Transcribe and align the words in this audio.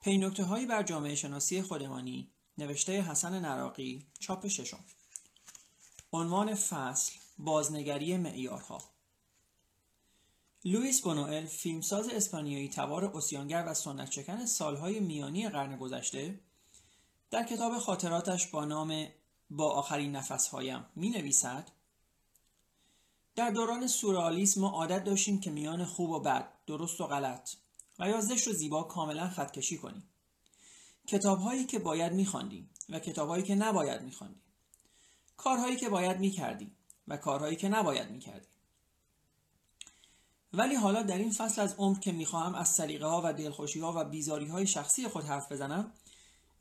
پینکته 0.00 0.44
هایی 0.44 0.66
بر 0.66 0.82
جامعه 0.82 1.14
شناسی 1.14 1.62
خودمانی. 1.62 2.30
نوشته 2.58 3.02
حسن 3.02 3.38
نراقی 3.38 4.06
چاپ 4.18 4.48
ششم. 4.48 4.84
عنوان 6.12 6.54
فصل 6.54 7.12
بازنگری 7.38 8.16
معیارها. 8.16 8.82
لوئیس 10.64 11.00
بونوئل 11.00 11.46
فیلمساز 11.46 12.08
اسپانیایی 12.08 12.68
تبار 12.68 13.04
اسیانگر 13.04 13.64
و 13.66 13.74
سنت 13.74 14.10
چکن 14.10 14.46
سالهای 14.46 15.00
میانی 15.00 15.48
قرن 15.48 15.76
گذشته 15.76 16.40
در 17.30 17.44
کتاب 17.44 17.78
خاطراتش 17.78 18.46
با 18.46 18.64
نام 18.64 19.06
با 19.50 19.72
آخرین 19.72 20.16
نفسهایم 20.16 20.86
می 20.96 21.10
نویسد 21.10 21.70
در 23.34 23.50
دوران 23.50 23.86
سورالیسم 23.86 24.60
ما 24.60 24.68
عادت 24.70 25.04
داشتیم 25.04 25.40
که 25.40 25.50
میان 25.50 25.84
خوب 25.84 26.10
و 26.10 26.20
بد 26.20 26.48
درست 26.66 27.00
و 27.00 27.06
غلط 27.06 27.50
و 28.00 28.08
یا 28.08 28.20
زشت 28.20 28.48
و 28.48 28.52
زیبا 28.52 28.82
کاملا 28.82 29.28
خطکشی 29.28 29.78
کنیم. 29.78 30.10
کتابهایی 31.06 31.64
که 31.64 31.78
باید 31.78 32.12
میخواندیم 32.12 32.70
و 32.88 32.98
کتابهایی 32.98 33.42
که 33.42 33.54
نباید 33.54 34.02
میخواندیم. 34.02 34.42
کارهایی 35.36 35.76
که 35.76 35.88
باید 35.88 36.18
می‌کردیم 36.18 36.76
و 37.08 37.16
کارهایی 37.16 37.56
که 37.56 37.68
نباید 37.68 38.10
می‌کردیم. 38.10 38.50
ولی 40.52 40.74
حالا 40.74 41.02
در 41.02 41.18
این 41.18 41.32
فصل 41.32 41.60
از 41.60 41.74
عمر 41.74 41.98
که 41.98 42.12
می‌خواهم 42.12 42.54
از 42.54 42.68
سلیقه 42.68 43.06
ها 43.06 43.22
و 43.24 43.32
دلخوشی 43.32 43.80
ها 43.80 43.92
و 43.96 44.04
بیزاری 44.04 44.46
های 44.46 44.66
شخصی 44.66 45.08
خود 45.08 45.24
حرف 45.24 45.52
بزنم 45.52 45.92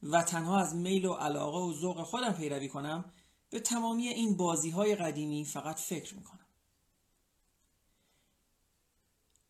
و 0.03 0.23
تنها 0.23 0.59
از 0.59 0.75
میل 0.75 1.05
و 1.05 1.13
علاقه 1.13 1.57
و 1.57 1.73
ذوق 1.73 2.03
خودم 2.03 2.33
پیروی 2.33 2.67
کنم 2.67 3.05
به 3.49 3.59
تمامی 3.59 4.07
این 4.07 4.37
بازی 4.37 4.69
های 4.69 4.95
قدیمی 4.95 5.45
فقط 5.45 5.79
فکر 5.79 6.15
می‌کنم. 6.15 6.48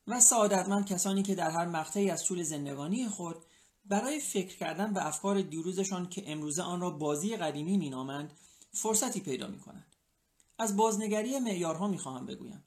و 0.10 0.20
سعادتمند 0.20 0.86
کسانی 0.86 1.24
که 1.24 1.36
در 1.36 1.50
هر 1.50 1.66
مقطعی 1.66 2.10
از 2.10 2.24
طول 2.24 2.44
زندگانی 2.44 3.10
خود 3.10 3.46
برای 3.86 4.20
فکر 4.20 4.58
کردن 4.58 4.94
به 4.94 5.08
افکار 5.08 5.42
دیروزشان 5.42 6.10
که 6.10 6.32
امروزه 6.32 6.62
آن 6.62 6.82
را 6.82 6.90
بازی 6.90 7.38
قدیمی 7.38 7.78
مینامند 7.78 8.38
فرصتی 8.74 9.20
پیدا 9.20 9.48
می‌کنند. 9.48 9.96
از 10.58 10.78
بازنگری 10.78 11.40
معیارها 11.40 11.88
می‌خواهم 11.88 12.26
بگویم. 12.26 12.64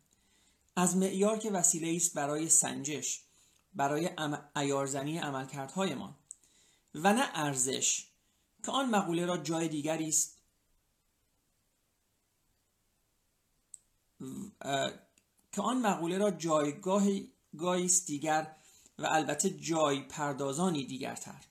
از 0.76 0.96
معیار 0.96 1.38
که 1.38 1.50
وسیله 1.50 1.96
است 1.96 2.14
برای 2.14 2.48
سنجش 2.48 3.24
برای 3.74 4.10
ایارزنی 4.56 5.18
عملکردهایمان 5.18 6.14
و 6.94 7.12
نه 7.12 7.30
ارزش 7.34 8.06
که 8.64 8.72
آن 8.72 8.90
مقوله 8.90 9.26
را 9.26 9.36
جای 9.36 9.68
دیگری 9.68 10.08
است. 10.08 10.38
که 15.52 15.62
آن 15.62 15.80
مقوله 15.80 16.18
را 16.18 16.30
جایگاه 16.30 17.04
گایست 17.58 18.06
دیگر 18.06 18.56
و 18.98 19.06
البته 19.10 19.50
جای 19.50 20.00
پردازانی 20.00 20.86
دیگرتر. 20.86 21.44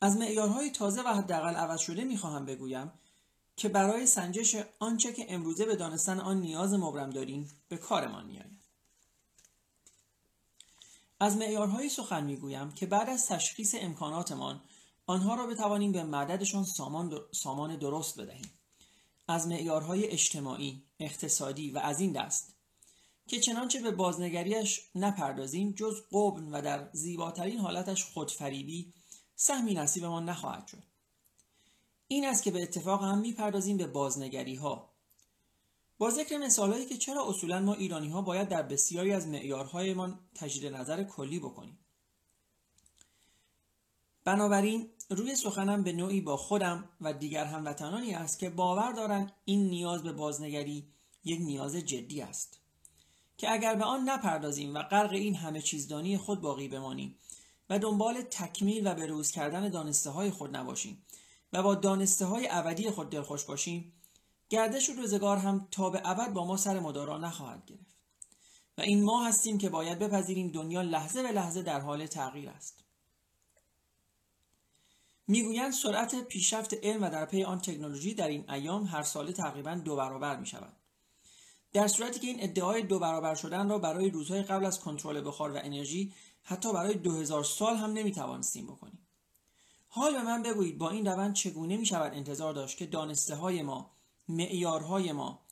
از 0.00 0.16
معیارهای 0.16 0.70
تازه 0.70 1.02
و 1.02 1.08
حداقل 1.08 1.54
عوض 1.54 1.80
شده 1.80 2.04
می‌خواهم 2.04 2.46
بگویم 2.46 2.92
که 3.56 3.68
برای 3.68 4.06
سنجش 4.06 4.56
آنچه 4.78 5.12
که 5.12 5.26
امروزه 5.28 5.64
به 5.64 5.76
دانستن 5.76 6.20
آن 6.20 6.40
نیاز 6.40 6.74
مبرم 6.74 7.10
داریم 7.10 7.50
به 7.68 7.76
کارمان 7.76 8.26
میآید 8.26 8.58
از 11.20 11.36
معیارهایی 11.36 11.88
سخن 11.88 12.24
می‌گویم 12.24 12.72
که 12.72 12.86
بعد 12.86 13.10
از 13.10 13.26
تشخیص 13.26 13.74
امکاناتمان 13.78 14.60
آنها 15.06 15.34
را 15.34 15.46
بتوانیم 15.46 15.92
به 15.92 16.04
مددشان 16.04 16.64
سامان, 16.64 17.20
سامان 17.32 17.76
درست 17.76 18.20
بدهیم. 18.20 18.57
از 19.28 19.46
معیارهای 19.46 20.06
اجتماعی 20.06 20.82
اقتصادی 21.00 21.70
و 21.70 21.78
از 21.78 22.00
این 22.00 22.12
دست 22.12 22.54
که 23.26 23.40
چنانچه 23.40 23.80
به 23.80 23.90
بازنگریش 23.90 24.80
نپردازیم 24.94 25.72
جز 25.72 26.02
قبن 26.12 26.48
و 26.48 26.62
در 26.62 26.90
زیباترین 26.92 27.58
حالتش 27.58 28.04
خودفریبی 28.04 28.92
سهمی 29.36 29.74
نصیبمان 29.74 30.28
نخواهد 30.28 30.66
شد. 30.66 30.82
این 32.08 32.26
است 32.26 32.42
که 32.42 32.50
به 32.50 32.62
اتفاق 32.62 33.02
هم 33.02 33.18
می‌پردازیم 33.18 33.76
به 33.76 33.86
بازنگری 33.86 34.54
ها 34.54 34.92
با 35.98 36.10
ذکر 36.10 36.36
مثالهایی 36.36 36.86
که 36.86 36.96
چرا 36.96 37.28
اصولا 37.28 37.60
ما 37.60 37.74
ایرانی 37.74 38.08
ها 38.08 38.22
باید 38.22 38.48
در 38.48 38.62
بسیاری 38.62 39.12
از 39.12 39.26
معیارهایمان 39.26 40.18
تجدید 40.34 40.74
نظر 40.74 41.04
کلی 41.04 41.38
بکنیم. 41.38 41.78
بنابراین 44.24 44.90
روی 45.10 45.36
سخنم 45.36 45.82
به 45.82 45.92
نوعی 45.92 46.20
با 46.20 46.36
خودم 46.36 46.88
و 47.00 47.12
دیگر 47.12 47.44
هموطنانی 47.44 48.14
است 48.14 48.38
که 48.38 48.50
باور 48.50 48.92
دارند 48.92 49.32
این 49.44 49.68
نیاز 49.68 50.02
به 50.02 50.12
بازنگری 50.12 50.86
یک 51.24 51.40
نیاز 51.40 51.76
جدی 51.76 52.22
است. 52.22 52.58
که 53.36 53.52
اگر 53.52 53.74
به 53.74 53.84
آن 53.84 54.08
نپردازیم 54.08 54.74
و 54.74 54.82
غرق 54.82 55.12
این 55.12 55.34
همه 55.34 55.62
چیزدانی 55.62 56.18
خود 56.18 56.40
باقی 56.40 56.68
بمانیم 56.68 57.14
و 57.70 57.78
دنبال 57.78 58.22
تکمیل 58.22 58.86
و 58.86 58.94
بروز 58.94 59.30
کردن 59.30 59.68
دانسته 59.68 60.10
های 60.10 60.30
خود 60.30 60.56
نباشیم 60.56 61.02
و 61.52 61.62
با 61.62 61.74
دانسته 61.74 62.24
های 62.24 62.48
ابدی 62.50 62.90
خود 62.90 63.10
دلخوش 63.10 63.44
باشیم 63.44 63.92
گردش 64.48 64.90
و 64.90 64.92
روزگار 64.92 65.36
هم 65.36 65.68
تا 65.70 65.90
به 65.90 66.02
ابد 66.04 66.32
با 66.32 66.46
ما 66.46 66.56
سر 66.56 66.80
مدارا 66.80 67.18
نخواهد 67.18 67.66
گرفت. 67.66 67.96
و 68.78 68.80
این 68.80 69.04
ما 69.04 69.26
هستیم 69.26 69.58
که 69.58 69.68
باید 69.68 69.98
بپذیریم 69.98 70.48
دنیا 70.48 70.82
لحظه 70.82 71.22
به 71.22 71.32
لحظه 71.32 71.62
در 71.62 71.80
حال 71.80 72.06
تغییر 72.06 72.48
است. 72.48 72.84
می‌گویند 75.28 75.72
سرعت 75.72 76.24
پیشرفت 76.24 76.74
علم 76.74 77.02
و 77.02 77.10
در 77.10 77.24
پی 77.24 77.44
آن 77.44 77.60
تکنولوژی 77.60 78.14
در 78.14 78.28
این 78.28 78.50
ایام 78.50 78.84
هر 78.84 79.02
ساله 79.02 79.32
تقریبا 79.32 79.74
دو 79.74 79.96
برابر 79.96 80.36
می 80.36 80.46
شود 80.46 80.76
در 81.72 81.88
صورتی 81.88 82.20
که 82.20 82.26
این 82.26 82.42
ادعای 82.42 82.82
دو 82.82 82.98
برابر 82.98 83.34
شدن 83.34 83.68
را 83.68 83.78
برای 83.78 84.10
روزهای 84.10 84.42
قبل 84.42 84.64
از 84.64 84.80
کنترل 84.80 85.20
بخار 85.26 85.52
و 85.52 85.58
انرژی 85.62 86.14
حتی 86.42 86.72
برای 86.72 86.94
دو 86.94 87.12
هزار 87.12 87.44
سال 87.44 87.76
هم 87.76 87.92
نمی‌توانستیم 87.92 88.66
بکنیم. 88.66 89.06
حال 89.88 90.12
به 90.12 90.22
من 90.22 90.42
بگویید 90.42 90.78
با 90.78 90.90
این 90.90 91.06
روند 91.06 91.34
چگونه 91.34 91.76
می 91.76 91.86
شود 91.86 92.14
انتظار 92.14 92.54
داشت 92.54 92.76
که 92.76 92.86
دانسته 92.86 93.34
های 93.34 93.62
ما 93.62 93.90
معیارهای 94.28 95.12
ما 95.12 95.42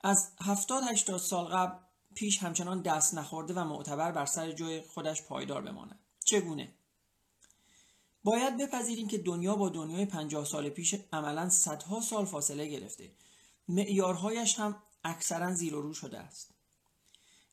از 0.00 0.32
هفتاد 0.40 0.82
هشتاد 0.82 1.18
سال 1.18 1.44
قبل 1.44 1.78
پیش 2.14 2.38
همچنان 2.38 2.82
دست 2.82 3.14
نخورده 3.14 3.54
و 3.54 3.64
معتبر 3.64 4.12
بر 4.12 4.26
سر 4.26 4.52
جای 4.52 4.80
خودش 4.80 5.22
پایدار 5.22 5.62
بماند. 5.62 5.98
چگونه؟ 6.24 6.74
باید 8.28 8.56
بپذیریم 8.56 9.08
که 9.08 9.18
دنیا 9.18 9.56
با 9.56 9.68
دنیای 9.68 10.04
پنجاه 10.04 10.44
سال 10.44 10.68
پیش 10.68 10.94
عملا 11.12 11.48
صدها 11.48 12.00
سال 12.00 12.24
فاصله 12.24 12.66
گرفته. 12.66 13.10
معیارهایش 13.68 14.58
هم 14.58 14.76
اکثرا 15.04 15.54
زیر 15.54 15.74
و 15.74 15.82
رو 15.82 15.94
شده 15.94 16.18
است. 16.18 16.50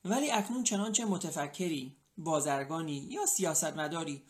ولی 0.06 0.32
اکنون 0.32 0.64
چنانچه 0.64 1.06
متفکری 1.06 1.96
بازرگانی 2.18 3.08
یا 3.10 3.26
سیاستمداری 3.26 4.24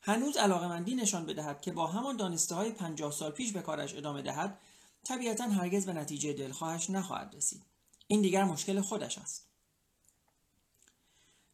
هنوز 0.00 0.36
علاقمندی 0.36 0.94
نشان 0.94 1.26
بدهد 1.26 1.60
که 1.60 1.72
با 1.72 1.86
همان 1.86 2.16
دانسته 2.16 2.54
های 2.54 2.72
پنجاه 2.72 3.12
سال 3.12 3.30
پیش 3.30 3.52
به 3.52 3.62
کارش 3.62 3.94
ادامه 3.94 4.22
دهد 4.22 4.58
طبیعتا 5.04 5.44
هرگز 5.44 5.86
به 5.86 5.92
نتیجه 5.92 6.32
دلخواهش 6.32 6.90
نخواهد 6.90 7.34
رسید. 7.36 7.62
این 8.06 8.22
دیگر 8.22 8.44
مشکل 8.44 8.80
خودش 8.80 9.18
است. 9.18 9.46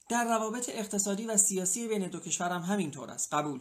در 0.08 0.24
روابط 0.24 0.68
اقتصادی 0.68 1.26
و 1.26 1.36
سیاسی 1.36 1.88
بین 1.88 2.08
دو 2.08 2.20
کشور 2.20 2.50
هم 2.50 2.62
همینطور 2.62 3.10
است. 3.10 3.34
قبول. 3.34 3.60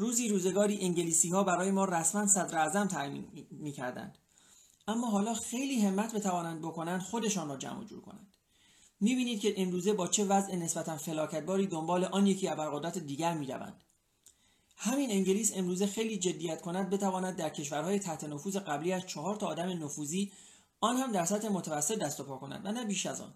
روزی 0.00 0.28
روزگاری 0.28 0.80
انگلیسی 0.80 1.28
ها 1.28 1.42
برای 1.42 1.70
ما 1.70 1.84
رسما 1.84 2.26
صدر 2.26 2.58
اعظم 2.58 2.86
تعیین 2.86 3.46
می 3.50 3.72
کردند 3.72 4.18
اما 4.88 5.10
حالا 5.10 5.34
خیلی 5.34 5.80
همت 5.80 6.14
بتوانند 6.14 6.60
بکنند 6.60 7.00
خودشان 7.00 7.48
را 7.48 7.56
جمع 7.56 7.84
جور 7.84 8.00
کنند. 8.00 8.36
می‌بینید 9.00 9.40
که 9.40 9.54
امروزه 9.56 9.92
با 9.92 10.08
چه 10.08 10.24
وضع 10.24 10.56
نسبتا 10.56 10.96
فلاکتباری 10.96 11.66
دنبال 11.66 12.04
آن 12.04 12.26
یکی 12.26 12.48
ابرقدرت 12.48 12.98
دیگر 12.98 13.34
می‌روند. 13.34 13.84
همین 14.76 15.10
انگلیس 15.10 15.52
امروزه 15.56 15.86
خیلی 15.86 16.18
جدیت 16.18 16.62
کند 16.62 16.90
بتواند 16.90 17.36
در 17.36 17.48
کشورهای 17.48 17.98
تحت 17.98 18.24
نفوذ 18.24 18.56
قبلی 18.56 18.92
از 18.92 19.06
چهار 19.06 19.36
تا 19.36 19.46
آدم 19.46 19.84
نفوذی 19.84 20.32
آن 20.80 20.96
هم 20.96 21.12
در 21.12 21.24
سطح 21.24 21.48
متوسط 21.48 21.98
دست 21.98 22.20
و 22.20 22.24
پا 22.24 22.36
کنند 22.36 22.66
و 22.66 22.72
نه 22.72 22.84
بیش 22.84 23.06
از 23.06 23.20
آن. 23.20 23.34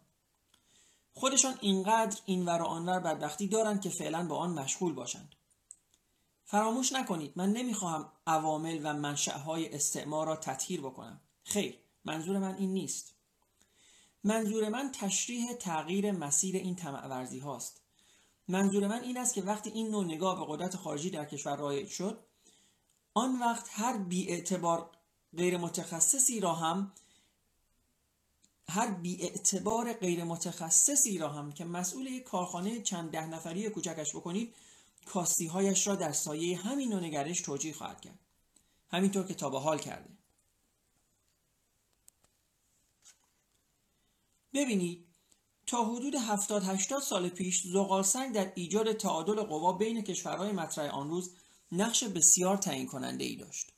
خودشان 1.14 1.54
اینقدر 1.60 2.20
اینور 2.24 2.62
و 2.62 2.64
آنور 2.64 3.00
بدبختی 3.00 3.48
دارند 3.48 3.80
که 3.80 3.90
فعلا 3.90 4.26
با 4.26 4.36
آن 4.36 4.50
مشغول 4.50 4.92
باشند. 4.92 5.34
فراموش 6.44 6.92
نکنید 6.92 7.32
من 7.36 7.52
نمی‌خواهم 7.52 8.12
عوامل 8.26 8.80
و 8.82 8.94
منشأهای 8.94 9.74
استعمار 9.74 10.26
را 10.26 10.36
تطهیر 10.36 10.80
بکنم. 10.80 11.20
خیر 11.44 11.78
منظور 12.04 12.38
من 12.38 12.54
این 12.54 12.72
نیست. 12.74 13.14
منظور 14.24 14.68
من 14.68 14.92
تشریح 14.92 15.52
تغییر 15.52 16.12
مسیر 16.12 16.56
این 16.56 16.76
طمع 16.76 17.26
هاست. 17.42 17.80
منظور 18.48 18.86
من 18.86 19.02
این 19.02 19.18
است 19.18 19.34
که 19.34 19.42
وقتی 19.42 19.70
این 19.70 19.90
نوع 19.90 20.04
نگاه 20.04 20.46
به 20.46 20.52
قدرت 20.52 20.76
خارجی 20.76 21.10
در 21.10 21.24
کشور 21.24 21.56
رایج 21.56 21.88
شد 21.88 22.18
آن 23.14 23.38
وقت 23.38 23.68
هر 23.70 23.98
بی 23.98 24.28
اعتبار 24.28 24.90
غیر 25.36 25.56
متخصصی 25.56 26.40
را 26.40 26.54
هم 26.54 26.92
هر 28.68 28.90
بی 28.90 29.22
اعتبار 29.22 29.92
غیر 29.92 30.24
متخصصی 30.24 31.18
را 31.18 31.28
هم 31.28 31.52
که 31.52 31.64
مسئول 31.64 32.06
یک 32.06 32.22
کارخانه 32.22 32.82
چند 32.82 33.10
ده 33.10 33.26
نفری 33.26 33.70
کوچکش 33.70 34.16
بکنید 34.16 34.54
کاستی 35.04 35.46
هایش 35.46 35.86
را 35.86 35.94
در 35.94 36.12
سایه 36.12 36.58
همین 36.58 36.92
نوع 36.92 37.00
نگرش 37.00 37.40
توجیه 37.40 37.74
خواهد 37.74 38.00
کرد. 38.00 38.18
همینطور 38.90 39.26
که 39.26 39.34
تا 39.34 39.50
به 39.50 39.60
حال 39.60 39.78
کرده. 39.78 40.10
ببینید 44.54 45.06
تا 45.66 45.84
حدود 45.84 46.14
70 46.14 46.62
80 46.64 47.02
سال 47.02 47.28
پیش 47.28 47.62
زغالسنگ 47.62 48.34
در 48.34 48.52
ایجاد 48.54 48.92
تعادل 48.92 49.42
قوا 49.42 49.72
بین 49.72 50.02
کشورهای 50.02 50.52
مطرح 50.52 50.94
آن 50.94 51.10
روز 51.10 51.30
نقش 51.72 52.04
بسیار 52.04 52.56
تعیین 52.56 52.86
کننده 52.86 53.24
ای 53.24 53.36
داشت. 53.36 53.72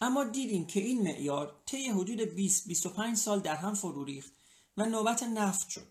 اما 0.00 0.24
دیدیم 0.24 0.66
که 0.66 0.80
این 0.80 1.02
معیار 1.02 1.60
طی 1.66 1.88
حدود 1.88 2.20
20 2.20 2.68
25 2.68 3.16
سال 3.16 3.40
در 3.40 3.56
هم 3.56 3.74
فرو 3.74 4.04
ریخت 4.04 4.32
و 4.76 4.84
نوبت 4.84 5.22
نفت 5.22 5.68
شد. 5.68 5.86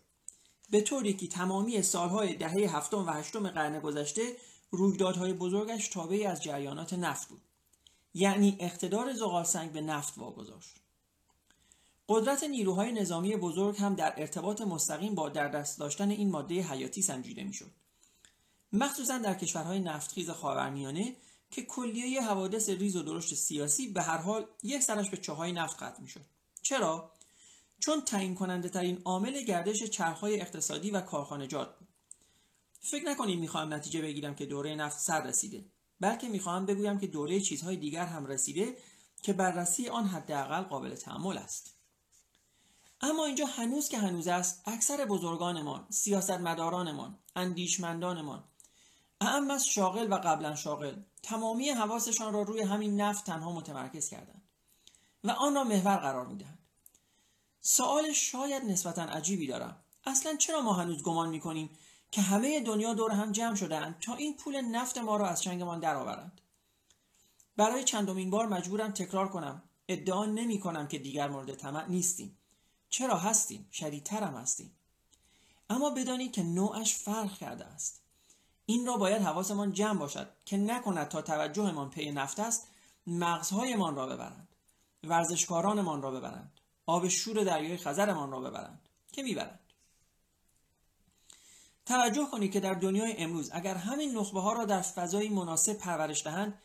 به 0.69 0.81
طوری 0.81 1.13
که 1.13 1.27
تمامی 1.27 1.81
سالهای 1.81 2.35
دهه 2.35 2.75
هفتم 2.77 3.05
و 3.05 3.11
هشتم 3.11 3.49
قرن 3.49 3.79
گذشته 3.79 4.35
رویدادهای 4.71 5.33
بزرگش 5.33 5.87
تابعی 5.87 6.25
از 6.25 6.43
جریانات 6.43 6.93
نفت 6.93 7.29
بود. 7.29 7.41
یعنی 8.13 8.57
اقتدار 8.59 9.13
زغال 9.13 9.43
سنگ 9.43 9.71
به 9.71 9.81
نفت 9.81 10.17
واگذاشت. 10.17 10.75
قدرت 12.09 12.43
نیروهای 12.43 12.91
نظامی 12.91 13.35
بزرگ 13.35 13.77
هم 13.77 13.95
در 13.95 14.13
ارتباط 14.17 14.61
مستقیم 14.61 15.15
با 15.15 15.29
در 15.29 15.47
دست 15.47 15.79
داشتن 15.79 16.09
این 16.09 16.29
ماده 16.29 16.61
حیاتی 16.61 17.01
سنجیده 17.01 17.43
می‌شد. 17.43 17.71
مخصوصا 18.73 19.17
در 19.17 19.33
کشورهای 19.33 19.79
نفتخیز 19.79 20.29
خاورمیانه 20.29 21.15
که 21.51 21.61
کلیه 21.61 22.21
حوادث 22.21 22.69
ریز 22.69 22.95
و 22.95 23.03
درشت 23.03 23.33
سیاسی 23.33 23.87
به 23.87 24.01
هر 24.01 24.17
حال 24.17 24.45
یک 24.63 24.83
سرش 24.83 25.09
به 25.09 25.17
چاهای 25.17 25.51
نفت 25.51 25.75
ختم 25.75 25.95
می‌شد. 25.99 26.25
چرا؟ 26.61 27.11
چون 27.79 28.01
تعیین 28.01 28.35
کننده 28.35 28.69
ترین 28.69 29.01
عامل 29.05 29.41
گردش 29.41 29.83
چرخهای 29.83 30.41
اقتصادی 30.41 30.91
و 30.91 31.01
کارخانجات 31.01 31.79
بود. 31.79 31.87
فکر 32.79 33.05
نکنید 33.05 33.39
می‌خواهم 33.39 33.73
نتیجه 33.73 34.01
بگیرم 34.01 34.35
که 34.35 34.45
دوره 34.45 34.75
نفت 34.75 34.99
سر 34.99 35.23
رسیده 35.23 35.65
بلکه 35.99 36.29
می‌خواهم 36.29 36.65
بگویم 36.65 36.99
که 36.99 37.07
دوره 37.07 37.39
چیزهای 37.39 37.77
دیگر 37.77 38.05
هم 38.05 38.25
رسیده 38.25 38.77
که 39.21 39.33
بررسی 39.33 39.89
آن 39.89 40.07
حداقل 40.07 40.61
قابل 40.61 40.95
تحمل 40.95 41.37
است. 41.37 41.77
اما 43.01 43.25
اینجا 43.25 43.45
هنوز 43.45 43.89
که 43.89 43.97
هنوز 43.97 44.27
است 44.27 44.61
اکثر 44.65 45.05
بزرگانمان 45.05 45.87
سیاستمدارانمان 45.89 47.19
اندیشمندانمان 47.35 48.43
اهم 49.21 49.51
از 49.51 49.65
شاغل 49.65 50.13
و 50.13 50.15
قبلا 50.15 50.55
شاغل 50.55 50.95
تمامی 51.23 51.69
حواسشان 51.69 52.33
را 52.33 52.41
روی 52.41 52.61
همین 52.61 53.01
نفت 53.01 53.25
تنها 53.25 53.51
متمرکز 53.51 54.09
کردند 54.09 54.41
و 55.23 55.31
آن 55.31 55.55
را 55.55 55.63
محور 55.63 55.97
قرار 55.97 56.25
می‌دهند. 56.25 56.56
سوال 57.69 58.13
شاید 58.13 58.63
نسبتا 58.63 59.01
عجیبی 59.01 59.47
دارم. 59.47 59.75
اصلا 60.05 60.35
چرا 60.35 60.61
ما 60.61 60.73
هنوز 60.73 61.03
گمان 61.03 61.29
می‌کنیم 61.29 61.69
که 62.11 62.21
همه 62.21 62.59
دنیا 62.59 62.93
دور 62.93 63.11
هم 63.11 63.31
جمع 63.31 63.55
شدهاند 63.55 63.99
تا 63.99 64.15
این 64.15 64.37
پول 64.37 64.61
نفت 64.61 64.97
ما 64.97 65.17
را 65.17 65.27
از 65.27 65.41
چنگمان 65.41 65.79
درآورند؟ 65.79 66.41
برای 67.57 67.83
چندمین 67.83 68.29
بار 68.29 68.47
مجبورم 68.47 68.91
تکرار 68.91 69.29
کنم 69.29 69.63
ادعا 69.87 70.25
نمی 70.25 70.59
کنم 70.59 70.87
که 70.87 70.99
دیگر 70.99 71.29
مورد 71.29 71.55
طمع 71.55 71.87
نیستیم. 71.87 72.37
چرا 72.89 73.17
هستیم؟ 73.17 73.67
شدیدترم 73.71 74.35
هستیم. 74.35 74.71
اما 75.69 75.89
بدانید 75.89 76.31
که 76.31 76.43
نوعش 76.43 76.95
فرق 76.95 77.37
کرده 77.37 77.65
است. 77.65 78.01
این 78.65 78.85
را 78.85 78.97
باید 78.97 79.21
حواسمان 79.21 79.73
جمع 79.73 79.99
باشد 79.99 80.29
که 80.45 80.57
نکند 80.57 81.07
تا 81.07 81.21
توجهمان 81.21 81.89
پی 81.89 82.11
نفت 82.11 82.39
است 82.39 82.67
مغزهایمان 83.07 83.95
را 83.95 84.07
ببرند 84.07 84.47
ورزشکارانمان 85.03 86.01
را 86.01 86.11
ببرند. 86.11 86.59
آب 86.87 87.07
شور 87.07 87.43
دریای 87.43 87.77
خزرمان 87.77 88.31
را 88.31 88.39
ببرند 88.39 88.89
که 89.11 89.23
می‌برند. 89.23 89.59
توجه 91.85 92.27
کنید 92.31 92.51
که 92.51 92.59
در 92.59 92.73
دنیای 92.73 93.17
امروز 93.17 93.49
اگر 93.53 93.75
همین 93.75 94.17
نخبه 94.17 94.41
ها 94.41 94.53
را 94.53 94.65
در 94.65 94.81
فضایی 94.81 95.29
مناسب 95.29 95.73
پرورش 95.73 96.23
دهند 96.23 96.61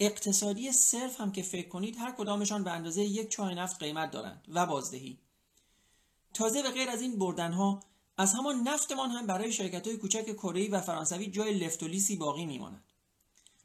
اقتصادی 0.00 0.72
صرف 0.72 1.20
هم 1.20 1.32
که 1.32 1.42
فکر 1.42 1.68
کنید 1.68 1.96
هر 1.96 2.12
کدامشان 2.12 2.64
به 2.64 2.70
اندازه 2.70 3.02
یک 3.02 3.28
چای 3.28 3.54
نفت 3.54 3.78
قیمت 3.82 4.10
دارند 4.10 4.44
و 4.48 4.66
بازدهی. 4.66 5.18
تازه 6.34 6.62
به 6.62 6.70
غیر 6.70 6.90
از 6.90 7.00
این 7.00 7.18
بردن 7.18 7.52
ها 7.52 7.82
از 8.18 8.34
همان 8.34 8.68
نفتمان 8.68 9.10
هم 9.10 9.26
برای 9.26 9.52
شرکت 9.52 9.86
های 9.86 9.96
کوچک 9.96 10.32
کره 10.32 10.70
و 10.70 10.80
فرانسوی 10.80 11.26
جای 11.26 11.54
لفت 11.54 11.82
و 11.82 11.88
لیسی 11.88 12.16
باقی 12.16 12.46
میماند. 12.46 12.84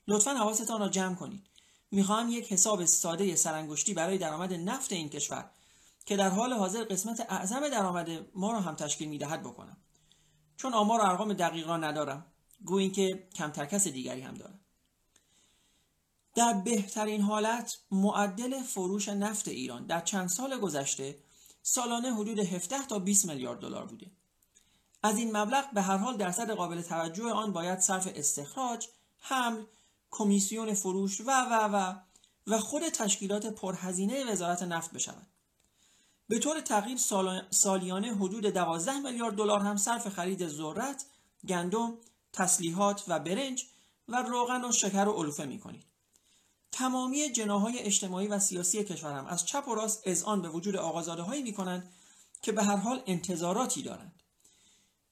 لطفا 0.07 0.31
حواستان 0.31 0.79
را 0.79 0.89
جمع 0.89 1.15
کنید. 1.15 1.47
می‌خواهم 1.91 2.29
یک 2.29 2.51
حساب 2.51 2.85
ساده 2.85 3.35
سرانگشتی 3.35 3.93
برای 3.93 4.17
درآمد 4.17 4.53
نفت 4.53 4.91
این 4.91 5.09
کشور 5.09 5.49
که 6.11 6.17
در 6.17 6.29
حال 6.29 6.53
حاضر 6.53 6.83
قسمت 6.83 7.25
اعظم 7.29 7.69
درآمد 7.69 8.09
ما 8.35 8.51
را 8.51 8.61
هم 8.61 8.75
تشکیل 8.75 9.09
می‌دهد 9.09 9.41
بکنم. 9.41 9.77
چون 10.57 10.73
آمار 10.73 10.99
و 10.99 11.03
ارقام 11.03 11.33
دقیق 11.33 11.67
را 11.67 11.77
ندارم. 11.77 12.25
گویی 12.65 12.89
که 12.89 13.27
کمتر 13.35 13.65
کس 13.65 13.87
دیگری 13.87 14.21
هم 14.21 14.33
دارد. 14.33 14.59
در 16.35 16.53
بهترین 16.53 17.21
حالت 17.21 17.77
معدل 17.91 18.63
فروش 18.63 19.09
نفت 19.09 19.47
ایران 19.47 19.85
در 19.85 20.01
چند 20.01 20.29
سال 20.29 20.59
گذشته 20.59 21.17
سالانه 21.61 22.13
حدود 22.13 22.39
17 22.39 22.85
تا 22.85 22.99
20 22.99 23.25
میلیارد 23.25 23.59
دلار 23.59 23.85
بوده. 23.85 24.11
از 25.03 25.17
این 25.17 25.37
مبلغ 25.37 25.71
به 25.73 25.81
هر 25.81 25.97
حال 25.97 26.17
درصد 26.17 26.51
قابل 26.51 26.81
توجه 26.81 27.31
آن 27.31 27.53
باید 27.53 27.79
صرف 27.79 28.11
استخراج، 28.15 28.87
حمل، 29.19 29.63
کمیسیون 30.09 30.73
فروش 30.73 31.21
و 31.21 31.31
و 31.31 31.69
و 31.73 31.95
و 32.47 32.59
خود 32.59 32.89
تشکیلات 32.89 33.45
پرهزینه 33.45 34.31
وزارت 34.31 34.63
نفت 34.63 34.93
بشود. 34.93 35.30
به 36.31 36.39
طور 36.39 36.61
تقریب 36.61 36.97
سالیانه 37.49 38.15
حدود 38.15 38.45
12 38.45 38.99
میلیارد 38.99 39.35
دلار 39.35 39.59
هم 39.59 39.77
صرف 39.77 40.07
خرید 40.07 40.47
ذرت، 40.47 41.05
گندم، 41.47 41.93
تسلیحات 42.33 43.03
و 43.07 43.19
برنج 43.19 43.65
و 44.07 44.21
روغن 44.21 44.65
و 44.65 44.71
شکر 44.71 45.07
و 45.07 45.11
علوفه 45.11 45.45
می 45.45 45.59
کنید. 45.59 45.85
تمامی 46.71 47.31
جناهای 47.31 47.79
اجتماعی 47.79 48.27
و 48.27 48.39
سیاسی 48.39 48.83
کشور 48.83 49.13
هم 49.13 49.25
از 49.25 49.45
چپ 49.45 49.67
و 49.67 49.75
راست 49.75 50.23
آن 50.25 50.41
به 50.41 50.49
وجود 50.49 50.75
آقازاده 50.75 51.21
هایی 51.21 51.43
می 51.43 51.53
کنند 51.53 51.91
که 52.41 52.51
به 52.51 52.63
هر 52.63 52.75
حال 52.75 53.01
انتظاراتی 53.05 53.81
دارند 53.81 54.21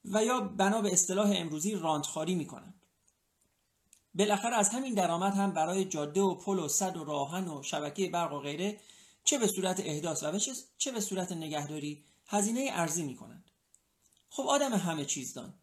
و 0.06 0.24
یا 0.24 0.40
بنا 0.40 0.82
به 0.82 0.94
اصطلاح 0.94 1.32
امروزی 1.36 1.76
راندخاری 1.76 2.36
می 2.36 2.46
کنند. 2.46 2.82
بالاخره 4.16 4.56
از 4.56 4.70
همین 4.70 4.94
درآمد 4.94 5.34
هم 5.34 5.52
برای 5.52 5.86
جاده 5.86 6.22
و 6.22 6.36
پل 6.36 6.60
و 6.60 6.68
صد 6.68 6.98
و 6.98 7.04
راهن 7.04 7.48
و 7.48 7.64
شبکه 7.64 8.10
برق 8.10 8.34
و 8.34 8.40
غیره 8.40 8.80
چه 9.30 9.38
به 9.38 9.48
صورت 9.48 9.80
احداث 9.80 10.24
و 10.24 10.40
چه 10.78 10.92
به 10.92 11.00
صورت 11.00 11.32
نگهداری 11.32 12.04
هزینه 12.28 12.70
ارزی 12.72 13.04
می 13.04 13.16
کنند. 13.16 13.52
خب 14.30 14.44
آدم 14.48 14.74
همه 14.74 15.06
چیز 15.06 15.34
دان. 15.34 15.54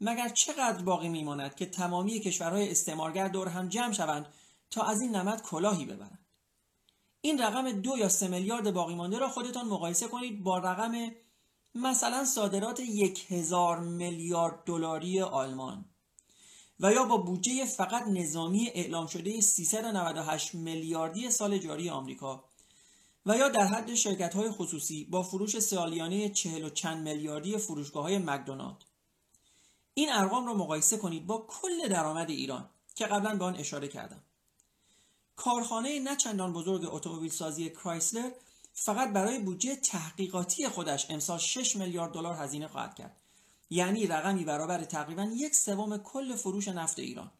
مگر 0.00 0.28
چقدر 0.28 0.82
باقی 0.82 1.08
میماند 1.08 1.54
که 1.54 1.66
تمامی 1.66 2.20
کشورهای 2.20 2.70
استعمارگر 2.70 3.28
دور 3.28 3.48
هم 3.48 3.68
جمع 3.68 3.92
شوند 3.92 4.26
تا 4.70 4.82
از 4.82 5.00
این 5.00 5.16
نمد 5.16 5.42
کلاهی 5.42 5.84
ببرند؟ 5.84 6.26
این 7.20 7.42
رقم 7.42 7.72
دو 7.72 7.98
یا 7.98 8.08
سه 8.08 8.28
میلیارد 8.28 8.74
باقی 8.74 8.94
مانده 8.94 9.18
را 9.18 9.28
خودتان 9.28 9.66
مقایسه 9.66 10.08
کنید 10.08 10.42
با 10.42 10.58
رقم 10.58 11.10
مثلا 11.74 12.24
صادرات 12.24 12.80
یک 12.80 13.32
هزار 13.32 13.80
میلیارد 13.80 14.64
دلاری 14.64 15.20
آلمان 15.20 15.84
و 16.80 16.92
یا 16.92 17.04
با 17.04 17.16
بودجه 17.16 17.64
فقط 17.64 18.06
نظامی 18.08 18.68
اعلام 18.68 19.06
شده 19.06 19.40
398 19.40 20.54
میلیاردی 20.54 21.30
سال 21.30 21.58
جاری 21.58 21.90
آمریکا. 21.90 22.55
و 23.26 23.36
یا 23.36 23.48
در 23.48 23.66
حد 23.66 23.94
شرکت 23.94 24.34
های 24.34 24.50
خصوصی 24.50 25.04
با 25.04 25.22
فروش 25.22 25.58
سالیانه 25.58 26.28
چهل 26.28 26.64
و 26.64 26.70
چند 26.70 27.08
میلیاردی 27.08 27.58
فروشگاه 27.58 28.02
های 28.02 28.18
مکدونالد. 28.18 28.76
این 29.94 30.12
ارقام 30.12 30.46
را 30.46 30.54
مقایسه 30.54 30.96
کنید 30.96 31.26
با 31.26 31.46
کل 31.48 31.88
درآمد 31.88 32.30
ایران 32.30 32.68
که 32.94 33.06
قبلا 33.06 33.36
به 33.36 33.44
آن 33.44 33.56
اشاره 33.56 33.88
کردم. 33.88 34.22
کارخانه 35.36 36.00
نه 36.00 36.16
چندان 36.16 36.52
بزرگ 36.52 36.94
اتومبیل 36.94 37.30
سازی 37.30 37.70
کرایسلر 37.70 38.30
فقط 38.74 39.12
برای 39.12 39.38
بودجه 39.38 39.76
تحقیقاتی 39.76 40.68
خودش 40.68 41.10
امسال 41.10 41.38
6 41.38 41.76
میلیارد 41.76 42.12
دلار 42.12 42.34
هزینه 42.34 42.68
خواهد 42.68 42.94
کرد. 42.94 43.20
یعنی 43.70 44.06
رقمی 44.06 44.44
برابر 44.44 44.84
تقریبا 44.84 45.22
یک 45.22 45.54
سوم 45.54 45.98
کل 45.98 46.36
فروش 46.36 46.68
نفت 46.68 46.98
ایران. 46.98 47.30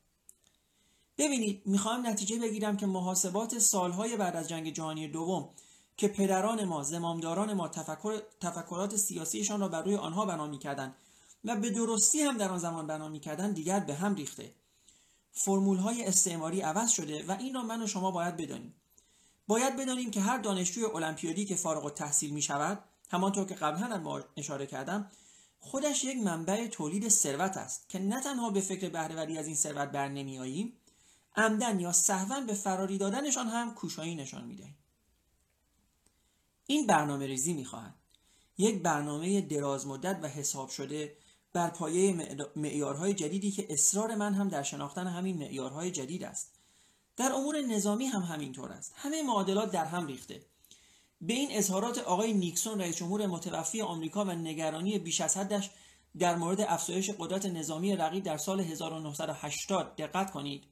ببینید 1.19 1.63
می‌خواهم 1.67 2.07
نتیجه 2.07 2.39
بگیرم 2.39 2.77
که 2.77 2.87
محاسبات 2.87 3.59
سالهای 3.59 4.17
بعد 4.17 4.37
از 4.37 4.49
جنگ 4.49 4.73
جهانی 4.73 5.09
دوم 5.09 5.49
که 5.97 6.09
پدران 6.09 6.65
ما 6.65 6.83
زمامداران 6.83 7.53
ما 7.53 7.69
تفکر، 7.69 8.23
تفکرات 8.41 8.97
سیاسیشان 8.97 9.61
را 9.61 9.69
بر 9.69 9.83
روی 9.83 9.97
آنها 9.97 10.27
بنا 10.27 10.47
می‌کردند 10.47 10.95
و 11.45 11.57
به 11.57 11.71
درستی 11.71 12.21
هم 12.21 12.39
در 12.39 12.49
آن 12.49 12.59
زمان 12.59 12.87
بنا 12.87 13.09
می‌کردند 13.09 13.55
دیگر 13.55 13.81
به 13.81 13.95
هم 13.95 14.15
ریخته. 14.15 14.55
فرمول 15.33 15.79
های 15.79 16.05
استعماری 16.05 16.61
عوض 16.61 16.91
شده 16.91 17.25
و 17.29 17.37
این 17.39 17.55
را 17.55 17.63
من 17.63 17.83
و 17.83 17.87
شما 17.87 18.11
باید 18.11 18.37
بدانیم. 18.37 18.75
باید 19.47 19.77
بدانیم 19.77 20.11
که 20.11 20.21
هر 20.21 20.39
دانشجوی 20.39 20.85
المپیادی 20.85 21.45
که 21.45 21.55
فارغ 21.57 21.85
التحصیل 21.85 22.31
می 22.31 22.43
شود 22.43 22.79
همانطور 23.11 23.45
که 23.45 23.55
قبلا 23.55 23.87
هم 23.87 24.25
اشاره 24.37 24.67
کردم 24.67 25.11
خودش 25.61 26.05
یک 26.05 26.17
منبع 26.17 26.67
تولید 26.67 27.09
ثروت 27.09 27.57
است 27.57 27.89
که 27.89 27.99
نه 27.99 28.21
تنها 28.21 28.51
به 28.51 28.61
فکر 28.61 28.89
بهرهوری 28.89 29.39
از 29.39 29.47
این 29.47 29.57
ثروت 29.57 29.89
بر 29.89 30.09
نمیآییم 30.09 30.73
عمدن 31.37 31.81
یا 31.81 31.93
سهوا 31.93 32.41
به 32.41 32.55
فراری 32.55 32.99
دادنشان 32.99 33.47
هم 33.47 33.75
کوشایی 33.75 34.15
نشان 34.15 34.45
می‌دهیم. 34.45 34.77
این 36.67 36.87
برنامه 36.87 37.27
ریزی 37.27 37.53
می‌خواهد. 37.53 37.95
یک 38.59 38.83
برنامه 38.83 39.41
دراز 39.41 39.87
مدت 39.87 40.19
و 40.23 40.29
حساب 40.29 40.69
شده 40.69 41.17
بر 41.53 41.71
پایه 41.71 42.39
معیارهای 42.57 43.15
جدیدی 43.15 43.51
که 43.51 43.67
اصرار 43.71 44.15
من 44.15 44.35
هم 44.35 44.49
در 44.49 44.63
شناختن 44.63 45.07
همین 45.07 45.39
معیارهای 45.39 45.91
جدید 45.91 46.25
است. 46.25 46.53
در 47.17 47.33
امور 47.33 47.61
نظامی 47.61 48.07
هم 48.07 48.23
همینطور 48.23 48.73
است. 48.73 48.93
همه 48.97 49.23
معادلات 49.23 49.71
در 49.71 49.85
هم 49.85 50.07
ریخته. 50.07 50.43
به 51.21 51.33
این 51.33 51.49
اظهارات 51.53 51.99
آقای 51.99 52.33
نیکسون 52.33 52.81
رئیس 52.81 52.97
جمهور 52.97 53.27
متوفی 53.27 53.81
آمریکا 53.81 54.25
و 54.25 54.31
نگرانی 54.31 54.99
بیش 54.99 55.21
از 55.21 55.37
حدش 55.37 55.71
در 56.19 56.37
مورد 56.37 56.61
افزایش 56.61 57.11
قدرت 57.19 57.47
نظامی 57.47 57.97
رقیب 57.97 58.25
در 58.25 58.37
سال 58.37 58.61
1980 58.61 59.97
دقت 59.97 60.31
کنید. 60.31 60.65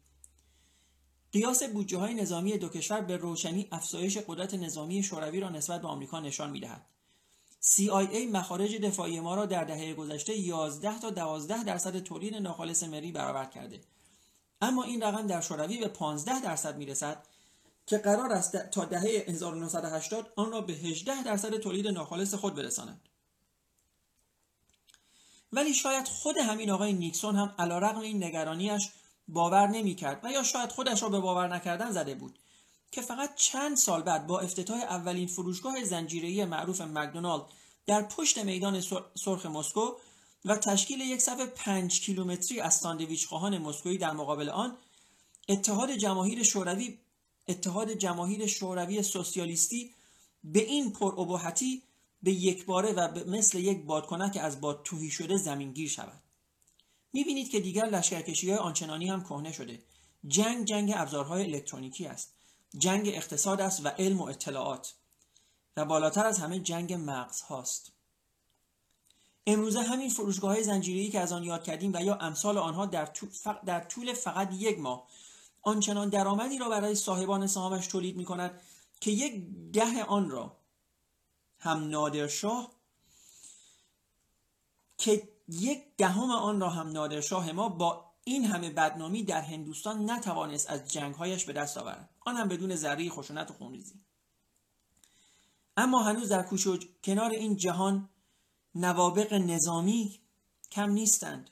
قیاس 1.34 1.62
بودجه 1.62 1.98
های 1.98 2.14
نظامی 2.14 2.58
دو 2.58 2.68
کشور 2.68 3.00
به 3.00 3.16
روشنی 3.16 3.68
افزایش 3.72 4.18
قدرت 4.18 4.54
نظامی 4.54 5.02
شوروی 5.02 5.40
را 5.40 5.48
نسبت 5.48 5.82
به 5.82 5.88
آمریکا 5.88 6.20
نشان 6.20 6.50
می‌دهد. 6.50 6.86
CIA 7.62 8.28
مخارج 8.32 8.76
دفاعی 8.76 9.20
ما 9.20 9.34
را 9.34 9.46
در 9.46 9.64
دهه 9.64 9.94
گذشته 9.94 10.38
11 10.38 10.98
تا 10.98 11.10
12 11.10 11.64
درصد 11.64 11.98
تولید 11.98 12.34
ناخالص 12.34 12.82
ملی 12.82 13.12
برآورد 13.12 13.50
کرده. 13.50 13.80
اما 14.60 14.82
این 14.82 15.02
رقم 15.02 15.26
در 15.26 15.40
شوروی 15.40 15.78
به 15.78 15.88
15 15.88 16.40
درصد 16.40 16.76
می‌رسد 16.76 17.26
که 17.86 17.98
قرار 17.98 18.32
است 18.32 18.56
تا 18.56 18.84
دهه 18.84 19.24
1980 19.28 20.32
آن 20.36 20.52
را 20.52 20.60
به 20.60 20.72
18 20.72 21.22
درصد 21.22 21.56
تولید 21.56 21.88
ناخالص 21.88 22.34
خود 22.34 22.54
برساند. 22.54 23.00
ولی 25.52 25.74
شاید 25.74 26.08
خود 26.08 26.36
همین 26.38 26.70
آقای 26.70 26.92
نیکسون 26.92 27.36
هم 27.36 27.54
علیرغم 27.58 28.00
این 28.00 28.24
نگرانیش 28.24 28.88
باور 29.28 29.66
نمی‌کرد 29.66 30.20
و 30.24 30.32
یا 30.32 30.42
شاید 30.42 30.72
خودش 30.72 31.02
را 31.02 31.08
به 31.08 31.20
باور 31.20 31.54
نکردن 31.54 31.90
زده 31.90 32.14
بود 32.14 32.38
که 32.90 33.02
فقط 33.02 33.34
چند 33.34 33.76
سال 33.76 34.02
بعد 34.02 34.26
با 34.26 34.40
افتتاح 34.40 34.78
اولین 34.78 35.28
فروشگاه 35.28 35.84
زنجیره‌ای 35.84 36.44
معروف 36.44 36.80
مکدونالد 36.80 37.44
در 37.86 38.02
پشت 38.02 38.38
میدان 38.38 38.80
سرخ 39.24 39.46
مسکو 39.46 39.92
و 40.44 40.56
تشکیل 40.56 41.00
یک 41.00 41.22
صف 41.22 41.40
پنج 41.40 42.00
کیلومتری 42.00 42.60
از 42.60 42.74
ساندویچ 42.74 43.26
خواهان 43.26 43.58
مسکویی 43.58 43.98
در 43.98 44.12
مقابل 44.12 44.48
آن 44.48 44.76
اتحاد 45.48 45.90
جماهیر 45.90 46.42
شوروی 46.42 46.98
اتحاد 47.48 47.92
جماهیر 47.92 48.46
شوروی 48.46 49.02
سوسیالیستی 49.02 49.94
به 50.44 50.60
این 50.60 50.92
پرابهتی 50.92 51.82
به 52.22 52.32
یک 52.32 52.66
باره 52.66 52.92
و 52.92 53.08
مثل 53.26 53.58
یک 53.58 53.84
بادکنک 53.84 54.38
از 54.42 54.60
باد 54.60 54.82
توهی 54.84 55.10
شده 55.10 55.36
زمینگیر 55.36 55.88
شود. 55.88 56.23
می‌بینید 57.14 57.50
که 57.50 57.60
دیگر 57.60 57.84
لشکرکشی 57.84 58.50
های 58.50 58.58
آنچنانی 58.58 59.08
هم 59.08 59.22
کهنه 59.22 59.52
شده. 59.52 59.82
جنگ 60.28 60.64
جنگ 60.64 60.92
ابزارهای 60.96 61.42
الکترونیکی 61.42 62.06
است. 62.06 62.32
جنگ 62.78 63.08
اقتصاد 63.08 63.60
است 63.60 63.86
و 63.86 63.88
علم 63.88 64.20
و 64.20 64.24
اطلاعات. 64.24 64.94
و 65.76 65.84
بالاتر 65.84 66.26
از 66.26 66.38
همه 66.38 66.58
جنگ 66.58 66.92
مغز 66.92 67.40
هاست. 67.40 67.92
امروزه 69.46 69.82
همین 69.82 70.10
فروشگاه 70.10 70.50
های 70.50 70.64
زنجیری 70.64 71.10
که 71.10 71.20
از 71.20 71.32
آن 71.32 71.44
یاد 71.44 71.64
کردیم 71.64 71.92
و 71.94 72.02
یا 72.02 72.14
امثال 72.16 72.58
آنها 72.58 72.86
در, 72.86 73.08
در 73.66 73.80
طول 73.80 74.12
فقط 74.12 74.48
یک 74.52 74.78
ماه 74.78 75.08
آنچنان 75.62 76.08
درآمدی 76.08 76.58
را 76.58 76.68
برای 76.68 76.94
صاحبان 76.94 77.46
سهامش 77.46 77.86
تولید 77.86 78.16
می 78.16 78.24
کند 78.24 78.60
که 79.00 79.10
یک 79.10 79.44
ده 79.72 80.04
آن 80.04 80.30
را 80.30 80.56
هم 81.58 81.88
نادرشاه 81.88 82.70
که 84.98 85.33
یک 85.48 85.96
دهم 85.96 86.30
آن 86.30 86.60
را 86.60 86.70
هم 86.70 86.88
نادرشاه 86.88 87.52
ما 87.52 87.68
با 87.68 88.14
این 88.24 88.44
همه 88.44 88.70
بدنامی 88.70 89.22
در 89.22 89.40
هندوستان 89.40 90.10
نتوانست 90.10 90.70
از 90.70 90.92
جنگهایش 90.92 91.44
به 91.44 91.52
دست 91.52 91.78
آورد. 91.78 92.10
آن 92.20 92.36
هم 92.36 92.48
بدون 92.48 92.76
ذره 92.76 93.08
خشونت 93.08 93.50
و 93.50 93.54
خونریزی. 93.54 94.00
اما 95.76 96.02
هنوز 96.02 96.28
در 96.28 96.42
کوچ 96.42 96.84
کنار 97.04 97.30
این 97.30 97.56
جهان 97.56 98.08
نوابق 98.74 99.32
نظامی 99.32 100.20
کم 100.70 100.90
نیستند. 100.90 101.50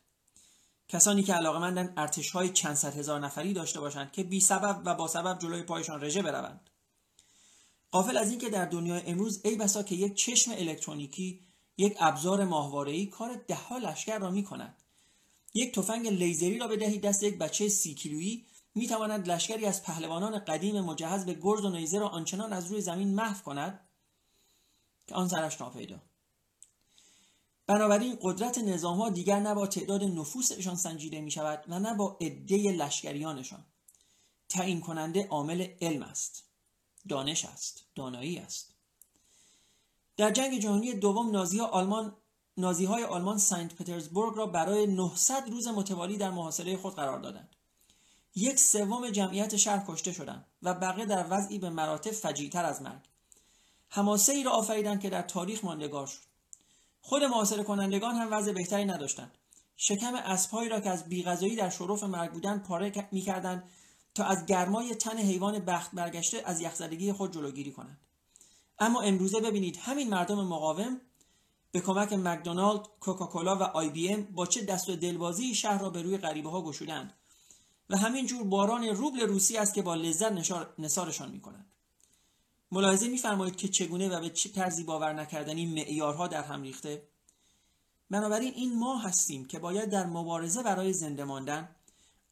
کسانی 0.88 1.22
که 1.22 1.34
علاقمندن 1.34 1.92
ارتش 1.96 2.30
های 2.30 2.48
چند 2.48 2.74
صد 2.74 2.96
هزار 2.96 3.20
نفری 3.20 3.52
داشته 3.52 3.80
باشند 3.80 4.12
که 4.12 4.24
بی 4.24 4.40
سبب 4.40 4.82
و 4.84 4.94
با 4.94 5.08
سبب 5.08 5.38
جلوی 5.38 5.62
پایشان 5.62 6.04
رژه 6.04 6.22
بروند. 6.22 6.70
قافل 7.90 8.16
از 8.16 8.30
اینکه 8.30 8.50
در 8.50 8.64
دنیای 8.64 9.02
امروز 9.06 9.40
ای 9.44 9.56
بسا 9.56 9.82
که 9.82 9.94
یک 9.94 10.14
چشم 10.14 10.50
الکترونیکی 10.50 11.40
یک 11.76 11.96
ابزار 12.00 12.44
ماهواره‌ای 12.44 13.06
کار 13.06 13.44
دهها 13.48 13.78
لشکر 13.78 14.18
را 14.18 14.30
می 14.30 14.44
کند 14.44 14.76
یک 15.54 15.74
تفنگ 15.74 16.08
لیزری 16.08 16.58
را 16.58 16.68
بدهید 16.68 17.02
دست 17.02 17.22
یک 17.22 17.38
بچه 17.38 17.68
سی 17.68 17.94
کیلویی 17.94 18.46
می 18.74 18.86
تواند 18.86 19.28
لشکری 19.30 19.66
از 19.66 19.82
پهلوانان 19.82 20.38
قدیم 20.38 20.80
مجهز 20.80 21.24
به 21.24 21.34
گرز 21.34 21.64
و 21.64 21.70
نیزه 21.70 21.98
را 21.98 22.08
آنچنان 22.08 22.52
از 22.52 22.66
روی 22.66 22.80
زمین 22.80 23.14
محو 23.14 23.42
کند 23.42 23.88
که 25.06 25.14
آن 25.14 25.28
سرش 25.28 25.60
ناپیدا. 25.60 26.02
بنابراین 27.66 28.18
قدرت 28.22 28.58
نظام 28.58 28.98
ها 28.98 29.10
دیگر 29.10 29.40
نه 29.40 29.54
با 29.54 29.66
تعداد 29.66 30.04
نفوسشان 30.04 30.76
سنجیده 30.76 31.20
می 31.20 31.30
شود 31.30 31.64
و 31.68 31.78
نه 31.78 31.94
با 31.94 32.18
عده 32.20 32.56
لشکریانشان. 32.56 33.64
تعیین 34.48 34.80
کننده 34.80 35.26
عامل 35.26 35.66
علم 35.80 36.02
است 36.02 36.44
دانش 37.08 37.44
است 37.44 37.86
دانایی 37.94 38.38
است. 38.38 38.71
در 40.16 40.30
جنگ 40.30 40.58
جهانی 40.58 40.94
دوم 40.94 41.30
نازی 41.30 41.60
آلمان 41.60 42.16
نازی 42.56 42.84
های 42.84 43.04
آلمان 43.04 43.38
سنت 43.38 43.74
پترزبورگ 43.74 44.36
را 44.36 44.46
برای 44.46 44.86
900 44.86 45.50
روز 45.50 45.68
متوالی 45.68 46.16
در 46.16 46.30
محاصره 46.30 46.76
خود 46.76 46.94
قرار 46.94 47.18
دادند. 47.18 47.56
یک 48.34 48.60
سوم 48.60 49.10
جمعیت 49.10 49.56
شهر 49.56 49.84
کشته 49.88 50.12
شدند 50.12 50.46
و 50.62 50.74
بقیه 50.74 51.06
در 51.06 51.26
وضعی 51.30 51.58
به 51.58 51.70
مراتب 51.70 52.10
فجیعتر 52.10 52.64
از 52.64 52.82
مرگ. 52.82 53.00
حماسه 53.88 54.32
ای 54.32 54.42
را 54.42 54.50
آفریدند 54.50 55.00
که 55.00 55.10
در 55.10 55.22
تاریخ 55.22 55.64
ماندگار 55.64 56.06
شد. 56.06 56.22
خود 57.00 57.24
محاصره 57.24 57.62
کنندگان 57.62 58.14
هم 58.14 58.28
وضع 58.32 58.52
بهتری 58.52 58.84
نداشتند. 58.84 59.38
شکم 59.76 60.14
اسبهایی 60.14 60.68
را 60.68 60.80
که 60.80 60.90
از 60.90 61.04
بیغذایی 61.08 61.56
در 61.56 61.70
شرف 61.70 62.02
مرگ 62.02 62.32
بودند 62.32 62.62
پاره 62.62 63.08
می‌کردند 63.12 63.70
تا 64.14 64.24
از 64.24 64.46
گرمای 64.46 64.94
تن 64.94 65.18
حیوان 65.18 65.58
بخت 65.58 65.90
برگشته 65.94 66.42
از 66.44 66.60
یخزدگی 66.60 67.12
خود 67.12 67.32
جلوگیری 67.32 67.72
کنند. 67.72 68.00
اما 68.82 69.00
امروزه 69.00 69.40
ببینید 69.40 69.76
همین 69.76 70.08
مردم 70.08 70.46
مقاوم 70.46 71.00
به 71.72 71.80
کمک 71.80 72.12
مکدونالد، 72.12 72.80
کوکاکولا 73.00 73.56
و 73.56 73.62
آی 73.62 73.88
بی 73.88 74.08
ام 74.12 74.22
با 74.22 74.46
چه 74.46 74.64
دست 74.64 74.88
و 74.88 74.96
دلبازی 74.96 75.54
شهر 75.54 75.78
را 75.78 75.90
به 75.90 76.02
روی 76.02 76.18
غریبه 76.18 76.50
ها 76.50 76.62
گشودند 76.62 77.12
و 77.90 77.96
همین 77.96 78.26
جور 78.26 78.44
باران 78.44 78.84
روبل 78.84 79.20
روسی 79.20 79.56
است 79.56 79.74
که 79.74 79.82
با 79.82 79.94
لذت 79.94 80.32
نصارشان 80.78 81.30
می 81.30 81.40
کنند. 81.40 81.66
ملاحظه 82.72 83.08
میفرمایید 83.08 83.56
که 83.56 83.68
چگونه 83.68 84.08
و 84.08 84.20
به 84.20 84.30
چه 84.30 84.48
طرزی 84.48 84.84
باور 84.84 85.12
نکردنی 85.12 85.66
معیارها 85.66 86.28
در 86.28 86.42
هم 86.42 86.62
ریخته 86.62 87.08
بنابراین 88.10 88.52
این 88.54 88.78
ما 88.78 88.98
هستیم 88.98 89.44
که 89.44 89.58
باید 89.58 89.90
در 89.90 90.06
مبارزه 90.06 90.62
برای 90.62 90.92
زنده 90.92 91.24
ماندن 91.24 91.68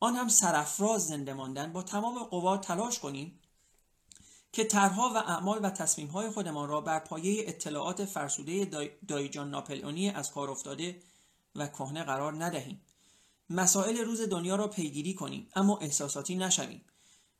آن 0.01 0.17
هم 0.17 0.29
سرفراز 0.29 1.07
زنده 1.07 1.35
ماندن 1.35 1.73
با 1.73 1.83
تمام 1.83 2.19
قوا 2.19 2.57
تلاش 2.57 2.99
کنیم 2.99 3.41
که 4.53 4.65
طرحها 4.65 5.13
و 5.15 5.17
اعمال 5.17 5.61
و 5.63 5.71
تصمیمهای 5.71 6.31
خودمان 6.31 6.69
را 6.69 6.81
بر 6.81 6.99
پایه 6.99 7.45
اطلاعات 7.49 8.05
فرسوده 8.05 8.65
دایجان 9.09 9.51
ناپلئونی 9.51 10.11
از 10.11 10.33
کار 10.33 10.51
افتاده 10.51 11.03
و 11.57 11.67
کهنه 11.67 12.05
قرار 12.05 12.45
ندهیم. 12.45 12.81
مسائل 13.51 13.99
روز 13.99 14.21
دنیا 14.21 14.57
را 14.57 14.69
پیگیری 14.69 15.15
کنیم 15.15 15.49
اما 15.57 15.79
احساساتی 15.79 16.37
نشویم 16.37 16.85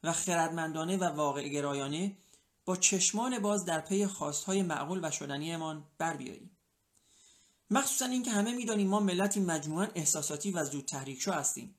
و 0.03 0.13
خردمندانه 0.13 0.97
و 0.97 1.05
واقع 1.05 1.49
گرایانه 1.49 2.17
با 2.65 2.77
چشمان 2.77 3.39
باز 3.39 3.65
در 3.65 3.81
پی 3.81 4.07
خواستهای 4.07 4.63
معقول 4.63 5.01
و 5.03 5.11
شدنیمان 5.11 5.85
بر 5.99 6.17
بیاییم. 6.17 6.51
مخصوصا 7.71 8.05
اینکه 8.05 8.31
همه 8.31 8.53
می‌دانیم 8.53 8.89
ما 8.89 9.01
ملتی 9.01 9.41
مجموعا 9.41 9.89
احساساتی 9.95 10.51
و 10.51 10.65
زود 10.65 10.85
تحریک 10.85 11.21
شو 11.21 11.33
هستیم. 11.33 11.75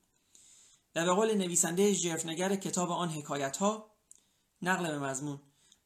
و 0.94 1.04
به 1.04 1.12
قول 1.12 1.34
نویسنده 1.34 1.92
ژرفنگر 1.92 2.56
کتاب 2.56 2.90
آن 2.90 3.08
حکایت 3.08 3.56
ها 3.56 3.91
نقل 4.62 4.88
به 4.88 4.98
مضمون. 4.98 5.40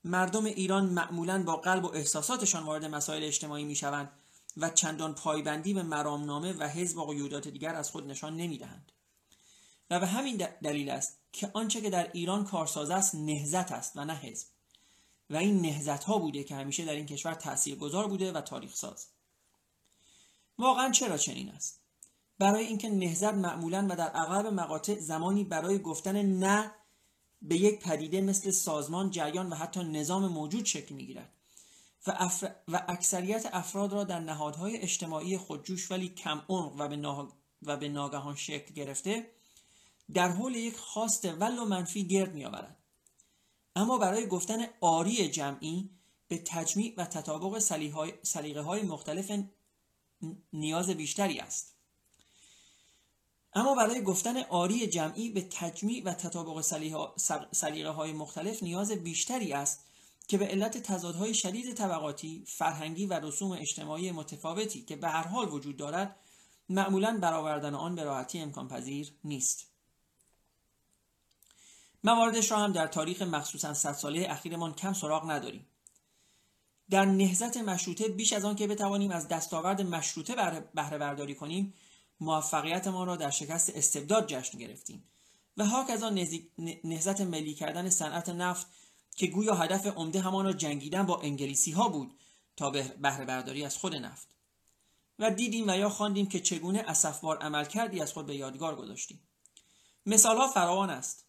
مردم 0.04 0.44
ایران 0.44 0.84
معمولا 0.84 1.42
با 1.42 1.56
قلب 1.56 1.84
و 1.84 1.94
احساساتشان 1.94 2.62
وارد 2.62 2.84
مسائل 2.84 3.24
اجتماعی 3.24 3.64
می‌شوند 3.64 4.12
و 4.56 4.70
چندان 4.70 5.14
پایبندی 5.14 5.74
به 5.74 5.82
مرامنامه 5.82 6.52
و 6.52 6.68
حزب 6.68 6.98
و 6.98 7.06
قیودات 7.06 7.48
دیگر 7.48 7.74
از 7.74 7.90
خود 7.90 8.06
نشان 8.06 8.36
نمی‌دهند. 8.36 8.92
و 9.90 10.00
به 10.00 10.06
همین 10.06 10.48
دلیل 10.62 10.90
است 10.90 11.18
که 11.32 11.50
آنچه 11.54 11.80
که 11.80 11.90
در 11.90 12.10
ایران 12.12 12.44
کارساز 12.44 12.90
است 12.90 13.14
نهزت 13.14 13.72
است 13.72 13.92
و 13.96 14.04
نه 14.04 14.14
حزب. 14.14 14.46
و 15.30 15.36
این 15.36 15.60
نهزت 15.60 16.04
ها 16.04 16.18
بوده 16.18 16.44
که 16.44 16.54
همیشه 16.54 16.84
در 16.84 16.92
این 16.92 17.06
کشور 17.06 17.34
تأثیر 17.34 17.76
گذار 17.76 18.08
بوده 18.08 18.32
و 18.32 18.40
تاریخ 18.40 18.74
ساز 18.74 19.06
واقعا 20.58 20.90
چرا 20.90 21.18
چنین 21.18 21.48
است؟ 21.48 21.80
برای 22.38 22.66
اینکه 22.66 22.88
نهزت 22.88 23.34
معمولا 23.34 23.86
و 23.90 23.96
در 23.96 24.10
اغلب 24.14 24.46
مقاطع 24.46 25.00
زمانی 25.00 25.44
برای 25.44 25.78
گفتن 25.78 26.22
نه 26.22 26.72
به 27.48 27.56
یک 27.56 27.80
پدیده 27.80 28.20
مثل 28.20 28.50
سازمان 28.50 29.10
جریان 29.10 29.48
و 29.48 29.54
حتی 29.54 29.84
نظام 29.84 30.26
موجود 30.26 30.64
شکل 30.64 30.94
می‌گیرد. 30.94 31.32
و, 32.06 32.30
و 32.68 32.84
اکثریت 32.88 33.48
افراد 33.52 33.92
را 33.92 34.04
در 34.04 34.20
نهادهای 34.20 34.76
اجتماعی 34.76 35.38
خودجوش 35.38 35.90
ولی 35.90 36.08
کم 36.08 36.42
عمق 36.48 36.74
و 36.78 36.88
به, 36.88 37.26
و 37.62 37.76
به 37.76 37.88
ناگهان 37.88 38.34
شکل 38.34 38.74
گرفته 38.74 39.30
در 40.12 40.28
حول 40.28 40.54
یک 40.54 40.76
خواست 40.76 41.24
ول 41.24 41.58
و 41.58 41.64
منفی 41.64 42.06
گرد 42.06 42.34
میآورد. 42.34 42.76
اما 43.76 43.98
برای 43.98 44.26
گفتن 44.26 44.66
آری 44.80 45.28
جمعی 45.28 45.90
به 46.28 46.38
تجمیع 46.38 46.94
و 46.96 47.04
تطابق 47.04 47.58
سلیقه 48.22 48.60
های 48.60 48.82
مختلف 48.82 49.32
نیاز 50.52 50.90
بیشتری 50.90 51.40
است. 51.40 51.75
اما 53.56 53.74
برای 53.74 54.02
گفتن 54.02 54.42
آری 54.42 54.86
جمعی 54.86 55.30
به 55.30 55.42
تجمیع 55.50 56.02
و 56.04 56.14
تطابق 56.14 56.60
سلیقه 57.52 57.90
های 57.90 58.12
مختلف 58.12 58.62
نیاز 58.62 58.92
بیشتری 58.92 59.52
است 59.52 59.84
که 60.28 60.38
به 60.38 60.46
علت 60.46 60.78
تضادهای 60.78 61.34
شدید 61.34 61.74
طبقاتی، 61.74 62.44
فرهنگی 62.46 63.06
و 63.06 63.20
رسوم 63.20 63.52
اجتماعی 63.52 64.12
متفاوتی 64.12 64.82
که 64.82 64.96
به 64.96 65.08
هر 65.08 65.26
حال 65.26 65.48
وجود 65.48 65.76
دارد 65.76 66.16
معمولا 66.68 67.18
برآوردن 67.22 67.74
آن 67.74 67.94
به 67.94 68.04
راحتی 68.04 68.38
امکان 68.38 68.68
پذیر 68.68 69.12
نیست. 69.24 69.66
مواردش 72.04 72.50
را 72.50 72.58
هم 72.58 72.72
در 72.72 72.86
تاریخ 72.86 73.22
مخصوصا 73.22 73.74
صد 73.74 73.92
ساله 73.92 74.26
اخیرمان 74.30 74.74
کم 74.74 74.92
سراغ 74.92 75.30
نداریم. 75.30 75.66
در 76.90 77.04
نهزت 77.04 77.56
مشروطه 77.56 78.08
بیش 78.08 78.32
از 78.32 78.44
آن 78.44 78.56
که 78.56 78.66
بتوانیم 78.66 79.10
از 79.10 79.28
دستاورد 79.28 79.82
مشروطه 79.82 80.34
بهره 80.74 80.98
برداری 80.98 81.34
کنیم 81.34 81.74
موفقیت 82.20 82.86
ما 82.86 83.04
را 83.04 83.16
در 83.16 83.30
شکست 83.30 83.76
استبداد 83.76 84.26
جشن 84.26 84.58
گرفتیم 84.58 85.04
و 85.56 85.62
از 85.88 86.02
آن 86.02 86.28
نهزت 86.84 87.20
ملی 87.20 87.54
کردن 87.54 87.90
صنعت 87.90 88.28
نفت 88.28 88.66
که 89.16 89.26
گویا 89.26 89.54
هدف 89.54 89.86
عمده 89.86 90.20
همان 90.20 90.44
را 90.44 90.52
جنگیدن 90.52 91.06
با 91.06 91.20
انگلیسی 91.20 91.70
ها 91.70 91.88
بود 91.88 92.14
تا 92.56 92.70
بهره 92.70 93.24
برداری 93.24 93.64
از 93.64 93.76
خود 93.76 93.94
نفت. 93.94 94.28
و 95.18 95.30
دیدیم 95.30 95.68
و 95.68 95.76
یا 95.76 95.88
خواندیم 95.88 96.26
که 96.26 96.40
چگونه 96.40 96.78
اسفبار 96.78 97.38
عمل 97.38 97.64
کردی 97.64 98.00
از 98.00 98.12
خود 98.12 98.26
به 98.26 98.36
یادگار 98.36 98.76
گذاشتیم. 98.76 99.20
مثال 100.06 100.36
ها 100.36 100.48
فراوان 100.48 100.90
است. 100.90 101.26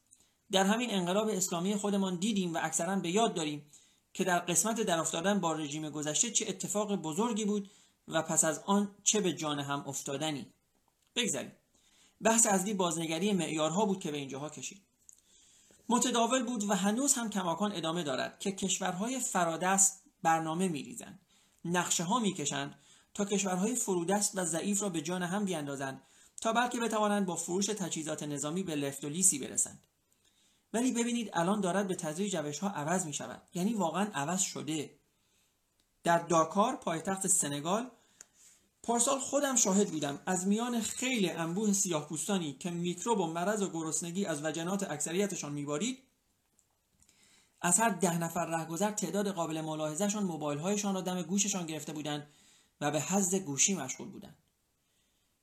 در 0.52 0.66
همین 0.66 0.94
انقلاب 0.94 1.28
اسلامی 1.28 1.76
خودمان 1.76 2.16
دیدیم 2.16 2.54
و 2.54 2.60
اکثرا 2.62 2.96
به 2.96 3.12
یاد 3.12 3.34
داریم 3.34 3.72
که 4.14 4.24
در 4.24 4.40
قسمت 4.40 4.82
در 4.82 5.00
افتادن 5.00 5.40
با 5.40 5.54
رژیم 5.54 5.90
گذشته 5.90 6.32
چه 6.32 6.46
اتفاق 6.50 6.96
بزرگی 6.96 7.46
بود 7.46 7.72
و 8.08 8.22
پس 8.22 8.44
از 8.44 8.60
آن 8.66 8.96
چه 9.04 9.22
به 9.22 9.34
جان 9.34 9.60
هم 9.60 9.84
افتادنی. 9.88 10.54
بگذاریم. 11.18 11.52
بحث 12.22 12.46
اصلی 12.46 12.74
بازنگری 12.74 13.34
معیارها 13.34 13.86
بود 13.86 14.00
که 14.00 14.12
به 14.12 14.18
اینجاها 14.18 14.50
کشید. 14.50 14.82
متداول 15.90 16.44
بود 16.44 16.64
و 16.64 16.74
هنوز 16.74 17.14
هم 17.14 17.30
کماکان 17.30 17.72
ادامه 17.76 18.04
دارد 18.04 18.40
که 18.40 18.52
کشورهای 18.52 19.20
فرادست 19.20 20.04
برنامه 20.24 20.68
میریزند. 20.68 21.20
نقشه 21.66 22.04
ها 22.04 22.20
می‌کشند 22.20 22.76
تا 23.14 23.26
کشورهای 23.26 23.76
فرودست 23.76 24.38
و 24.38 24.46
ضعیف 24.46 24.82
را 24.82 24.90
به 24.90 25.02
جان 25.02 25.24
هم 25.24 25.46
بیاندازند 25.46 26.02
تا 26.42 26.54
بلکه 26.54 26.80
بتوانند 26.80 27.26
با 27.26 27.36
فروش 27.36 27.66
تجهیزات 27.66 28.24
نظامی 28.24 28.64
به 28.64 28.76
لفت 28.76 29.04
و 29.04 29.10
لیسی 29.10 29.40
برسند. 29.40 29.84
ولی 30.74 30.92
ببینید 30.92 31.30
الان 31.34 31.62
دارد 31.62 31.88
به 31.88 31.96
تدریج 31.96 32.36
روش 32.36 32.60
ها 32.60 32.70
عوض 32.70 33.06
می 33.06 33.14
شود 33.14 33.42
یعنی 33.54 33.74
واقعا 33.74 34.12
عوض 34.14 34.42
شده. 34.42 35.00
در 36.04 36.20
داکار 36.20 36.76
پایتخت 36.76 37.28
سنگال 37.28 37.92
پارسال 38.88 39.20
خودم 39.20 39.56
شاهد 39.56 39.90
بودم. 39.90 40.20
از 40.26 40.48
میان 40.48 40.82
خیلی 40.82 41.30
انبوه 41.30 41.74
سیاه 41.74 42.08
پوستانی 42.08 42.54
که 42.54 42.70
میکروب 42.72 43.20
و 43.20 43.28
مرض 43.28 43.62
و 43.62 43.70
گرسنگی 43.70 44.26
از 44.26 44.46
وجنات 44.46 44.92
اکثریتشان 44.92 45.52
میبارید 45.52 46.00
از 47.62 47.80
هر 47.80 47.90
ده 47.90 48.18
نفر 48.18 48.46
رهگذر 48.46 48.92
تعداد 48.92 49.28
قابل 49.28 49.62
ملاحظهشان 49.62 50.24
موبایل 50.24 50.60
هایشان 50.60 50.96
را 50.96 51.02
دم 51.02 51.22
گوششان 51.22 51.66
گرفته 51.66 51.94
بودند 51.94 52.28
و 52.82 52.92
به 52.92 53.02
حز 53.02 53.36
گوشی 53.36 53.76
مشغول 53.76 54.08
بودند. 54.08 54.38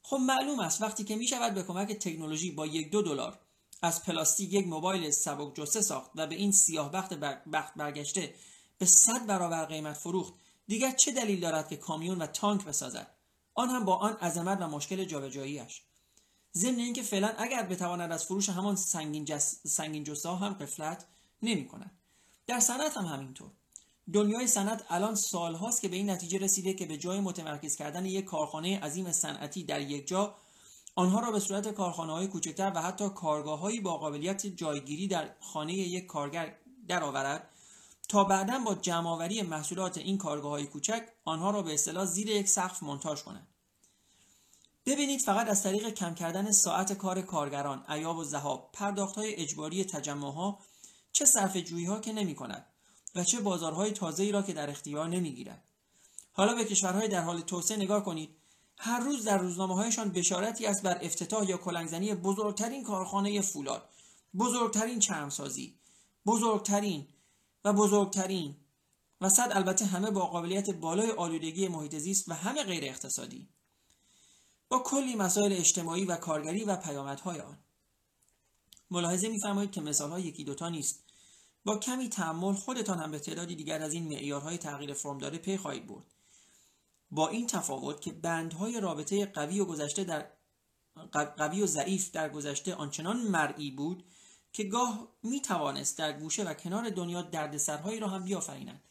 خب 0.03 0.17
معلوم 0.17 0.61
است 0.61 0.83
وقتی 0.83 1.05
که 1.05 1.17
می 1.17 1.27
شود 1.27 1.55
به 1.55 1.63
کمک 1.63 1.93
تکنولوژی 1.93 2.51
با 2.51 2.67
یک 2.67 2.91
دو 2.91 3.03
دلار 3.03 3.39
از 3.83 4.03
پلاستیک 4.03 4.53
یک 4.53 4.67
موبایل 4.67 5.11
سبک 5.11 5.55
جسه 5.55 5.81
ساخت 5.81 6.11
و 6.15 6.27
به 6.27 6.35
این 6.35 6.53
سیاه 6.53 6.93
بخت, 6.93 7.15
بخت 7.53 7.75
برگشته 7.77 8.35
به 8.79 8.87
صد 8.87 9.27
برابر 9.27 9.65
قیمت 9.65 9.97
فروخت 9.97 10.35
دیگر 10.67 10.91
چه 10.91 11.13
دلیل 11.13 11.41
دارد 11.41 11.69
که 11.69 11.77
کامیون 11.77 12.19
و 12.19 12.27
تانک 12.27 12.65
بسازد؟ 12.65 13.14
آن 13.55 13.69
هم 13.71 13.85
با 13.85 13.97
آن 13.97 14.13
عظمت 14.13 14.59
و 14.61 14.69
مشکل 14.69 15.05
جابجاییاش. 15.05 15.83
ضمن 16.55 16.79
اینکه 16.79 17.03
فعلا 17.03 17.29
اگر 17.39 17.63
بتواند 17.63 18.13
از 18.13 18.25
فروش 18.25 18.49
همان 18.49 18.77
سنگین, 18.77 19.25
جس... 19.25 19.67
سنگین 19.67 20.05
جسته 20.05 20.29
هم 20.29 20.53
قفلت 20.53 21.07
نمی 21.43 21.69
کند. 21.69 21.91
در 22.47 22.61
صنعت 22.61 22.97
هم 22.97 23.05
همینطور. 23.05 23.51
دنیای 24.13 24.47
صنعت 24.47 24.85
الان 24.89 25.15
سالهاست 25.15 25.83
که 25.83 25.89
به 25.89 25.97
این 25.97 26.11
نتیجه 26.11 26.39
رسیده 26.39 26.75
که 26.75 26.87
به 26.87 26.97
جای 26.97 27.21
متمرکز 27.21 27.77
کردن 27.77 28.05
یک 28.05 28.25
کارخانه 28.25 28.81
عظیم 28.81 29.13
صنعتی 29.13 29.65
در 29.65 29.81
یک 29.81 30.07
جا 30.07 30.35
آنها 30.95 31.21
را 31.21 31.31
به 31.33 31.41
صورت 31.41 31.69
کارخانه 31.69 32.13
های 32.13 32.27
کوچکتر 32.27 32.73
و 32.75 32.83
حتی 32.83 33.09
کارگاه 33.09 33.59
هایی 33.59 33.81
با 33.81 33.97
قابلیت 33.97 34.47
جایگیری 34.47 35.09
در 35.09 35.35
خانه 35.41 35.73
یک 35.73 36.07
کارگر 36.07 36.55
درآورد 36.89 37.49
تا 38.09 38.25
بعدا 38.25 38.59
با 38.59 38.75
جمعآوری 38.75 39.43
محصولات 39.43 39.99
این 39.99 40.19
کارگاه 40.19 40.51
های 40.51 40.67
کوچک 40.67 41.03
آنها 41.25 41.51
را 41.51 41.63
به 41.63 41.75
اصطلاح 41.75 42.05
زیر 42.05 42.29
یک 42.29 42.49
سقف 42.49 42.83
منتاج 42.83 43.23
کنند. 43.23 43.47
ببینید 44.87 45.21
فقط 45.21 45.49
از 45.49 45.63
طریق 45.63 45.89
کم 45.89 46.15
کردن 46.15 46.51
ساعت 46.51 46.93
کار 46.93 47.23
کارگران 47.23 47.85
ایاب 47.89 48.17
و 48.17 48.25
ذهاب 48.25 48.71
پرداخت 48.73 49.15
های 49.15 49.35
اجباری 49.35 49.85
تجمع 49.85 50.33
ها 50.33 50.59
چه 51.13 51.25
صرف 51.25 51.57
جویی 51.57 51.85
ها 51.85 52.01
که 52.01 52.13
نمی 52.13 52.35
کند 52.35 52.67
و 53.15 53.25
چه 53.25 53.41
بازارهای 53.41 53.91
تازه 53.91 54.23
ای 54.23 54.33
را 54.33 54.43
که 54.43 54.53
در 54.53 54.71
اختیار 54.71 55.09
نمی 55.09 55.35
گیرد. 55.35 55.65
حالا 56.33 56.55
به 56.55 56.65
کشورهای 56.65 57.09
در 57.09 57.21
حال 57.21 57.41
توسعه 57.41 57.77
نگاه 57.77 58.05
کنید 58.05 58.31
هر 58.79 59.01
روز 59.01 59.25
در 59.25 59.39
روزنامه 59.39 59.75
هایشان 59.75 60.09
بشارتی 60.09 60.67
است 60.67 60.83
بر 60.83 60.99
افتتاح 61.03 61.51
یا 61.51 61.57
کلنگزنی 61.57 62.15
بزرگترین 62.15 62.83
کارخانه 62.83 63.41
فولاد 63.41 63.89
بزرگترین 64.39 64.99
چرمسازی 64.99 65.79
بزرگترین 66.27 67.09
و 67.65 67.73
بزرگترین 67.73 68.57
و 69.21 69.29
صد 69.29 69.51
البته 69.53 69.85
همه 69.85 70.11
با 70.11 70.27
قابلیت 70.27 70.71
بالای 70.71 71.11
آلودگی 71.11 71.69
محیط 71.69 71.99
زیست 71.99 72.29
و 72.29 72.35
همه 72.35 72.65
غیر 72.65 72.85
اقتصادی 72.85 73.49
با 74.75 74.81
کلی 74.81 75.17
مسائل 75.17 75.53
اجتماعی 75.53 76.05
و 76.05 76.17
کارگری 76.17 76.65
و 76.65 76.77
پیامدهای 76.77 77.41
آن. 77.41 77.59
ملاحظه 78.91 79.29
میفرمایید 79.29 79.71
که 79.71 79.81
مثالها 79.81 80.21
یکی 80.21 80.45
دوتا 80.45 80.69
نیست. 80.69 81.05
با 81.65 81.79
کمی 81.79 82.09
تحمل 82.09 82.53
خودتان 82.53 82.99
هم 82.99 83.11
به 83.11 83.19
تعدادی 83.19 83.57
دیگر 83.57 83.83
از 83.83 83.93
این 83.93 84.09
معیارهای 84.09 84.59
تغییر 84.59 84.95
فرم 84.95 85.19
داره 85.19 85.39
پی 85.39 85.57
خواهید 85.57 85.87
برد. 85.87 86.05
با 87.11 87.29
این 87.29 87.47
تفاوت 87.47 88.01
که 88.01 88.13
بندهای 88.13 88.81
رابطه 88.81 89.27
قوی 89.27 89.61
و 89.61 89.65
گذشته 89.65 90.05
در 90.05 90.27
قوی 91.37 91.63
و 91.63 91.67
ضعیف 91.67 92.11
در 92.11 92.29
گذشته 92.29 92.75
آنچنان 92.75 93.17
مرئی 93.17 93.71
بود 93.71 94.05
که 94.53 94.65
گاه 94.65 95.09
می 95.23 95.41
توانست 95.41 95.99
در 95.99 96.13
گوشه 96.13 96.45
و 96.45 96.55
کنار 96.55 96.91
دنیا 96.91 97.23
دردسرهایی 97.23 98.01
را 98.01 98.09
هم 98.09 98.25
بیافرینند 98.25 98.83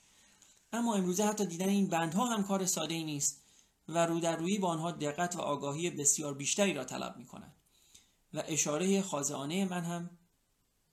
اما 0.73 0.95
امروزه 0.95 1.25
حتی 1.25 1.45
دیدن 1.45 1.69
این 1.69 1.87
بندها 1.87 2.25
هم 2.25 2.43
کار 2.43 2.65
ساده 2.65 2.93
ای 2.93 3.03
نیست. 3.03 3.42
و 3.87 4.05
رو 4.05 4.19
در 4.19 4.35
روی 4.35 4.57
با 4.57 4.67
آنها 4.67 4.91
دقت 4.91 5.35
و 5.35 5.39
آگاهی 5.39 5.89
بسیار 5.89 6.33
بیشتری 6.33 6.73
را 6.73 6.83
طلب 6.83 7.17
می 7.17 7.25
کند 7.25 7.55
و 8.33 8.43
اشاره 8.47 9.01
خازانه 9.01 9.65
من 9.65 9.83
هم 9.83 10.09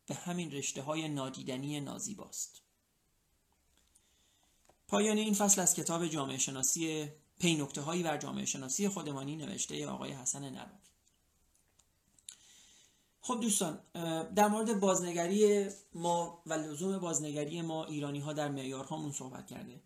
به 0.06 0.14
همین 0.14 0.52
رشته 0.52 0.82
های 0.82 1.08
نادیدنی 1.08 1.80
نازیباست 1.80 2.62
پایان 4.88 5.16
این 5.16 5.34
فصل 5.34 5.60
از 5.60 5.74
کتاب 5.74 6.06
جامعه 6.06 6.38
شناسی 6.38 7.08
پی 7.38 7.54
نکته 7.54 7.80
هایی 7.80 8.02
بر 8.02 8.16
جامعه 8.16 8.44
شناسی 8.44 8.88
خودمانی 8.88 9.36
نوشته 9.36 9.86
آقای 9.86 10.12
حسن 10.12 10.50
نروی 10.50 10.78
خب 13.20 13.40
دوستان 13.40 13.80
در 14.34 14.48
مورد 14.48 14.80
بازنگری 14.80 15.68
ما 15.94 16.42
و 16.46 16.54
لزوم 16.54 16.98
بازنگری 16.98 17.62
ما 17.62 17.84
ایرانی 17.84 18.20
ها 18.20 18.32
در 18.32 18.48
معیارهامون 18.48 19.12
صحبت 19.12 19.46
کرده. 19.46 19.80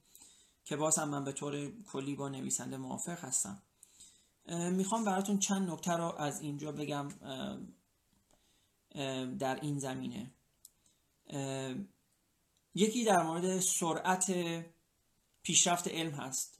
که 0.65 0.77
باز 0.77 0.99
هم 0.99 1.09
من 1.09 1.25
به 1.25 1.33
طور 1.33 1.73
کلی 1.93 2.15
با 2.15 2.29
نویسنده 2.29 2.77
موافق 2.77 3.25
هستم. 3.25 3.63
می‌خوام 4.49 5.05
براتون 5.05 5.39
چند 5.39 5.71
نکته 5.71 5.93
رو 5.93 6.15
از 6.19 6.41
اینجا 6.41 6.73
بگم 6.73 7.09
در 9.39 9.61
این 9.63 9.79
زمینه. 9.79 10.31
یکی 12.75 13.05
در 13.05 13.23
مورد 13.23 13.61
سرعت 13.61 14.35
پیشرفت 15.43 15.89
علم 15.89 16.11
هست 16.11 16.59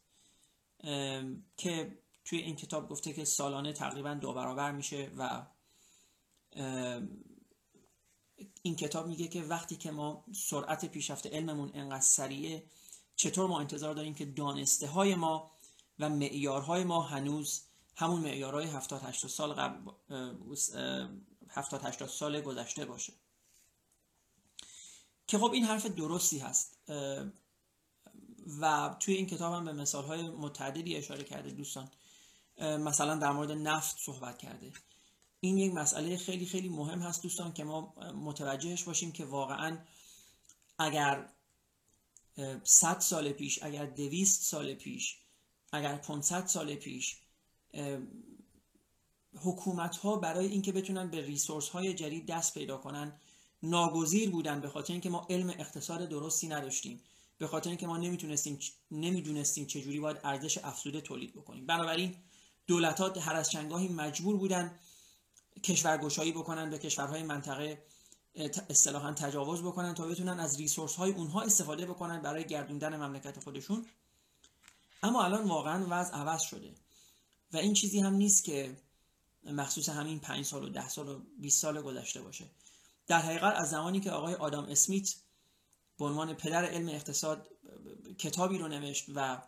که 1.57 1.99
توی 2.25 2.39
این 2.39 2.57
کتاب 2.57 2.89
گفته 2.89 3.13
که 3.13 3.25
سالانه 3.25 3.73
تقریبا 3.73 4.15
دو 4.15 4.33
برابر 4.33 4.73
میشه 4.73 5.11
و 5.19 5.47
این 8.63 8.77
کتاب 8.77 9.07
میگه 9.07 9.29
که 9.29 9.43
وقتی 9.43 9.77
که 9.77 9.91
ما 9.91 10.25
سرعت 10.33 10.85
پیشرفت 10.85 11.27
علممون 11.27 11.71
انقدر 11.75 12.01
سریعه 12.01 12.65
چطور 13.17 13.47
ما 13.47 13.61
انتظار 13.61 13.95
داریم 13.95 14.15
که 14.15 14.25
دانسته 14.25 14.87
های 14.87 15.15
ما 15.15 15.51
و 15.99 16.09
معیارهای 16.09 16.85
ما 16.85 17.03
هنوز 17.03 17.63
همون 17.97 18.21
معیارهای 18.21 18.67
70 18.67 19.03
80 19.03 19.31
سال 19.31 19.53
قبل 19.53 19.91
70 21.49 21.85
80 21.85 22.09
سال 22.09 22.41
گذشته 22.41 22.85
باشه. 22.85 23.13
که 25.27 25.39
خب 25.39 25.51
این 25.53 25.65
حرف 25.65 25.87
درستی 25.87 26.39
هست 26.39 26.79
و 28.61 28.97
توی 29.01 29.15
این 29.15 29.27
کتاب 29.27 29.55
هم 29.55 29.65
به 29.65 29.73
مثال 29.73 30.05
های 30.05 30.23
متعددی 30.23 30.97
اشاره 30.97 31.25
کرده 31.25 31.51
دوستان. 31.51 31.91
مثلا 32.61 33.17
در 33.17 33.33
مورد 33.33 33.51
نفت 33.51 33.97
صحبت 33.99 34.39
کرده. 34.39 34.73
این 35.41 35.59
یک 35.59 35.75
مسئله 35.75 36.17
خیلی 36.17 36.47
خیلی 36.47 36.69
مهم 36.69 37.01
هست 37.01 37.23
دوستان 37.23 37.53
که 37.53 37.65
ما 37.65 37.95
متوجهش 38.15 38.83
باشیم 38.83 39.13
که 39.13 39.25
واقعا 39.25 39.79
اگر 40.79 41.29
100 42.65 43.01
سال 43.01 43.33
پیش 43.33 43.63
اگر 43.63 43.87
200 43.87 44.43
سال 44.43 44.75
پیش 44.75 45.19
اگر 45.73 45.97
500 45.97 46.47
سال 46.47 46.75
پیش 46.75 47.17
حکومت 49.35 49.97
ها 49.97 50.17
برای 50.17 50.47
اینکه 50.47 50.73
بتونن 50.73 51.11
به 51.11 51.21
ریسورس 51.21 51.69
های 51.69 51.95
جدید 51.95 52.27
دست 52.27 52.55
پیدا 52.55 52.77
کنن 52.77 53.21
ناگزیر 53.63 54.31
بودن 54.31 54.61
به 54.61 54.69
خاطر 54.69 54.93
اینکه 54.93 55.11
ما 55.11 55.27
علم 55.31 55.51
اقتصاد 55.51 56.09
درستی 56.09 56.49
نداشتیم 56.49 57.01
به 57.39 57.47
خاطر 57.47 57.71
اینکه 57.71 57.87
ما 57.87 57.97
نمی‌تونستیم 57.97 58.59
نمی‌دونستیم 58.91 59.67
چجوری 59.67 60.01
باید 60.01 60.21
ارزش 60.25 60.59
افزوده 60.59 61.01
تولید 61.01 61.33
بکنیم. 61.33 61.67
بنابراین 61.67 62.17
دولت 62.67 63.01
ها 63.01 63.09
هر 63.21 63.37
از 63.37 63.51
چنگاهی 63.51 63.89
مجبور 63.89 64.37
بودن 64.37 64.79
کشورگشایی 65.65 66.33
بکنن 66.33 66.71
به 66.71 66.79
کشورهای 66.79 67.23
منطقه 67.23 67.83
اصطلاحا 68.71 69.13
تجاوز 69.13 69.63
بکنن 69.63 69.95
تا 69.95 70.07
بتونن 70.07 70.41
از 70.41 70.57
ریسورس 70.57 70.95
های 70.95 71.13
اونها 71.13 71.43
استفاده 71.43 71.87
بکنن 71.87 72.23
برای 72.23 72.45
گردوندن 72.45 72.97
مملکت 72.97 73.41
خودشون. 73.41 73.87
اما 75.03 75.25
الان 75.25 75.49
واقعا 75.49 75.87
وضع 75.91 76.15
عوض 76.15 76.43
شده. 76.43 76.75
و 77.53 77.57
این 77.57 77.75
چیزی 77.75 78.01
هم 78.01 78.15
نیست 78.15 78.45
که 78.45 78.77
مخصوص 79.45 79.89
همین 79.89 80.19
5 80.19 80.45
سال 80.45 80.65
و 80.65 80.69
10 80.69 80.89
سال 80.89 81.09
و 81.09 81.21
20 81.39 81.61
سال 81.61 81.83
گذشته 81.83 82.23
باشه. 82.23 82.45
در 83.07 83.21
حقیقت 83.21 83.55
از 83.57 83.71
زمانی 83.71 84.01
که 84.01 84.11
آقای 84.11 84.35
آدام 84.35 84.65
اسمیت 84.65 85.15
به 85.99 86.05
عنوان 86.05 86.35
پدر 86.35 86.65
علم 86.65 86.89
اقتصاد 86.89 87.49
کتابی 88.19 88.59
رو 88.59 88.69
نوشت 88.69 89.07
و 89.15 89.43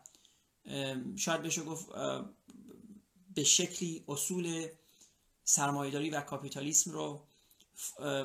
شاید 1.16 1.42
بشه 1.42 1.62
گفت 1.62 1.86
به 3.34 3.44
شکلی 3.44 4.04
اصول 4.08 4.68
سرمایهداری 5.44 6.10
و 6.10 6.20
کاپیتالیسم 6.20 6.90
رو 6.90 7.26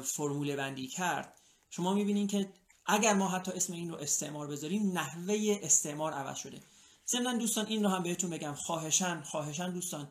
فرموله 0.04 0.56
بندی 0.56 0.88
کرد 0.88 1.34
شما 1.70 1.94
می‌بینید 1.94 2.30
که 2.30 2.50
اگر 2.86 3.14
ما 3.14 3.28
حتی 3.28 3.52
اسم 3.52 3.74
این 3.74 3.90
رو 3.90 3.96
استعمار 3.96 4.48
بذاریم 4.48 4.92
نحوه 4.92 5.60
استعمار 5.62 6.14
عوض 6.14 6.38
شده. 6.38 6.60
ضمن 7.08 7.38
دوستان 7.38 7.66
این 7.66 7.84
رو 7.84 7.90
هم 7.90 8.04
بهتون 8.04 8.30
بگم. 8.30 8.54
خواهشن 8.54 9.22
خواهشن 9.22 9.72
دوستان 9.72 10.08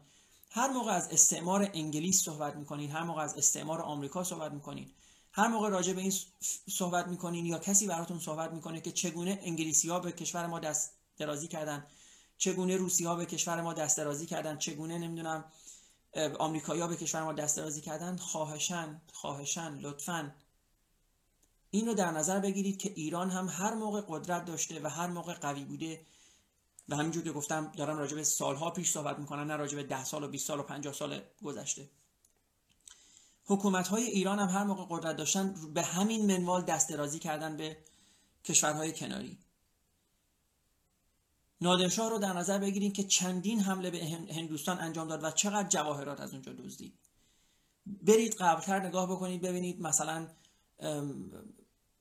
هر 0.50 0.68
موقع 0.68 0.92
از 0.92 1.08
استعمار 1.10 1.70
انگلیس 1.74 2.22
صحبت 2.22 2.56
می‌کنین 2.56 2.90
هر 2.90 3.02
موقع 3.02 3.22
از 3.22 3.38
استعمار 3.38 3.80
آمریکا 3.80 4.24
صحبت 4.24 4.52
می‌کنین 4.52 4.90
هر 5.32 5.48
موقع 5.48 5.68
راجع 5.68 5.92
به 5.92 6.00
این 6.00 6.12
صحبت 6.70 7.06
می‌کنین 7.06 7.46
یا 7.46 7.58
کسی 7.58 7.86
براتون 7.86 8.18
صحبت 8.18 8.52
می‌کنه 8.52 8.80
که 8.80 8.92
چگونه 8.92 9.38
انگلیسی 9.42 9.88
ها 9.88 10.00
به 10.00 10.12
کشور 10.12 10.46
ما 10.46 10.58
دست 10.58 10.92
درازی 11.18 11.48
کردن 11.48 11.86
چگونه 12.38 12.76
روسی 12.76 13.04
ها 13.04 13.14
به 13.14 13.26
کشور 13.26 13.60
ما 13.60 13.72
دست 13.72 13.96
درازی 13.96 14.26
کردن 14.26 14.58
چگونه 14.58 14.98
نمی‌دونم 14.98 15.44
آمریکایی 16.38 16.80
ها 16.80 16.86
به 16.86 16.96
کشور 16.96 17.22
ما 17.22 17.32
دست 17.32 17.56
درازی 17.56 17.80
کردن 17.80 18.16
خواهشن 18.16 19.00
خواهشن 19.12 19.78
لطفا. 19.78 20.34
این 21.70 21.86
رو 21.86 21.94
در 21.94 22.10
نظر 22.10 22.40
بگیرید 22.40 22.78
که 22.78 22.92
ایران 22.96 23.30
هم 23.30 23.48
هر 23.48 23.74
موقع 23.74 24.02
قدرت 24.08 24.44
داشته 24.44 24.80
و 24.82 24.88
هر 24.88 25.06
موقع 25.06 25.34
قوی 25.34 25.64
بوده. 25.64 26.06
و 26.88 26.96
همینجور 26.96 27.24
که 27.24 27.32
گفتم 27.32 27.72
دارم 27.76 27.98
راجع 27.98 28.16
به 28.16 28.24
سالها 28.24 28.70
پیش 28.70 28.90
صحبت 28.90 29.18
می‌کنم 29.18 29.40
نه 29.40 29.56
راجع 29.56 29.76
به 29.76 29.82
ده 29.82 30.04
سال 30.04 30.24
و 30.24 30.28
20 30.28 30.46
سال 30.46 30.60
و 30.60 30.62
50 30.62 30.92
سال 30.92 31.20
گذشته. 31.44 31.90
حکومت 33.44 33.88
های 33.88 34.02
ایران 34.02 34.38
هم 34.38 34.48
هر 34.48 34.64
موقع 34.64 34.86
قدرت 34.90 35.16
داشتن 35.16 35.72
به 35.74 35.82
همین 35.82 36.26
منوال 36.26 36.62
دست 36.62 36.88
درازی 36.88 37.18
کردن 37.18 37.56
به 37.56 37.76
کشورهای 38.44 38.92
کناری. 38.92 39.38
نادرشاه 41.60 42.10
رو 42.10 42.18
در 42.18 42.32
نظر 42.32 42.58
بگیرید 42.58 42.94
که 42.94 43.04
چندین 43.04 43.60
حمله 43.60 43.90
به 43.90 44.04
هندوستان 44.34 44.80
انجام 44.80 45.08
داد 45.08 45.24
و 45.24 45.30
چقدر 45.30 45.68
جواهرات 45.68 46.20
از 46.20 46.32
اونجا 46.32 46.52
دزدید. 46.52 46.94
برید 47.86 48.34
قبلتر 48.34 48.86
نگاه 48.86 49.10
بکنید 49.10 49.40
ببینید 49.40 49.80
مثلا 49.80 50.26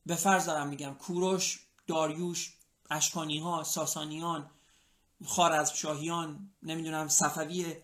به 0.06 0.16
فرض 0.16 0.46
دارم 0.46 0.68
میگم 0.68 0.94
کوروش 0.94 1.60
داریوش 1.88 2.54
اشکانی 2.90 3.40
ها 3.40 3.64
ساسانیان 3.64 4.50
شاهیان 5.76 6.50
نمی‌دونم 6.64 7.08
صفویه 7.08 7.84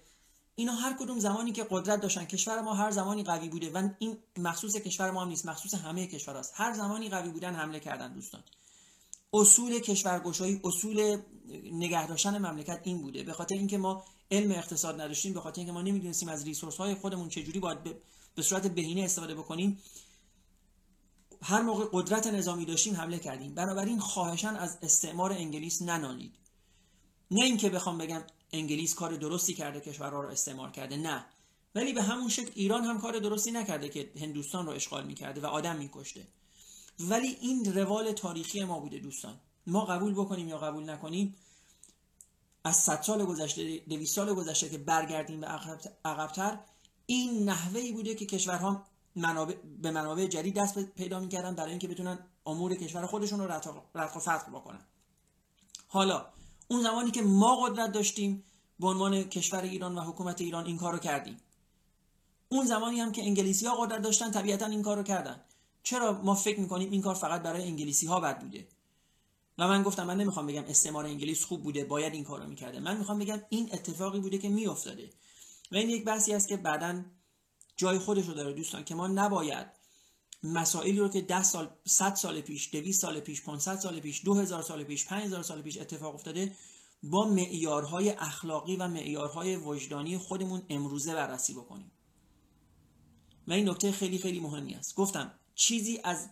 اینا 0.55 0.73
هر 0.73 0.97
کدوم 0.99 1.19
زمانی 1.19 1.51
که 1.51 1.67
قدرت 1.69 2.01
داشتن. 2.01 2.25
کشور 2.25 2.61
ما 2.61 2.73
هر 2.73 2.91
زمانی 2.91 3.23
قوی 3.23 3.49
بوده 3.49 3.69
و 3.69 3.89
این 3.99 4.17
مخصوص 4.37 4.75
کشور 4.75 5.11
ما 5.11 5.21
هم 5.21 5.27
نیست 5.27 5.45
مخصوص 5.45 5.73
همه 5.73 6.07
کشور 6.07 6.35
هست. 6.35 6.53
هر 6.55 6.73
زمانی 6.73 7.09
قوی 7.09 7.29
بودن 7.29 7.55
حمله 7.55 7.79
کردن 7.79 8.13
دوستان. 8.13 8.43
اصول 9.35 9.79
کشورگشایی 9.79 10.61
اصول 10.63 11.17
نگه 11.71 12.07
داشتن 12.07 12.37
مملکت 12.37 12.81
این 12.83 13.01
بوده. 13.01 13.23
به 13.23 13.33
خاطر 13.33 13.55
اینکه 13.55 13.77
ما 13.77 14.03
علم 14.31 14.51
اقتصاد 14.51 15.01
نداشتیم 15.01 15.33
به 15.33 15.41
خاطر 15.41 15.59
اینکه 15.59 15.71
ما 15.71 15.81
نمی‌دونستیم 15.81 16.29
از 16.29 16.43
ریسورس 16.43 16.77
های 16.77 16.95
خودمون 16.95 17.29
چجوری 17.29 17.59
باید 17.59 17.77
به 18.35 18.41
صورت 18.41 18.67
بهینه 18.67 19.01
استفاده 19.01 19.35
بکنیم 19.35 19.79
هر 21.41 21.61
موقع 21.61 21.85
قدرت 21.93 22.27
نظامی 22.27 22.65
داشتیم 22.65 22.95
حمله 22.95 23.19
کردیم. 23.19 23.55
بنابراین 23.55 23.99
خواهشان 23.99 24.55
از 24.55 24.77
استعمار 24.81 25.31
انگلیس 25.31 25.81
ننالید. 25.81 26.33
نه 27.31 27.43
اینکه 27.43 27.69
بخوام 27.69 27.97
بگم 27.97 28.23
انگلیس 28.53 28.95
کار 28.95 29.15
درستی 29.15 29.53
کرده 29.53 29.79
کشورها 29.79 30.21
رو 30.21 30.29
استعمار 30.29 30.71
کرده 30.71 30.97
نه. 30.97 31.25
ولی 31.75 31.93
به 31.93 32.03
همون 32.03 32.29
شکل 32.29 32.51
ایران 32.55 32.83
هم 32.83 33.01
کار 33.01 33.19
درستی 33.19 33.51
نکرده 33.51 33.89
که 33.89 34.11
هندوستان 34.21 34.65
رو 34.65 34.71
اشغال 34.71 35.05
می‌کرده 35.05 35.41
و 35.41 35.45
آدم 35.45 35.75
میکشته. 35.75 36.27
ولی 36.99 37.27
این 37.27 37.73
روال 37.73 38.11
تاریخی 38.11 38.63
ما 38.63 38.79
بوده 38.79 38.99
دوستان. 38.99 39.39
ما 39.67 39.85
قبول 39.85 40.13
بکنیم 40.13 40.47
یا 40.49 40.57
قبول 40.57 40.89
نکنیم 40.89 41.35
از 42.63 42.75
100 42.75 43.01
سال 43.01 43.25
گذشته 43.25 43.77
200 43.77 44.15
سال 44.15 44.33
گذشته 44.33 44.69
که 44.69 44.77
برگردیم 44.77 45.41
به 45.41 45.47
عقبتر 46.05 46.59
این 47.05 47.49
نحوه 47.49 47.91
بوده 47.91 48.15
که 48.15 48.25
کشورها 48.25 48.85
منابع 49.15 49.55
به 49.81 49.91
منابع 49.91 50.27
جدید 50.27 50.55
دست 50.55 50.79
پیدا 50.79 51.19
می‌کردن 51.19 51.55
برای 51.55 51.69
اینکه 51.69 51.87
بتونن 51.87 52.19
امور 52.45 52.75
کشور 52.75 53.05
خودشون 53.05 53.39
رو 53.39 53.51
رتق 53.51 53.81
و 53.95 54.07
فتق 54.07 54.49
بکنن. 54.49 54.81
حالا 55.87 56.25
اون 56.67 56.83
زمانی 56.83 57.11
که 57.11 57.21
ما 57.21 57.55
قدرت 57.55 57.91
داشتیم 57.91 58.43
به 58.79 58.87
عنوان 58.87 59.23
کشور 59.23 59.61
ایران 59.61 59.97
و 59.97 60.01
حکومت 60.01 60.41
ایران 60.41 60.65
این 60.65 60.77
کارو 60.77 60.97
کردیم. 60.97 61.37
اون 62.49 62.65
زمانی 62.65 62.99
هم 62.99 63.11
که 63.11 63.21
انگلیسی 63.21 63.65
ها 63.65 63.75
قدرت 63.75 64.01
داشتن 64.01 64.31
طبیعتا 64.31 64.65
این 64.65 64.81
کارو 64.81 65.03
کردن. 65.03 65.41
چرا 65.85 66.21
ما 66.21 66.35
فکر 66.35 66.59
می‌کنیم 66.59 66.91
این 66.91 67.01
کار 67.01 67.15
فقط 67.15 67.41
برای 67.41 67.63
انگلیسی 67.63 68.07
ها 68.07 68.19
بد 68.19 68.39
بوده؟ 68.39 68.67
و 69.57 69.67
من 69.67 69.83
گفتم 69.83 70.03
من 70.03 70.17
نمی‌خوام 70.17 70.47
بگم 70.47 70.63
استعمار 70.63 71.05
انگلیس 71.05 71.45
خوب 71.45 71.63
بوده 71.63 71.85
باید 71.85 72.13
این 72.13 72.23
کارو 72.23 72.47
می‌کرده. 72.47 72.79
من 72.79 72.97
می‌خوام 72.97 73.19
بگم 73.19 73.41
این 73.49 73.69
اتفاقی 73.73 74.19
بوده 74.19 74.37
که 74.37 74.49
میافتاده. 74.49 75.09
و 75.71 75.75
این 75.75 75.89
یک 75.89 76.05
بحثی 76.05 76.33
است 76.33 76.47
که 76.47 76.57
بعدا 76.57 77.05
جای 77.77 77.97
خودش 77.97 78.25
رو 78.25 78.33
داره 78.33 78.53
دوستان 78.53 78.83
که 78.83 78.95
ما 78.95 79.07
نباید 79.07 79.67
مسائلی 80.43 80.99
رو 80.99 81.09
که 81.09 81.21
10 81.21 81.43
سال 81.43 81.69
100 81.85 82.15
سال 82.15 82.41
پیش 82.41 82.69
200 82.71 83.01
سال 83.01 83.19
پیش 83.19 83.41
500 83.41 83.75
سال 83.75 83.99
پیش 83.99 84.25
2000 84.25 84.61
سال 84.61 84.83
پیش 84.83 85.05
5000 85.05 85.43
سال 85.43 85.61
پیش 85.61 85.77
اتفاق 85.77 86.15
افتاده 86.15 86.55
با 87.03 87.25
معیارهای 87.25 88.09
اخلاقی 88.09 88.75
و 88.75 88.87
معیارهای 88.87 89.55
وجدانی 89.55 90.17
خودمون 90.17 90.61
امروزه 90.69 91.13
بررسی 91.13 91.53
بکنیم. 91.53 91.91
و 93.47 93.53
این 93.53 93.69
نکته 93.69 93.91
خیلی 93.91 94.17
خیلی 94.17 94.39
مهمی 94.39 94.73
است. 94.73 94.95
گفتم 94.95 95.31
چیزی 95.55 95.99
از 96.03 96.29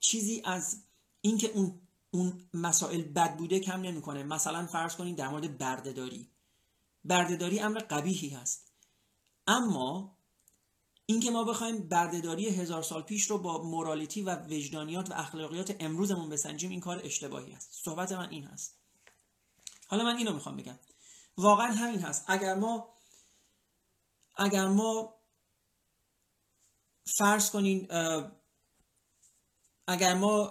چیزی 0.00 0.42
از 0.44 0.82
اینکه 1.20 1.48
اون 1.48 1.80
اون 2.10 2.48
مسائل 2.54 3.02
بد 3.02 3.36
بوده 3.36 3.60
کم 3.60 3.80
نمی‌کنه. 3.80 4.22
مثلا 4.22 4.66
فرض 4.66 4.96
کنید 4.96 5.16
در 5.16 5.28
مورد 5.28 5.58
بردهداری. 5.58 6.30
بردهداری 7.04 7.60
امر 7.60 7.78
قبیحی 7.78 8.28
هست. 8.28 8.72
اما 9.46 10.16
اینکه 11.06 11.30
ما 11.30 11.44
بخوایم 11.44 11.88
بردهداری 11.88 12.48
هزار 12.48 12.82
سال 12.82 13.02
پیش 13.02 13.30
رو 13.30 13.38
با 13.38 13.62
مورالیتی 13.62 14.22
و 14.22 14.36
وجدانیات 14.36 15.10
و 15.10 15.14
اخلاقیات 15.14 15.76
امروزمون 15.80 16.28
بسنجیم 16.28 16.70
این 16.70 16.80
کار 16.80 17.00
اشتباهی 17.04 17.52
است 17.52 17.70
صحبت 17.84 18.12
من 18.12 18.30
این 18.30 18.44
هست. 18.44 18.78
حالا 19.86 20.04
من 20.04 20.16
اینو 20.16 20.34
می‌خوام 20.34 20.56
بگم. 20.56 20.78
واقعا 21.36 21.66
همین 21.66 22.00
هست. 22.00 22.24
اگر 22.26 22.54
ما 22.54 22.88
اگر 24.36 24.68
ما 24.68 25.17
فرض 27.16 27.50
کنین 27.50 27.88
اگر 29.86 30.14
ما 30.14 30.50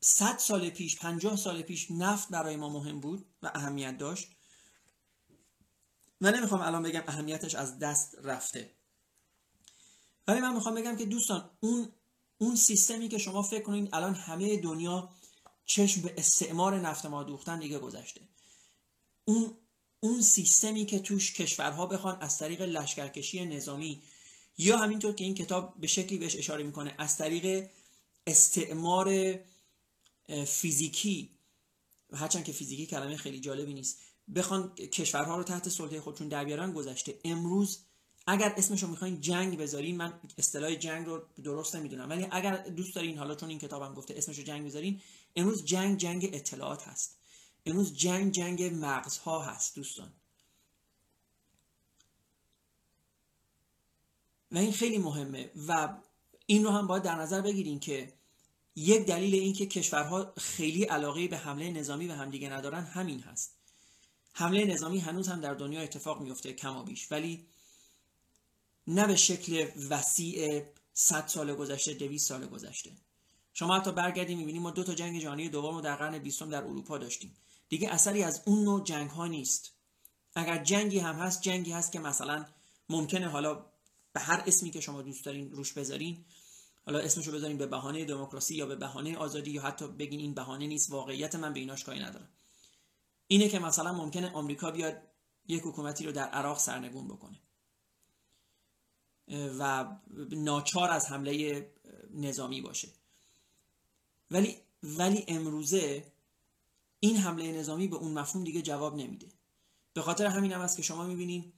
صد 0.00 0.38
سال 0.38 0.70
پیش 0.70 0.98
پنجاه 0.98 1.36
سال 1.36 1.62
پیش 1.62 1.90
نفت 1.90 2.28
برای 2.28 2.56
ما 2.56 2.68
مهم 2.68 3.00
بود 3.00 3.26
و 3.42 3.50
اهمیت 3.54 3.98
داشت 3.98 4.28
و 6.20 6.30
نمی‌خوام 6.30 6.60
الان 6.60 6.82
بگم 6.82 7.02
اهمیتش 7.06 7.54
از 7.54 7.78
دست 7.78 8.16
رفته. 8.22 8.70
ولی 10.28 10.40
من 10.40 10.54
می‌خوام 10.54 10.74
بگم 10.74 10.96
که 10.96 11.04
دوستان 11.04 11.50
اون 11.60 11.92
اون 12.38 12.56
سیستمی 12.56 13.08
که 13.08 13.18
شما 13.18 13.42
فکر 13.42 13.62
کنید 13.62 13.88
الان 13.92 14.14
همه 14.14 14.56
دنیا 14.56 15.08
چشم 15.64 16.02
به 16.02 16.14
استعمار 16.18 16.80
نفت 16.80 17.06
ما 17.06 17.22
دوختن 17.22 17.58
دیگه 17.58 17.78
گذشته. 17.78 18.20
اون 19.24 19.56
اون 20.00 20.22
سیستمی 20.22 20.86
که 20.86 20.98
توش 20.98 21.32
کشورها 21.32 21.86
بخوان 21.86 22.18
از 22.20 22.38
طریق 22.38 22.62
لشکرکشی 22.62 23.44
نظامی 23.44 24.02
یا 24.58 24.76
همینطور 24.76 25.14
که 25.14 25.24
این 25.24 25.34
کتاب 25.34 25.74
به 25.80 25.86
شکلی 25.86 26.18
بهش 26.18 26.36
اشاره 26.36 26.64
می‌کنه 26.64 26.94
از 26.98 27.16
طریق 27.16 27.70
استعمار 28.26 29.38
فیزیکی 30.46 31.30
هرچند 32.12 32.44
که 32.44 32.52
فیزیکی 32.52 32.86
کلمه 32.86 33.16
خیلی 33.16 33.40
جالبی 33.40 33.74
نیست 33.74 33.98
بخوان 34.34 34.74
کشورها 34.74 35.36
رو 35.36 35.42
تحت 35.42 35.68
سلطه 35.68 36.00
خودشون 36.00 36.28
در 36.28 36.44
بیارن 36.44 36.72
گذشته. 36.72 37.18
امروز 37.24 37.78
اگر 38.26 38.54
اسمش 38.56 38.82
رو 38.82 38.88
می‌خواین 38.88 39.20
جنگ 39.20 39.58
بذارین 39.58 39.96
من 39.96 40.20
اصطلاح 40.38 40.74
جنگ 40.74 41.06
رو 41.06 41.22
درست 41.44 41.76
نمی‌دونم 41.76 42.10
ولی 42.10 42.26
اگر 42.30 42.56
دوست 42.56 42.94
دارین 42.94 43.18
حالا 43.18 43.34
چون 43.34 43.48
این 43.48 43.58
کتابم 43.58 43.94
گفته 43.94 44.14
اسمش 44.16 44.38
رو 44.38 44.44
جنگ 44.44 44.66
بذارین 44.66 45.00
امروز 45.36 45.64
جنگ 45.64 45.98
جنگ 45.98 46.30
اطلاعات 46.32 46.82
هست. 46.82 47.18
امروز 47.66 47.96
جنگ 47.96 48.32
جنگ 48.32 48.62
مغزها 48.62 49.42
هست 49.42 49.74
دوستان. 49.74 50.12
و 54.52 54.58
این 54.58 54.72
خیلی 54.72 54.98
مهمه. 54.98 55.50
و 55.68 55.96
این 56.46 56.64
رو 56.64 56.70
هم 56.70 56.86
باید 56.86 57.02
در 57.02 57.14
نظر 57.14 57.40
بگیرین 57.40 57.80
که 57.80 58.12
یک 58.76 59.06
دلیل 59.06 59.34
اینکه 59.34 59.66
کشورها 59.66 60.32
خیلی 60.36 60.84
علاقه 60.84 61.28
به 61.28 61.36
حمله 61.36 61.70
نظامی 61.70 62.06
به 62.06 62.14
همدیگه 62.14 62.48
ندارن 62.48 62.84
همین 62.84 63.20
هست. 63.20 63.56
حمله 64.32 64.64
نظامی 64.64 64.98
هنوز 64.98 65.28
هم 65.28 65.40
در 65.40 65.54
دنیا 65.54 65.80
اتفاق 65.80 66.20
میفته 66.20 66.52
کما 66.52 66.82
بیش. 66.82 67.12
ولی 67.12 67.46
نه 68.86 69.06
به 69.06 69.16
شکل 69.16 69.66
وسیع 69.90 70.62
100 70.92 71.26
سال 71.26 71.54
گذشته 71.54 71.94
200 71.94 72.28
سال 72.28 72.46
گذشته. 72.46 72.90
شما 73.52 73.76
حتی 73.76 73.92
برگردیم 73.92 74.38
می‌بینیم 74.38 74.62
ما 74.62 74.70
دو 74.70 74.84
تا 74.84 74.94
جنگ 74.94 75.20
جهانی 75.20 75.48
دوم 75.48 75.74
رو 75.74 75.80
در 75.80 75.96
قرن 75.96 76.18
بیستم 76.18 76.50
در 76.50 76.64
اروپا 76.64 76.98
داشتیم. 76.98 77.36
دیگه 77.68 77.90
اثری 77.90 78.22
از 78.22 78.42
اون 78.44 78.64
نوع 78.64 78.84
جنگ 78.84 79.10
ها 79.10 79.26
نیست. 79.26 79.72
اگر 80.34 80.64
جنگی 80.64 80.98
هم 80.98 81.14
هست 81.14 81.42
جنگی 81.42 81.72
هست 81.72 81.92
که 81.92 81.98
مثلا 81.98 82.46
ممکنه 82.88 83.28
حالا 83.28 83.66
به 84.16 84.22
هر 84.22 84.42
اسمی 84.46 84.70
که 84.70 84.80
شما 84.80 85.02
دوست 85.02 85.24
دارین 85.24 85.50
روش 85.52 85.72
بذارین 85.72 86.24
حالا 86.86 86.98
اسمشو 86.98 87.32
بذارین 87.32 87.58
به 87.58 87.66
بهانه 87.66 88.04
دموکراسی 88.04 88.54
یا 88.54 88.66
به 88.66 88.76
بهانه 88.76 89.16
آزادی 89.16 89.50
یا 89.50 89.62
حتی 89.62 89.88
بگین 89.88 90.20
این 90.20 90.34
بهانه 90.34 90.66
نیست 90.66 90.90
واقعیت 90.90 91.34
من 91.34 91.52
به 91.52 91.60
ایناش 91.60 91.84
کاری 91.84 92.00
ندارم. 92.00 92.28
اینه 93.26 93.48
که 93.48 93.58
مثلا 93.58 93.92
ممکنه 93.92 94.32
آمریکا 94.32 94.70
بیاد 94.70 95.02
یک 95.48 95.62
حکومتی 95.62 96.06
رو 96.06 96.12
در 96.12 96.28
عراق 96.28 96.58
سرنگون 96.58 97.08
بکنه. 97.08 97.38
و 99.58 99.96
ناچار 100.30 100.90
از 100.90 101.06
حمله 101.06 101.66
نظامی 102.14 102.60
باشه. 102.60 102.88
ولی 104.30 104.56
ولی 104.82 105.24
امروزه 105.28 106.12
این 107.00 107.16
حمله 107.16 107.52
نظامی 107.52 107.88
به 107.88 107.96
اون 107.96 108.12
مفهوم 108.12 108.44
دیگه 108.44 108.62
جواب 108.62 108.96
نمیده. 108.96 109.28
به 109.94 110.02
خاطر 110.02 110.26
همین 110.26 110.52
هم 110.52 110.60
است 110.60 110.76
که 110.76 110.82
شما 110.82 111.06
می‌بینین 111.06 111.52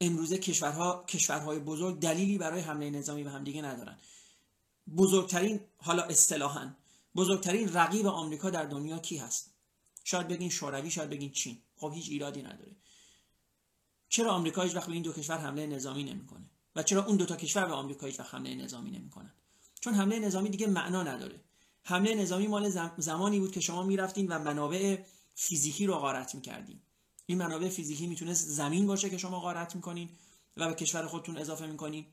امروزه 0.00 0.38
کشورها 0.38 1.04
کشورهای 1.08 1.58
بزرگ 1.58 2.00
دلیلی 2.00 2.38
برای 2.38 2.60
حمله 2.60 2.90
نظامی 2.90 3.24
به 3.24 3.30
همدیگه 3.30 3.62
ندارن. 3.62 3.98
بزرگترین 4.96 5.60
حالا 5.76 6.02
اصطلاحا 6.02 6.70
بزرگترین 7.16 7.72
رقیب 7.72 8.06
آمریکا 8.06 8.50
در 8.50 8.64
دنیا 8.64 8.98
کی 8.98 9.16
هست؟ 9.16 9.54
شاید 10.04 10.28
بگین 10.28 10.50
شوروی 10.50 10.90
شاید 10.90 11.10
بگین 11.10 11.32
چین. 11.32 11.58
خب 11.76 11.92
هیچ 11.94 12.08
ایرادی 12.08 12.42
نداره. 12.42 12.76
چرا 14.08 14.30
آمریکا 14.30 14.62
هیچ 14.62 14.76
وقت 14.76 14.86
به 14.86 14.92
این 14.92 15.02
دو 15.02 15.12
کشور 15.12 15.38
حمله 15.38 15.66
نظامی 15.66 16.04
نمی‌کنه؟ 16.04 16.50
و 16.76 16.82
چرا 16.82 17.04
اون 17.04 17.16
دو 17.16 17.26
تا 17.26 17.36
کشور 17.36 17.66
به 17.66 17.72
آمریکا 17.72 18.06
هیچ 18.06 18.20
وقت 18.20 18.34
حمله 18.34 18.54
نظامی 18.54 18.90
نمی‌کنن؟ 18.90 19.32
چون 19.80 19.94
حمله 19.94 20.18
نظامی 20.18 20.50
دیگه 20.50 20.66
معنا 20.66 21.02
نداره. 21.02 21.40
حمله 21.82 22.14
نظامی 22.14 22.46
مال 22.46 22.92
زمانی 22.98 23.40
بود 23.40 23.52
که 23.52 23.60
شما 23.60 23.82
می‌رفتین 23.82 24.28
و 24.28 24.38
منابع 24.38 24.98
فیزیکی 25.34 25.86
رو 25.86 25.94
غارت 25.94 26.34
می‌کردین. 26.34 26.80
این 27.30 27.38
منابع 27.38 27.68
فیزیکی 27.68 28.06
می‌تونست 28.06 28.48
زمین 28.48 28.86
باشه 28.86 29.10
که 29.10 29.18
شما 29.18 29.40
غارت 29.40 29.76
می‌کنین 29.76 30.08
و 30.56 30.68
به 30.68 30.74
کشور 30.74 31.06
خودتون 31.06 31.38
اضافه 31.38 31.66
می‌کنین. 31.66 32.06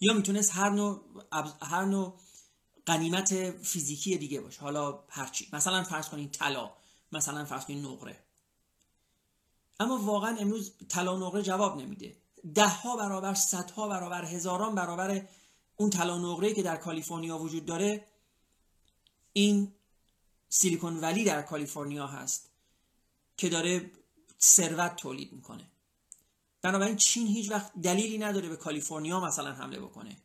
یا 0.00 0.14
می‌تونست 0.14 0.56
هر 0.56 0.70
نوع 0.70 1.04
هر 1.62 1.84
نوع 1.84 2.20
قنیمت 2.86 3.50
فیزیکی 3.50 4.18
دیگه 4.18 4.40
باشه. 4.40 4.60
حالا 4.60 5.04
هرچی 5.08 5.48
مثلا 5.52 5.82
فرض 5.82 6.08
کنین 6.08 6.30
طلا. 6.30 6.70
مثلا 7.12 7.44
فرض 7.44 7.64
کنین 7.64 7.84
نقره. 7.86 8.24
اما 9.80 9.98
واقعا 9.98 10.36
امروز 10.36 10.72
طلا 10.88 11.16
نقره 11.16 11.42
جواب 11.42 11.80
نمیده. 11.80 12.16
ده 12.54 12.68
ها 12.68 12.96
برابر 12.96 13.34
صدها 13.34 13.88
برابر 13.88 14.24
هزاران 14.24 14.74
برابر 14.74 15.28
اون 15.76 15.90
طلا 15.90 16.18
نقره 16.18 16.54
که 16.54 16.62
در 16.62 16.76
کالیفرنیا 16.76 17.38
وجود 17.38 17.66
داره 17.66 18.06
این 19.32 19.72
سیلیکون 20.48 21.00
ولی 21.00 21.24
در 21.24 21.42
کالیفرنیا 21.42 22.06
هست. 22.06 22.47
که 23.38 23.48
داره 23.48 23.90
ثروت 24.40 24.96
تولید 24.96 25.32
می‌کنه. 25.32 25.70
بنابراین 26.62 26.96
چین 26.96 27.26
هیچ 27.26 27.50
وقت 27.50 27.72
دلیلی 27.82 28.18
نداره 28.18 28.48
به 28.48 28.56
کالیفرنیا 28.56 29.20
مثلا 29.20 29.52
حمله 29.52 29.80
بکنه. 29.80 30.16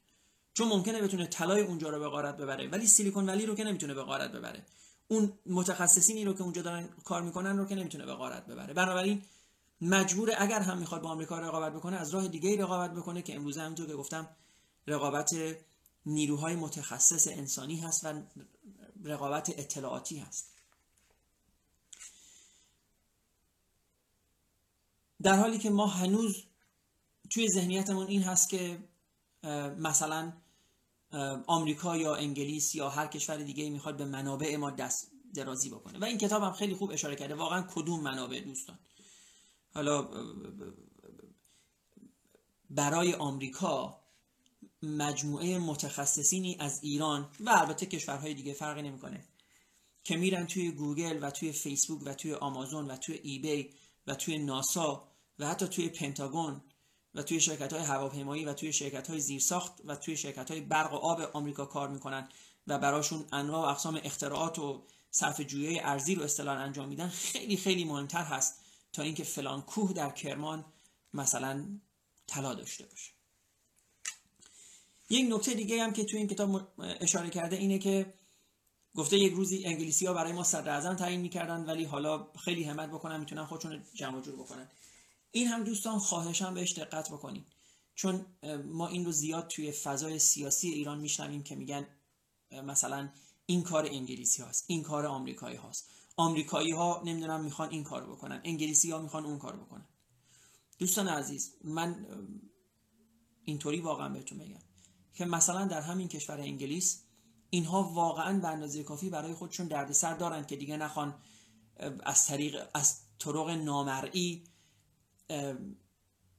چون 0.53 0.67
ممکنه 0.67 1.01
بتونه 1.01 1.25
طلای 1.25 1.61
اونجا 1.61 1.89
رو 1.89 1.99
به 1.99 2.07
غارت 2.07 2.37
ببره 2.37 2.67
ولی 2.67 2.87
سیلیکون 2.87 3.29
ولی 3.29 3.45
رو 3.45 3.55
که 3.55 3.63
نمی‌تونه 3.63 3.93
به 3.93 4.03
غارت 4.03 4.31
ببره. 4.31 4.65
اون 5.07 5.33
متخصصینی 5.45 6.25
رو 6.25 6.33
که 6.33 6.41
اونجا 6.41 6.61
دارن 6.61 6.89
کار 7.03 7.21
می‌کنن 7.21 7.57
رو 7.57 7.65
که 7.65 7.75
نمی‌تونه 7.75 8.05
به 8.05 8.13
غارت 8.13 8.45
ببره. 8.45 8.73
بنابراین 8.73 9.21
مجبور 9.81 10.31
اگر 10.37 10.59
هم 10.59 10.77
می‌خواد 10.77 11.01
با 11.01 11.09
آمریکا 11.09 11.39
رقابت 11.39 11.73
بکنه 11.73 11.97
از 11.97 12.09
راه 12.09 12.27
دیگه 12.27 12.61
رقابت 12.61 12.93
بکنه 12.93 13.21
که 13.21 13.35
امروزه 13.35 13.61
همونطور 13.61 13.87
که 13.87 13.95
گفتم 13.95 14.29
رقابت 14.87 15.29
نیروهای 16.05 16.55
متخصص 16.55 17.27
انسانی 17.27 17.79
هست 17.79 18.05
و 18.05 18.21
رقابت 19.03 19.49
اطلاعاتی 19.57 20.17
هست. 20.17 20.52
در 25.23 25.35
حالی 25.35 25.57
که 25.57 25.69
ما 25.69 25.87
هنوز 25.87 26.43
توی 27.29 27.49
ذهنیتمون 27.49 28.07
این 28.07 28.23
هست 28.23 28.49
که 28.49 28.83
مثلا 29.77 30.33
آمریکا 31.47 31.97
یا 31.97 32.15
انگلیس 32.15 32.75
یا 32.75 32.89
هر 32.89 33.07
کشور 33.07 33.37
دیگه 33.37 33.69
می‌خواد 33.69 33.97
به 33.97 34.05
منابع 34.05 34.55
ما 34.55 34.71
دست 34.71 35.11
درازی 35.33 35.69
بکنه. 35.69 35.99
و 35.99 36.03
این 36.03 36.17
کتاب 36.17 36.43
هم 36.43 36.51
خیلی 36.51 36.75
خوب 36.75 36.91
اشاره 36.91 37.15
کرده. 37.15 37.35
واقعا 37.35 37.67
کدوم 37.75 37.99
منابع 37.99 38.39
دوستان؟ 38.39 38.79
حالا 39.73 40.09
برای 42.69 43.13
آمریکا 43.13 43.99
مجموعه 44.83 45.57
متخصصینی 45.57 46.57
از 46.59 46.79
ایران 46.83 47.29
و 47.39 47.49
البته 47.49 47.85
کشورهای 47.85 48.33
دیگه 48.33 48.53
فرقی 48.53 48.81
نمی‌کنه 48.81 49.23
که 50.03 50.17
میرن 50.17 50.47
توی 50.47 50.71
گوگل 50.71 51.19
و 51.21 51.31
توی 51.31 51.51
فیسبوک 51.51 52.01
و 52.05 52.13
توی 52.13 52.33
آمازون 52.33 52.91
و 52.91 52.97
توی 52.97 53.19
ایبی 53.23 53.69
و 54.07 54.15
توی 54.15 54.37
ناسا 54.37 55.12
و 55.43 55.47
حتی 55.47 55.67
توی 55.67 55.89
پنتاگون 55.89 56.61
و 57.15 57.23
توی 57.23 57.39
شرکت 57.39 57.73
های 57.73 57.83
هواپیمایی 57.83 58.45
و 58.45 58.53
توی 58.53 58.73
شرکت 58.73 59.09
های 59.09 59.19
زیرساخت 59.19 59.73
و 59.85 59.95
توی 59.95 60.17
شرکت 60.17 60.51
های 60.51 60.61
برق 60.61 60.93
و 60.93 60.95
آب 60.95 61.21
آمریکا 61.21 61.65
کار 61.65 61.89
می‌کنن 61.89 62.29
و 62.67 62.77
براشون 62.77 63.25
انواع 63.31 63.67
و 63.67 63.69
اقسام 63.69 63.99
اختراعات 64.03 64.59
و 64.59 64.83
صرف 65.11 65.41
جویه 65.41 65.81
ارزی 65.83 66.15
رو 66.15 66.23
اصطلاح 66.23 66.59
انجام 66.59 66.89
میدن 66.89 67.07
خیلی 67.07 67.57
خیلی 67.57 67.83
مهمتر 67.83 68.23
هست 68.23 68.59
تا 68.93 69.01
اینکه 69.01 69.23
فلان 69.23 69.61
کوه 69.61 69.93
در 69.93 70.09
کرمان 70.09 70.65
مثلا 71.13 71.65
طلا 72.27 72.53
داشته 72.53 72.85
باشه. 72.85 73.11
یک 75.09 75.33
نکته 75.33 75.53
دیگه 75.53 75.83
هم 75.83 75.93
که 75.93 76.03
توی 76.03 76.19
این 76.19 76.27
کتاب 76.27 76.67
اشاره 76.77 77.29
کرده 77.29 77.55
اینه 77.55 77.79
که 77.79 78.13
گفته 78.95 79.17
یک 79.17 79.33
روزی 79.33 79.65
انگلیسی 79.65 80.05
ها 80.05 80.13
برای 80.13 80.31
ما 80.31 80.43
صدر 80.43 80.69
اعظم 80.69 80.95
تعیین 80.95 81.21
می‌کردن 81.21 81.65
ولی 81.65 81.83
حالا 81.83 82.27
خیلی 82.45 82.63
همت 82.63 82.89
بکنن 82.89 83.19
می‌تونن 83.19 83.45
خودشون 83.45 83.83
جمع 83.93 84.21
جور 84.21 84.35
بکنن. 84.35 84.67
این 85.35 85.47
هم 85.47 85.63
دوستان 85.63 85.99
خواهشم 85.99 86.53
بهش 86.53 86.73
دقت 86.73 87.09
بکنید. 87.09 87.47
چون 87.95 88.25
ما 88.65 88.87
این 88.87 89.05
رو 89.05 89.11
زیاد 89.11 89.47
توی 89.47 89.71
فضای 89.71 90.19
سیاسی 90.19 90.69
ایران 90.69 90.99
میشنویم 90.99 91.43
که 91.43 91.55
میگن 91.55 91.87
مثلا 92.51 93.09
این 93.45 93.63
کار 93.63 93.85
انگلیسی 93.85 94.41
هاست 94.41 94.65
این 94.67 94.83
کار 94.83 95.05
آمریکایی 95.05 95.55
هاست. 95.55 95.89
آمریکایی 96.17 96.71
ها 96.71 97.01
نمی‌دونم 97.05 97.43
می‌خوان 97.43 97.69
این 97.69 97.83
کار 97.83 98.09
بکنن 98.09 98.41
انگلیسی 98.43 98.91
ها 98.91 98.99
می‌خوان 98.99 99.25
اون 99.25 99.39
کار 99.39 99.55
بکنن. 99.55 99.87
دوستان 100.79 101.07
عزیز 101.07 101.55
من 101.63 102.07
اینطوری 103.45 103.81
واقعا 103.81 104.09
بهتون 104.09 104.37
میگم 104.37 104.61
که 105.13 105.25
مثلا 105.25 105.65
در 105.65 105.81
همین 105.81 106.07
کشور 106.07 106.39
انگلیس 106.39 107.03
اینها 107.49 107.83
واقعا 107.83 108.39
به 108.39 108.47
اندازه 108.47 108.83
کافی 108.83 109.09
برای 109.09 109.33
خودشون 109.33 109.67
دردسر 109.67 110.13
دارن 110.13 110.45
که 110.45 110.55
دیگه 110.55 110.77
نخوان 110.77 111.15
از 112.03 112.27
طریق 112.27 112.67
از 112.73 112.99
طرق 113.19 113.49
نامرئی 113.49 114.43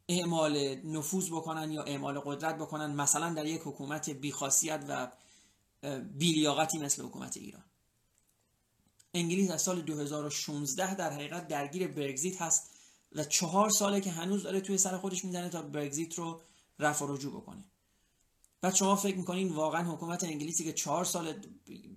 اعمال 0.09 0.75
نفوذ 0.85 1.29
بکنن 1.31 1.73
یا 1.73 1.83
اعمال 1.83 2.21
قدرت 2.21 2.55
بکنن 2.59 2.95
مثلا 2.95 3.35
در 3.35 3.47
یک 3.47 3.61
حکومت 3.65 4.11
بیخاصیت 4.11 4.85
و 4.89 5.13
بیلیاقتی 6.01 6.79
مثل 6.79 7.03
حکومت 7.03 7.37
ایران. 7.37 7.65
انگلیس 9.15 9.51
از 9.51 9.63
سال 9.63 9.81
2016 9.81 10.95
در 10.95 11.11
حقیقت 11.11 11.49
درگیر 11.49 11.89
برگزیت 11.89 12.43
هست 12.43 12.71
و 13.13 13.25
چهار 13.25 13.71
ساله 13.71 14.01
که 14.01 14.11
هنوز 14.11 14.43
داره 14.43 14.61
توی 14.61 14.79
سر 14.79 14.99
خودش 14.99 15.25
می‌زنه 15.25 15.49
تا 15.49 15.63
برگزیت 15.63 16.15
رو 16.15 16.41
رفع 16.79 17.05
و 17.05 17.15
رجوع 17.15 17.33
بکنه. 17.33 17.65
بعد 18.61 18.75
شما 18.75 18.97
فکر 18.97 19.17
می‌کنین 19.17 19.53
واقعا 19.53 19.93
حکومت 19.93 20.25
انگلیسی 20.25 20.65
که 20.65 20.73
چهار 20.73 21.05
سال 21.05 21.47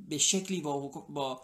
به 0.09 0.17
شکلی 0.17 0.61
با, 0.61 0.87
با 1.09 1.41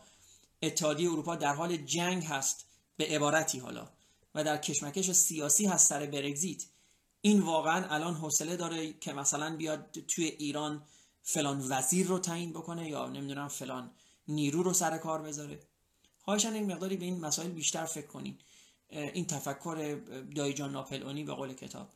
اتحادیه 0.63 1.11
اروپا 1.11 1.35
در 1.35 1.55
حال 1.55 1.77
جنگ 1.77 2.23
هست 2.23 2.65
به 2.97 3.05
عبارتی 3.05 3.59
حالا. 3.59 3.89
و 4.35 4.43
در 4.43 4.57
کشمکش 4.57 5.11
سیاسی 5.11 5.65
هست 5.65 5.87
سر 5.87 6.05
برگزیت. 6.05 6.63
این 7.21 7.39
واقعا 7.39 7.87
الان 7.89 8.13
حوصله 8.13 8.55
داره 8.55 8.93
که 8.93 9.13
مثلا 9.13 9.55
بیاد 9.55 9.91
توی 9.91 10.25
ایران 10.25 10.83
فلان 11.23 11.65
وزیر 11.69 12.07
رو 12.07 12.19
تعیین 12.19 12.51
بکنه 12.51 12.89
یا 12.89 13.09
نمی‌دونم 13.09 13.47
فلان 13.47 13.91
نیرو 14.27 14.63
رو 14.63 14.73
سر 14.73 14.97
کار 14.97 15.21
بذاره. 15.21 15.59
خواهشان 16.21 16.53
این 16.53 16.71
مقداری 16.71 16.97
به 16.97 17.05
این 17.05 17.19
مسائل 17.19 17.49
بیشتر 17.49 17.85
فکر 17.85 18.07
کنین. 18.07 18.37
این 18.89 19.25
تفکر 19.25 20.01
دایجان 20.35 20.71
ناپلئونی 20.71 21.23
به 21.23 21.33
قول 21.33 21.53
کتاب 21.53 21.89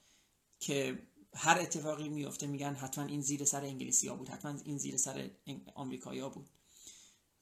که 0.60 1.00
هر 1.36 1.60
اتفاقی 1.60 2.10
میفته 2.10 2.48
میگن 2.48 2.76
حتما 2.76 3.06
این 3.06 3.22
زیر 3.22 3.46
سر 3.46 3.62
انگلیسی 3.62 4.08
ها 4.08 4.16
بود 4.16 4.30
حتما 4.30 4.60
این 4.66 4.78
زیر 4.78 4.98
سر 4.98 5.30
آمریکایی 5.76 6.22
بود. 6.22 6.50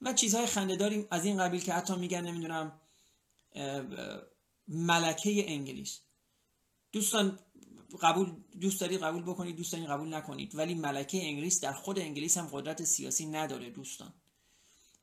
و 0.02 0.12
چیزهای 0.12 0.46
خندهداری 0.46 1.06
از 1.10 1.24
این 1.24 1.38
قبیل 1.38 1.60
که 1.60 1.72
حتی 1.72 1.96
میگن 1.96 2.20
نمی‌دونم 2.20 2.72
ملکه 4.68 5.50
انگلیس. 5.52 6.00
دوستان 6.92 7.38
قبول 8.02 8.32
دوست 8.60 8.80
دارید 8.80 9.00
قبول 9.00 9.22
بکنید 9.22 9.56
دوست 9.56 9.72
دارید 9.72 9.88
قبول 9.88 10.14
نکنید. 10.14 10.54
ولی 10.54 10.74
ملکه 10.74 11.24
انگلیس 11.24 11.60
در 11.60 11.72
خود 11.72 11.98
انگلیس 11.98 12.38
هم 12.38 12.46
قدرت 12.52 12.84
سیاسی 12.84 13.26
نداره 13.26 13.70
دوستان. 13.70 14.12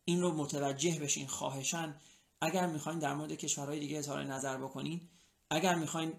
این 0.06 0.22
رو 0.22 0.34
متوجه 0.34 1.00
بشین 1.00 1.28
خواهشان 1.28 1.96
اگر 2.42 2.68
می‌خواین 2.68 3.00
در 3.00 3.14
مورد 3.14 3.32
کشورهای 3.32 3.80
دیگه 3.80 3.98
اظهار 3.98 4.24
نظر 4.24 4.58
بکنین 4.58 5.10
اگر 5.50 5.76
می‌خواین 5.76 6.14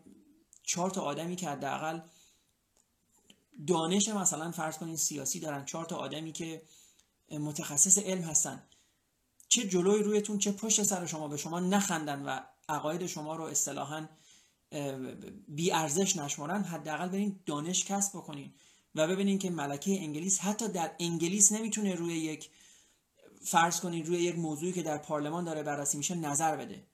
چهار 0.63 0.91
تا 0.91 1.03
آدمی 1.03 1.37
که 1.37 1.49
حداقل 1.49 2.01
دانش 3.67 4.09
مثلا 4.09 4.51
فرض 4.51 4.79
کنین 4.79 4.97
سیاسی 4.97 5.41
دارن 5.41 5.65
چهار 5.65 5.85
تا 5.85 5.97
آدمی 5.97 6.33
که 6.33 6.63
متخصص 7.31 7.99
علم 7.99 8.23
هستن 8.23 8.63
چه 9.49 9.69
جلوی 9.69 10.03
رویتون 10.03 10.39
چه 10.39 10.53
پشت 10.53 10.83
سر 10.83 11.07
شما 11.07 11.29
به 11.29 11.37
شما 11.37 11.61
نخندن 11.61 12.23
و 12.23 12.41
عقاید 12.68 13.07
شما 13.07 13.37
رو 13.37 13.44
اصطلاحا 13.44 14.09
بی 15.48 15.72
ارزش 15.72 16.16
نشمارن 16.16 16.62
حداقل 16.62 17.09
برین 17.09 17.40
دانش 17.46 17.85
کسب 17.85 18.18
بکنین 18.18 18.53
و 18.94 19.09
ببینین 19.09 19.38
که 19.38 19.50
ملکه 19.50 19.90
انگلیس 19.90 20.38
حتی 20.38 20.68
در 20.68 20.90
انگلیس 21.00 21.53
نمی‌تونه 21.53 21.94
روی 21.94 22.14
یک 22.14 22.50
فرض 23.42 23.81
کنین 23.81 24.07
روی 24.07 24.18
یک 24.18 24.38
موضوعی 24.38 24.72
که 24.72 24.83
در 24.83 24.98
پارلمان 24.98 25.44
داره 25.44 25.62
بررسی 25.62 25.98
میشه 25.98 26.14
نظر 26.14 26.57
بده. 26.57 26.87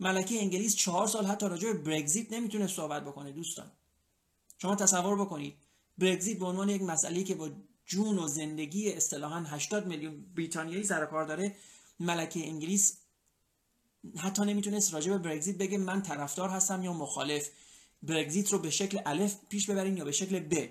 ملکه 0.00 0.38
انگلیس 0.38 0.76
چهار 0.76 1.06
سال 1.06 1.26
حتی 1.26 1.48
راجع 1.48 1.72
به 1.72 1.78
برگزیت 1.78 2.32
نمی‌تونه 2.32 2.66
صحبت 2.66 3.04
بکنه 3.04 3.32
دوستان. 3.32 3.72
شما 4.58 4.76
تصور 4.76 5.20
بکنید 5.20 5.54
برگزیت 5.98 6.38
به 6.38 6.46
عنوان 6.46 6.68
یک 6.68 6.82
مسئله 6.82 7.24
که 7.24 7.34
با 7.34 7.50
جون 7.86 8.18
و 8.18 8.28
زندگی 8.28 8.92
اصطلاحا 8.92 9.40
80 9.40 9.86
میلیون 9.86 10.24
بریتانیایی 10.34 10.84
سر 10.84 11.06
کار 11.06 11.24
داره 11.24 11.56
ملکه 12.00 12.46
انگلیس 12.46 12.96
حتی 14.18 14.42
نمی‌تونست 14.42 14.94
راجع 14.94 15.12
به 15.12 15.18
برگزیت 15.18 15.56
بگه 15.56 15.78
من 15.78 16.02
طرفدار 16.02 16.48
هستم 16.48 16.82
یا 16.82 16.92
مخالف. 16.92 17.48
برگزیت 18.02 18.52
رو 18.52 18.58
به 18.58 18.70
شکل 18.70 19.00
الف 19.06 19.36
پیش 19.48 19.70
ببرین 19.70 19.96
یا 19.96 20.04
به 20.04 20.12
شکل 20.12 20.40
ب. 20.40 20.68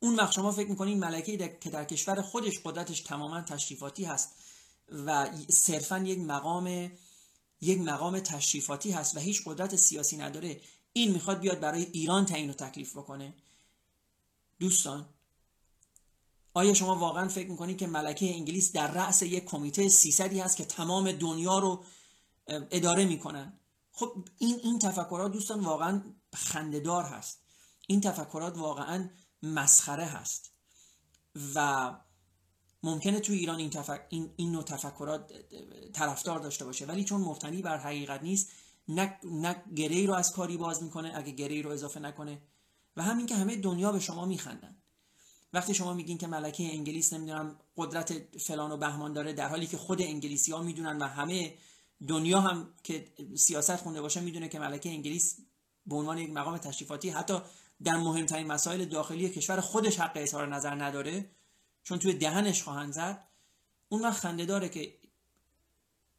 اون 0.00 0.14
وقت 0.14 0.32
شما 0.32 0.52
فکر 0.52 0.68
می‌کنین 0.68 0.98
ملکه 0.98 1.58
که 1.60 1.70
در 1.70 1.84
کشور 1.84 2.22
خودش 2.22 2.60
قدرتش 2.64 3.00
تماما 3.00 3.40
تشریفاتی 3.40 4.04
هست 4.04 4.34
و 5.06 5.28
صرفا 5.50 5.98
یک 5.98 6.18
مقام 6.18 6.92
یک 7.60 7.80
مقام 7.80 8.20
تشریفاتی 8.20 8.90
هست 8.90 9.16
و 9.16 9.20
هیچ 9.20 9.42
قدرت 9.44 9.76
سیاسی 9.76 10.16
نداره. 10.16 10.60
این 10.92 11.12
می‌خواد 11.12 11.40
بیاد 11.40 11.60
برای 11.60 11.82
ایران 11.82 12.26
تعیین 12.26 12.50
و 12.50 12.52
تکلیف 12.52 12.96
بکنه. 12.96 13.34
دوستان 14.58 15.08
آیا 16.56 16.74
شما 16.74 16.94
واقعا 16.94 17.28
فکر 17.28 17.50
می‌کنید 17.50 17.78
که 17.78 17.86
ملکه 17.86 18.34
انگلیس 18.34 18.72
در 18.72 18.90
رأس 18.90 19.22
یک 19.22 19.44
کمیته 19.44 19.88
300 19.88 20.36
هست 20.36 20.56
که 20.56 20.64
تمام 20.64 21.12
دنیا 21.12 21.58
رو 21.58 21.84
اداره 22.46 23.04
می‌کنن؟ 23.04 23.60
خب 23.92 24.24
این 24.38 24.60
این 24.62 24.78
تفکرات 24.78 25.32
دوستان 25.32 25.60
واقعا 25.60 26.02
خندهدار 26.34 27.04
هست. 27.04 27.42
این 27.86 28.00
تفکرات 28.00 28.58
واقعا 28.58 29.08
مسخره 29.42 30.04
هست. 30.04 30.52
و 31.54 31.90
ممکنه 32.82 33.20
تو 33.20 33.32
ایران 33.32 33.58
این, 33.58 33.72
این, 34.08 34.30
این 34.36 34.52
نوع 34.52 34.62
تفکرات 34.62 35.32
طرفدار 35.92 36.38
داشته 36.38 36.64
باشه. 36.64 36.86
ولی 36.86 37.04
چون 37.04 37.20
مفتنی 37.20 37.62
بر 37.62 37.78
حقیقت 37.78 38.22
نیست 38.22 38.48
نه, 38.88 39.20
نه 39.24 39.62
گری 39.76 40.06
رو 40.06 40.14
از 40.14 40.32
کاری 40.32 40.56
باز 40.56 40.82
می‌کنه 40.82 41.12
اگه 41.14 41.32
گری 41.32 41.62
رو 41.62 41.70
اضافه 41.70 42.00
نکنه. 42.00 42.42
و 42.96 43.02
همین 43.02 43.26
که 43.26 43.34
همه 43.34 43.56
دنیا 43.56 43.92
به 43.92 44.00
شما 44.00 44.24
میخندن. 44.24 44.76
وقتی 45.56 45.74
شما 45.74 45.94
میگین 45.94 46.18
که 46.18 46.26
ملکه 46.26 46.64
انگلیس 46.64 47.12
نمی‌دونم 47.12 47.58
قدرت 47.76 48.38
فلان 48.38 48.72
و 48.72 48.76
بهمان 48.76 49.12
داره 49.12 49.32
در 49.32 49.48
حالی 49.48 49.66
که 49.66 49.76
خود 49.76 50.02
انگلیسی 50.02 50.52
ها 50.52 50.62
می‌دونن 50.62 50.98
و 50.98 51.04
همه 51.04 51.54
دنیا 52.08 52.40
هم 52.40 52.74
که 52.82 53.12
سیاست 53.34 53.76
خونده 53.76 54.00
باشه 54.00 54.20
می‌دونه 54.20 54.48
که 54.48 54.58
ملکه 54.58 54.88
انگلیس 54.88 55.36
به 55.86 55.96
عنوان 55.96 56.18
یک 56.18 56.30
مقام 56.30 56.58
تشریفاتی 56.58 57.10
حتی 57.10 57.38
در 57.84 57.96
مهمترین 57.96 58.46
مسائل 58.46 58.84
داخلی 58.84 59.28
کشور 59.28 59.60
خودش 59.60 60.00
حق 60.00 60.12
اظهار 60.14 60.54
نظر 60.54 60.84
نداره 60.84 61.30
چون 61.84 61.98
توی 61.98 62.12
دهنش 62.12 62.62
خواهند 62.62 62.92
زد 62.92 63.24
اون 63.88 64.02
وقت 64.02 64.20
خنده 64.20 64.44
داره 64.44 64.68
که 64.68 64.98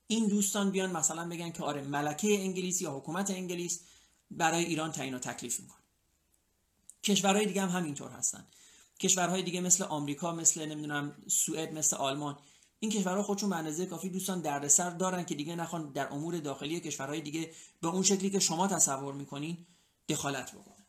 این 0.07 0.27
دوستان 0.27 0.71
بیان 0.71 0.91
مثلا 0.91 1.29
بگن 1.29 1.51
که 1.51 1.63
آره 1.63 1.81
ملکه 1.81 2.39
انگلیس 2.39 2.81
یا 2.81 2.91
حکومت 2.91 3.31
انگلیس 3.31 3.81
برای 4.31 4.65
ایران 4.65 4.91
تعیین 4.91 5.13
و 5.13 5.19
تکلیف 5.19 5.59
می‌کنه. 5.59 5.77
کشورهای 7.03 7.45
دیگه 7.45 7.61
هم 7.61 7.69
همینطور 7.69 8.11
هستن. 8.11 8.47
کشورهای 8.99 9.43
دیگه 9.43 9.61
مثل 9.61 9.83
آمریکا 9.83 10.31
مثل 10.31 10.65
نمی‌دونم 10.65 11.23
سوئد 11.27 11.73
مثل 11.73 11.95
آلمان 11.95 12.39
این 12.79 12.91
کشورها 12.91 13.23
خودشون 13.23 13.49
به 13.49 13.55
اندازه 13.55 13.85
کافی 13.85 14.09
دوستان 14.09 14.41
دردسر 14.41 14.89
دارن 14.89 15.23
که 15.23 15.35
دیگه 15.35 15.55
نخوان 15.55 15.91
در 15.91 16.13
امور 16.13 16.39
داخلی 16.39 16.79
کشورهای 16.79 17.21
دیگه 17.21 17.51
به 17.81 17.87
اون 17.87 18.03
شکلی 18.03 18.29
که 18.29 18.39
شما 18.39 18.67
تصور 18.67 19.13
می‌کنین 19.13 19.67
دخالت 20.09 20.51
بکنن. 20.51 20.85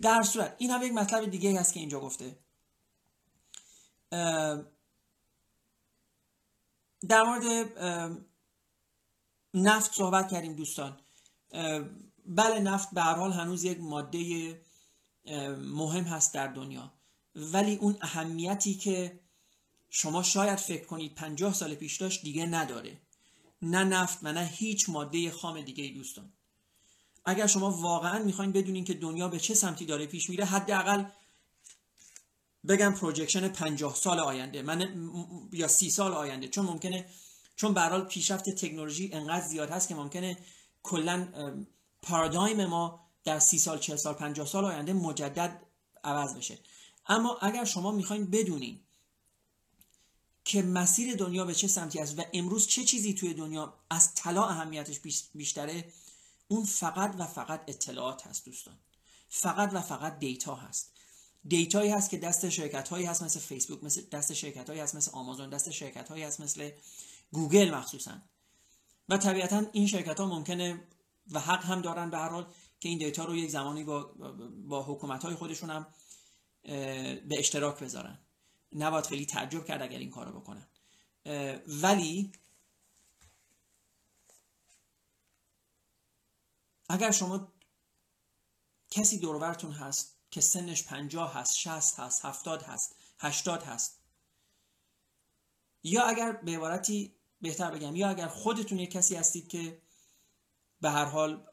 در 0.00 0.22
صورت 0.22 0.54
این 0.58 0.70
هم 0.70 0.82
یک 0.82 0.92
مطلب 0.92 1.30
دیگه 1.30 1.60
هست 1.60 1.74
که 1.74 1.80
اینجا 1.80 2.00
گفته. 2.00 2.38
در 7.08 7.22
مورد 7.22 7.72
نفت 9.54 9.94
صحبت 9.94 10.30
کردیم 10.30 10.54
دوستان. 10.54 11.00
بله 12.26 12.60
نفت 12.60 12.94
به 12.94 13.02
هر 13.02 13.14
حال 13.14 13.32
هنوز 13.32 13.64
یک 13.64 13.80
ماده 13.80 14.60
مهم 15.58 16.04
هست 16.04 16.34
در 16.34 16.46
دنیا. 16.46 16.92
ولی 17.34 17.76
اون 17.76 17.96
اهمیتی 18.00 18.74
که 18.74 19.20
شما 19.90 20.22
شاید 20.22 20.58
فکر 20.58 20.86
کنید 20.86 21.14
پنجاه 21.14 21.54
سال 21.54 21.74
پیش 21.74 21.96
داشت 21.96 22.22
دیگه 22.22 22.46
نداره. 22.46 23.00
نه 23.62 23.84
نفت 23.84 24.18
و 24.22 24.32
نه 24.32 24.46
هیچ 24.46 24.88
ماده 24.88 25.30
خام 25.30 25.60
دیگه 25.60 25.88
دوستان. 25.88 26.32
اگر 27.24 27.46
شما 27.46 27.70
واقعا 27.70 28.24
می‌خواین 28.24 28.52
بدونین 28.52 28.84
که 28.84 28.94
دنیا 28.94 29.28
به 29.28 29.38
چه 29.38 29.54
سمتی 29.54 29.86
داره 29.86 30.06
پیش 30.06 30.30
میره 30.30 30.44
حداقل 30.44 31.04
بگم 32.68 32.94
projection 32.94 33.48
پنجاه 33.48 33.94
سال 33.94 34.20
آینده. 34.20 34.62
من 34.62 35.10
یا 35.52 35.68
سی 35.68 35.90
سال 35.90 36.12
آینده. 36.12 36.48
چون 36.48 36.66
ممکنه 36.66 37.06
چون 37.56 37.74
به 37.74 38.00
پیشرفت 38.00 38.50
تکنولوژی 38.50 39.10
انقدر 39.12 39.46
زیاد 39.46 39.70
هست 39.70 39.88
که 39.88 39.94
ممکنه 39.94 40.38
کلا 40.82 41.28
پارادایم 42.02 42.64
ما 42.66 43.09
در 43.24 43.38
سی 43.38 43.58
سال 43.58 43.78
چه 43.78 43.96
سال 43.96 44.14
پنجاه 44.14 44.46
سال 44.46 44.64
آینده 44.64 44.92
مجدد 44.92 45.62
عوض 46.04 46.34
بشه. 46.34 46.58
اما 47.06 47.38
اگر 47.40 47.64
شما 47.64 47.90
می‌خواین 47.90 48.30
بدونین 48.30 48.80
که 50.44 50.62
مسیر 50.62 51.16
دنیا 51.16 51.44
به 51.44 51.54
چه 51.54 51.68
سمتی 51.68 51.98
است 51.98 52.18
و 52.18 52.22
امروز 52.32 52.66
چه 52.66 52.84
چیزی 52.84 53.14
توی 53.14 53.34
دنیا 53.34 53.74
از 53.90 54.14
طلا 54.14 54.44
اهمیتش 54.44 55.00
بیشتره 55.34 55.92
اون 56.48 56.64
فقط 56.64 57.14
و 57.18 57.26
فقط 57.26 57.62
اطلاعات 57.68 58.26
هست 58.26 58.44
دوستان. 58.44 58.78
فقط 59.28 59.70
و 59.72 59.80
فقط 59.80 60.18
data 60.18 60.54
هست. 60.54 60.92
data 61.48 61.76
یی 61.76 61.90
هست 61.90 62.10
که 62.10 62.18
دست 62.18 62.48
شرکت 62.48 62.88
هایی 62.88 63.06
هست 63.06 63.22
مثل 63.22 63.40
فیسبوک 63.40 63.84
مثل 63.84 64.02
دست 64.12 64.32
شرکت 64.32 64.68
هایی 64.68 64.80
هست 64.80 64.94
مثل 64.94 65.10
آمازون 65.10 65.50
دست 65.50 65.70
شرکت 65.70 66.08
هایی 66.08 66.22
هست 66.22 66.40
مثل 66.40 66.70
گوگل 67.32 67.74
مخصوصا. 67.74 68.22
و 69.08 69.16
طبیعتا 69.18 69.62
این 69.72 69.86
شرکت 69.86 70.20
ها 70.20 70.26
ممکنه 70.26 70.88
و 71.30 71.40
حق 71.40 71.64
هم 71.64 71.82
دارن 71.82 72.10
به 72.10 72.18
هر 72.18 72.28
حال 72.28 72.46
که 72.80 72.88
این 72.88 72.98
data 72.98 73.24
رو 73.24 73.36
یک 73.36 73.50
زمانی 73.50 73.84
با, 73.84 74.02
با 74.68 74.82
حکومت 74.82 75.24
های 75.24 75.34
خودشون 75.34 75.70
هم 75.70 75.86
به 77.28 77.38
اشتراک 77.38 77.78
بذارن. 77.80 78.18
نباید 78.72 79.06
خیلی 79.06 79.26
تعجب 79.26 79.64
کرد 79.64 79.82
اگر 79.82 79.98
این 79.98 80.10
کارو 80.10 80.40
بکنن. 80.40 80.66
ولی 81.66 82.32
اگر 86.88 87.10
شما 87.10 87.52
کسی 88.90 89.18
دورورتون 89.18 89.72
هست 89.72 90.16
که 90.30 90.40
سنش 90.40 90.84
پنجاه 90.84 91.34
هست 91.34 91.56
شست 91.56 92.00
هست 92.00 92.24
هفتاد 92.24 92.62
هست 92.62 92.96
هشتاد 93.18 93.62
هست 93.62 94.00
یا 95.82 96.02
اگر 96.02 96.32
به 96.32 96.56
عبارتی 96.56 97.14
بهتر 97.40 97.70
بگم 97.70 97.96
یا 97.96 98.08
اگر 98.08 98.28
خودتون 98.28 98.78
یک 98.78 98.90
کسی 98.90 99.16
هستید 99.16 99.48
که 99.48 99.82
به 100.80 100.90
هر 100.90 101.04
حال 101.04 101.46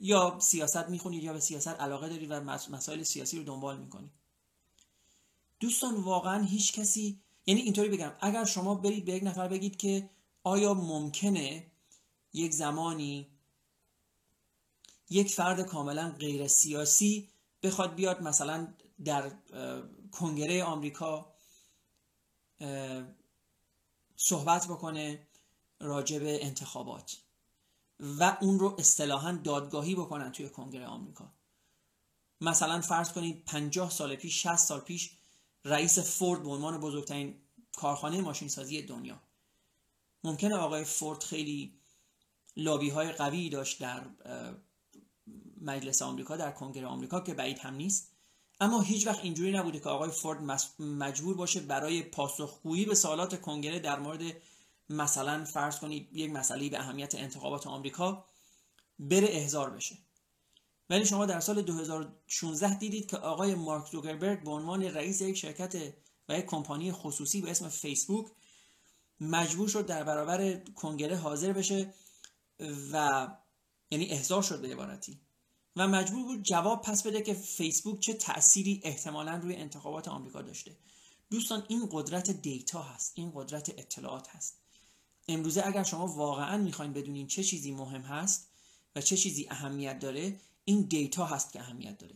یا 0.00 0.38
سیاست 0.40 0.88
می‌خونید 0.88 1.22
یا 1.22 1.32
به 1.32 1.40
سیاست 1.40 1.68
علاقه 1.68 2.08
دارید 2.08 2.30
و 2.30 2.40
مسائل 2.40 3.02
سیاسی 3.02 3.38
رو 3.38 3.44
دنبال 3.44 3.78
می‌کنید. 3.78 4.10
دوستان 5.60 5.94
واقعا 5.94 6.44
هیچ 6.44 6.72
کسی 6.72 7.20
یعنی 7.46 7.60
اینطوری 7.60 7.88
بگم 7.88 8.12
اگر 8.20 8.44
شما 8.44 8.74
برید 8.74 9.04
به 9.04 9.12
یک 9.12 9.22
نفر 9.22 9.48
بگید 9.48 9.76
که 9.76 10.10
آیا 10.42 10.74
ممکنه 10.74 11.66
یک 12.32 12.52
زمانی 12.52 13.26
یک 15.10 15.34
فرد 15.34 15.60
کاملا 15.60 16.10
غیر 16.18 16.48
سیاسی 16.48 17.28
بخواد 17.62 17.94
بیاد 17.94 18.22
مثلا 18.22 18.74
در 19.04 19.32
کنگره 20.12 20.64
آمریکا 20.64 21.34
صحبت 24.16 24.66
بکنه 24.66 25.26
راجع 25.80 26.18
به 26.18 26.44
انتخابات؟ 26.44 27.16
و 28.00 28.36
اون 28.40 28.58
رو 28.58 28.76
اصطلاحا 28.78 29.32
دادگاهی 29.32 29.94
بکنن 29.94 30.32
توی 30.32 30.48
کنگره 30.48 30.86
آمریکا. 30.86 31.32
مثلا 32.40 32.80
فرض 32.80 33.12
کنید 33.12 33.44
50 33.44 33.90
سال 33.90 34.16
پیش 34.16 34.42
60 34.42 34.56
سال 34.56 34.80
پیش 34.80 35.10
رئیس 35.64 35.98
فورد 35.98 36.42
به 36.42 36.50
عنوان 36.50 36.80
بزرگترین 36.80 37.34
کارخانه 37.76 38.20
ماشین 38.20 38.48
سازی 38.48 38.82
دنیا. 38.82 39.20
ممکنه 40.24 40.56
آقای 40.56 40.84
فورد 40.84 41.22
خیلی 41.22 41.72
لابی 42.56 42.90
های 42.90 43.12
قوی 43.12 43.48
داشت 43.48 43.80
در 43.80 44.06
مجلس 45.60 46.02
آمریکا 46.02 46.36
در 46.36 46.50
کنگره 46.50 46.86
آمریکا 46.86 47.20
که 47.20 47.34
بعید 47.34 47.58
هم 47.58 47.74
نیست. 47.74 48.12
اما 48.60 48.80
هیچ 48.80 49.06
وقت 49.06 49.24
اینجوری 49.24 49.52
نبوده 49.52 49.80
که 49.80 49.88
آقای 49.88 50.10
فورد 50.10 50.42
مجبور 50.80 51.36
باشه 51.36 51.60
برای 51.60 52.02
پاسخگویی 52.02 52.84
به 52.84 52.94
سوالات 52.94 53.40
کنگره 53.40 53.78
در 53.78 53.98
مورد 53.98 54.22
مثلا 54.88 55.44
فرض 55.44 55.78
کنید 55.78 56.08
یک 56.12 56.30
مسئله 56.30 56.68
به 56.68 56.78
اهمیت 56.78 57.14
انتخابات 57.14 57.66
آمریکا 57.66 58.26
بره 58.98 59.28
احضار 59.30 59.70
بشه. 59.70 59.98
ولی 60.90 61.06
شما 61.06 61.26
در 61.26 61.40
سال 61.40 61.62
2016 61.62 62.78
دیدید 62.78 63.10
که 63.10 63.16
آقای 63.16 63.54
مارک 63.54 63.86
زوکربرگ 63.86 64.44
به 64.44 64.50
عنوان 64.50 64.82
رئیس 64.82 65.20
یک 65.20 65.36
شرکت 65.36 65.94
و 66.28 66.38
یک 66.38 66.46
کمپانی 66.46 66.92
خصوصی 66.92 67.40
به 67.40 67.50
اسم 67.50 67.68
فیسبوک 67.68 68.26
مجبور 69.20 69.68
شد 69.68 69.86
در 69.86 70.04
برابر 70.04 70.54
کنگره 70.54 71.16
حاضر 71.16 71.52
بشه 71.52 71.94
و 72.92 73.28
یعنی 73.90 74.06
احضار 74.06 74.42
شد 74.42 74.60
به 74.62 74.68
عبارتی. 74.68 75.20
و 75.76 75.88
مجبور 75.88 76.24
بود 76.24 76.42
جواب 76.42 76.82
پس 76.82 77.06
بده 77.06 77.22
که 77.22 77.34
فیسبوک 77.34 78.00
چه 78.00 78.14
تأثیری 78.14 78.80
احتمالا 78.84 79.36
روی 79.36 79.56
انتخابات 79.56 80.08
آمریکا 80.08 80.42
داشته. 80.42 80.76
دوستان 81.30 81.64
این 81.68 81.88
قدرت 81.92 82.30
دیتا 82.30 82.82
هست 82.82 83.12
این 83.14 83.32
قدرت 83.34 83.68
اطلاعات 83.68 84.28
هست. 84.28 84.65
امروزه 85.28 85.62
اگر 85.66 85.82
شما 85.82 86.06
واقعا 86.06 86.56
می‌خواین 86.56 86.92
بدونین 86.92 87.26
چه 87.26 87.44
چیزی 87.44 87.72
مهم 87.72 88.02
هست 88.02 88.48
و 88.96 89.00
چه 89.00 89.16
چیزی 89.16 89.46
اهمیت 89.50 89.98
داره 89.98 90.40
این 90.64 90.82
دیتا 90.82 91.24
هست 91.24 91.52
که 91.52 91.60
اهمیت 91.60 91.98
داره. 91.98 92.14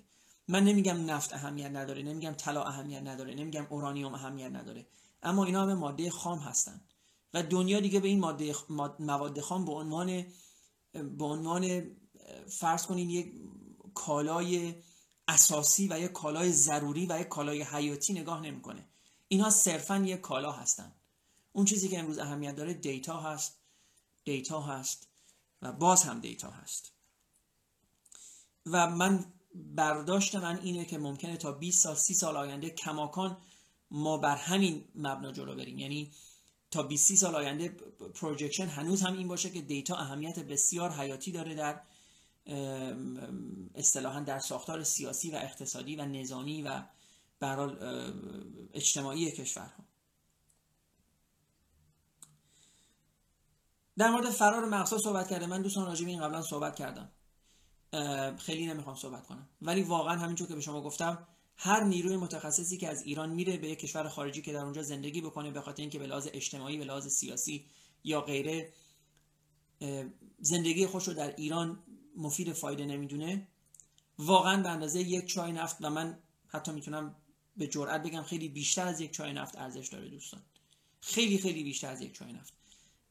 من 0.49 0.65
نمیگم 0.65 1.11
نفت 1.11 1.33
اهمیت 1.33 1.71
نداره 1.71 2.03
نمیگم 2.03 2.33
طلا 2.33 2.65
اهمیت 2.65 3.03
نداره 3.03 3.35
نمیگم 3.35 3.67
اورانیوم 3.71 4.15
اهمیت 4.15 4.51
نداره. 4.51 4.87
اما 5.23 5.45
اینا 5.45 5.63
همه 5.63 5.75
ماده 5.75 6.11
خام 6.11 6.39
هستن. 6.39 6.81
و 7.35 7.43
دنیا 7.43 7.81
دیگه 7.81 8.01
به 8.01 8.09
این 8.09 8.21
ماده 8.21 8.55
مواد 8.99 9.41
خام 9.41 9.65
به 9.65 9.73
عنوان 9.73 10.25
به 10.93 11.25
عنوان 11.25 11.87
فرض 12.49 12.87
کنین 12.87 13.11
یک 13.11 13.33
کالای 13.95 14.75
اساسی 15.29 15.89
و 15.89 16.01
یک 16.01 16.13
کالای 16.13 16.53
ضروری 16.53 17.07
و 17.07 17.21
یک 17.21 17.29
کالای 17.29 17.63
حیاتی 17.63 18.13
نگاه 18.13 18.41
نمی‌کنه. 18.41 18.85
اینها 19.29 19.51
صرفا 19.51 19.97
یک 19.97 20.21
کالا 20.21 20.53
هستن. 20.53 20.93
اون 21.53 21.65
چیزی 21.65 21.89
که 21.89 21.99
امروز 21.99 22.19
اهمیت 22.19 22.57
داره 22.57 22.75
data 22.75 23.21
هست 23.21 23.57
data 24.25 24.61
هست 24.61 25.09
و 25.63 25.73
باز 25.73 26.03
هم 26.03 26.21
data 26.21 26.51
هست. 26.51 26.93
و 28.67 28.91
من 28.91 29.25
برداشت 29.55 30.35
من 30.35 30.59
اینه 30.59 30.85
که 30.85 30.99
ممکنه 30.99 31.37
تا 31.37 31.53
20 31.53 31.83
سال 31.83 31.95
30 31.95 32.15
سال 32.15 32.37
آینده 32.37 32.71
کماکان 32.71 33.37
ما 33.91 34.19
بر 34.19 34.37
همین 34.37 34.85
مبنا 34.95 35.33
جلو 35.33 35.55
بریم. 35.55 35.79
یعنی 35.79 36.13
تا 36.71 36.83
20 36.83 37.15
سال 37.15 37.35
آینده 37.35 37.69
projection 38.15 38.67
هنوز 38.67 39.03
هم 39.03 39.19
این 39.19 39.29
باشه 39.29 39.51
که 39.51 39.61
data 39.61 39.97
اهمیت 39.97 40.39
بسیار 40.39 40.93
حیاتی 40.93 41.33
داره 41.33 41.55
در 41.55 41.81
اصطلاحا 43.75 44.21
در 44.21 44.39
ساختار 44.39 44.85
سیاسی 44.85 45.31
و 45.31 45.35
اقتصادی 45.35 45.97
و 45.97 46.05
نظامی 46.05 46.63
و 46.63 46.83
برال 47.41 47.79
اجتماعی 48.75 49.31
کشورها. 49.31 49.90
در 53.97 54.11
مورد 54.11 54.31
فرار 54.31 54.65
مقصا 54.65 54.99
صحبت 54.99 55.31
کرده. 55.31 55.47
من 55.47 55.63
دوستان 55.63 55.87
راجع 55.87 56.07
این 56.07 56.21
قبلا 56.21 56.43
صحبت 56.43 56.77
کردم. 56.77 57.11
خیلی 58.39 58.67
نمی‌خوام 58.67 58.97
صحبت 58.97 59.27
کنم. 59.27 59.49
ولی 59.63 59.83
واقعا 59.83 60.19
همینجور 60.19 60.49
که 60.49 60.55
به 60.55 60.61
شما 60.61 60.83
گفتم 60.83 61.27
هر 61.57 61.85
نیروی 61.85 62.17
متخصصی 62.17 62.79
که 62.79 62.89
از 62.89 63.03
ایران 63.03 63.31
میره 63.31 63.57
به 63.57 63.69
یک 63.69 63.79
کشور 63.79 64.09
خارجی 64.09 64.43
که 64.43 64.53
در 64.53 64.65
اونجا 64.65 64.83
زندگی 64.83 65.21
بکنه 65.21 65.51
به 65.51 65.61
خاطر 65.61 65.83
اینکه 65.83 65.99
به 65.99 66.07
لحاظ 66.07 66.29
اجتماعی 66.33 66.79
به 66.79 66.85
لحاظ 66.85 67.07
سیاسی 67.07 67.67
یا 68.05 68.21
غیره 68.21 68.73
زندگی 70.41 70.87
خوش 70.87 71.09
رو 71.09 71.15
در 71.15 71.37
ایران 71.37 71.83
مفید 72.17 72.53
فایده 72.53 72.85
نمی‌دونه. 72.85 73.49
واقعا 74.19 74.63
به 74.63 74.69
اندازه 74.69 75.01
یک 75.01 75.27
چای 75.27 75.53
نفت 75.53 75.77
و 75.81 75.91
من 75.91 76.19
حتی 76.49 76.73
می‌تونم 76.73 77.17
به 77.57 77.67
جرئت 77.67 78.03
بگم 78.03 78.23
خیلی 78.23 78.49
بیشتر 78.49 78.87
از 78.87 79.01
یک 79.01 79.11
چای 79.11 79.33
نفت 79.33 79.59
ارزش 79.59 79.89
داره 79.89 80.09
دوستان. 80.09 80.41
خیلی 81.01 81.39
خیلی 81.39 81.65
بیشتر 81.65 81.91
از 81.91 82.01
یک 82.01 82.13
چای 82.13 82.33
نفت. 82.33 82.60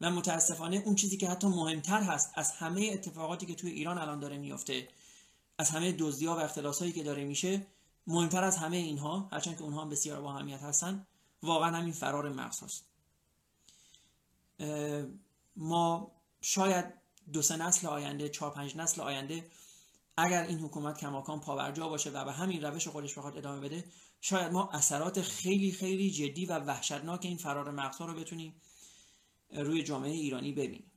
و 0.00 0.10
متاسفانه 0.10 0.82
اون 0.84 0.94
چیزی 0.94 1.16
که 1.16 1.28
حتی 1.28 1.46
مهمتر 1.46 2.02
هست 2.02 2.30
از 2.34 2.50
همه 2.50 2.90
اتفاقاتی 2.92 3.46
که 3.46 3.54
توی 3.54 3.70
ایران 3.70 3.98
الان 3.98 4.20
داره 4.20 4.38
میفته 4.38 4.88
از 5.58 5.70
همه 5.70 5.92
دزدی‌ها 5.92 6.36
و 6.36 6.40
اختلاسایی 6.40 6.92
که 6.92 7.02
داره 7.02 7.24
میشه 7.24 7.66
مهمتر 8.06 8.44
از 8.44 8.56
همه 8.56 8.76
اینها 8.76 9.28
هرچند 9.32 9.56
که 9.56 9.62
اونها 9.62 9.82
هم 9.82 9.90
بسیار 9.90 10.20
با 10.20 10.32
اهمیت 10.34 10.62
هستن 10.62 11.06
واقعا 11.42 11.76
همین 11.76 11.92
فرار 11.92 12.28
مغز 12.28 12.62
هست 12.62 12.84
ما 15.56 16.12
شاید 16.40 16.84
دو 17.32 17.42
سه 17.42 17.56
نسل 17.56 17.86
آینده 17.86 18.28
چهار 18.28 18.50
پنج 18.50 18.76
نسل 18.76 19.00
آینده 19.00 19.46
اگر 20.16 20.42
این 20.42 20.58
حکومت 20.58 20.98
کماکان 20.98 21.40
پاورجا 21.40 21.88
باشه 21.88 22.10
و 22.10 22.24
به 22.24 22.32
همین 22.32 22.64
روش 22.64 22.88
خودش 22.88 23.18
بخواد 23.18 23.36
ادامه 23.36 23.60
بده 23.60 23.84
شاید 24.20 24.52
ما 24.52 24.70
اثرات 24.72 25.22
خیلی 25.22 25.72
خیلی 25.72 26.10
جدی 26.10 26.46
و 26.46 26.58
وحشتناک 26.58 27.20
این 27.24 27.36
فرار 27.36 27.70
مغزها 27.70 28.06
رو 28.06 28.14
بتونیم 28.14 28.54
روی 29.52 29.82
جامعه 29.82 30.10
ایرانی 30.10 30.52
ببینیم. 30.52 30.90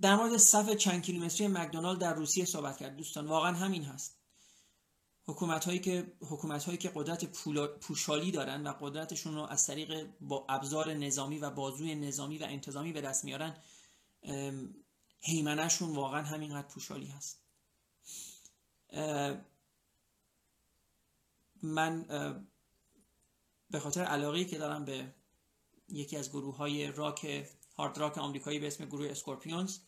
در 0.00 0.16
مورد 0.16 0.36
صف 0.36 0.70
چند 0.70 1.02
کیلومتری 1.02 1.48
مکدونالد 1.48 1.98
در 1.98 2.14
روسیه 2.14 2.44
صحبت 2.44 2.76
کرد. 2.76 2.96
دوستان 2.96 3.26
واقعا 3.26 3.52
همین 3.52 3.84
هست. 3.84 4.16
حکومت 5.24 5.64
هایی 5.64 5.78
که 5.78 6.12
حکومت 6.20 6.64
هایی 6.64 6.78
که 6.78 6.92
قدرت 6.94 7.24
پوشالی 7.80 8.30
دارن 8.30 8.66
و 8.66 8.72
قدرتشون 8.80 9.34
رو 9.34 9.40
از 9.40 9.66
طریق 9.66 10.08
با 10.20 10.46
ابزار 10.48 10.94
نظامی 10.94 11.38
و 11.38 11.50
بازوی 11.50 11.94
نظامی 11.94 12.38
و 12.38 12.44
انتظامی 12.44 12.92
به 12.92 13.00
دست 13.00 13.24
میارن 13.24 13.56
هیمنهشون 15.20 15.94
واقعا 15.94 16.22
همینقدر 16.22 16.68
پوشالی 16.68 17.06
هست. 17.06 17.40
من 21.62 22.06
به 23.70 23.80
خاطر 23.80 24.04
علاقه 24.04 24.44
که 24.44 24.58
دارم 24.58 24.84
به 24.84 25.14
یکی 25.88 26.16
از 26.16 26.30
گروه 26.30 26.56
های 26.56 26.92
راک 26.92 27.46
هارد 27.76 27.98
راک 27.98 28.18
آمریکایی 28.18 28.58
به 28.58 28.66
اسم 28.66 28.84
گروه 28.84 29.08
اسکورپیونز 29.08 29.78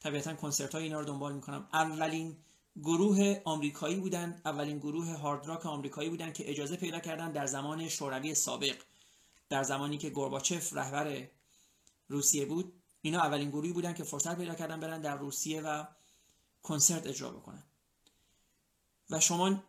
طبیعتا 0.00 0.34
کنسرت 0.34 0.74
های 0.74 0.84
اینا 0.84 1.00
رو 1.00 1.06
دنبال 1.06 1.34
می‌کنم. 1.34 1.68
اولین 1.72 2.36
گروه 2.76 3.40
آمریکایی 3.44 3.96
بودن 3.96 4.40
اولین 4.44 4.78
گروه 4.78 5.12
هارد 5.12 5.46
راک 5.46 5.66
آمریکایی 5.66 6.10
بودن 6.10 6.32
که 6.32 6.50
اجازه 6.50 6.76
پیدا 6.76 7.00
کردن 7.00 7.32
در 7.32 7.46
زمان 7.46 7.88
شوروی 7.88 8.34
سابق 8.34 8.76
در 9.48 9.62
زمانی 9.62 9.98
که 9.98 10.10
گورباچف 10.10 10.72
رهبر 10.72 11.28
روسیه 12.08 12.46
بود 12.46 12.72
اینا 13.02 13.20
اولین 13.20 13.50
گروهی 13.50 13.72
بودن 13.72 13.94
که 13.94 14.04
فرصت 14.04 14.36
پیدا 14.36 14.54
کردن 14.54 14.80
برن 14.80 15.00
در 15.00 15.16
روسیه 15.16 15.60
و 15.60 15.84
کنسرت 16.62 17.06
اجرا 17.06 17.30
بکنن. 17.30 17.62
و 19.10 19.20
شما 19.20 19.62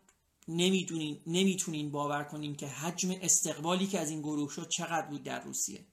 نمی‌دونین 0.48 1.20
نمی‌تونین 1.26 1.90
باور 1.90 2.24
کنین 2.24 2.56
که 2.56 2.66
حجم 2.66 3.10
استقبالی 3.22 3.86
که 3.86 4.00
از 4.00 4.10
این 4.10 4.20
گروه 4.20 4.50
شد 4.50 4.68
چقدر 4.68 5.06
بود 5.06 5.22
در 5.22 5.44
روسیه. 5.44 5.86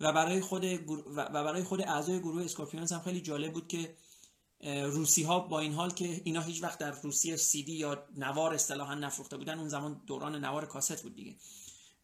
و 0.00 0.12
برای 0.12 0.40
خود 0.40 0.64
و 1.06 1.30
برای 1.30 1.62
خود 1.62 1.80
اعضای 1.80 2.18
گروه 2.18 2.44
اسکورپیونز 2.44 2.92
هم 2.92 3.00
خیلی 3.00 3.20
جالب 3.20 3.52
بود 3.52 3.68
که 3.68 3.96
روسی 4.64 5.22
ها 5.22 5.40
با 5.40 5.60
این 5.60 5.72
حال 5.72 5.90
که 5.90 6.22
اینا 6.24 6.40
هیچ 6.40 6.62
وقت 6.62 6.78
در 6.78 6.90
روسیه 6.90 7.36
سیدی 7.36 7.72
یا 7.72 8.06
نوار 8.16 8.54
اصطلاحا 8.54 8.94
نفروخته 8.94 9.36
بودن 9.36 9.58
اون 9.58 9.68
زمان 9.68 10.02
دوران 10.06 10.44
نوار 10.44 10.66
کاست 10.66 11.02
بود 11.02 11.14
دیگه. 11.14 11.36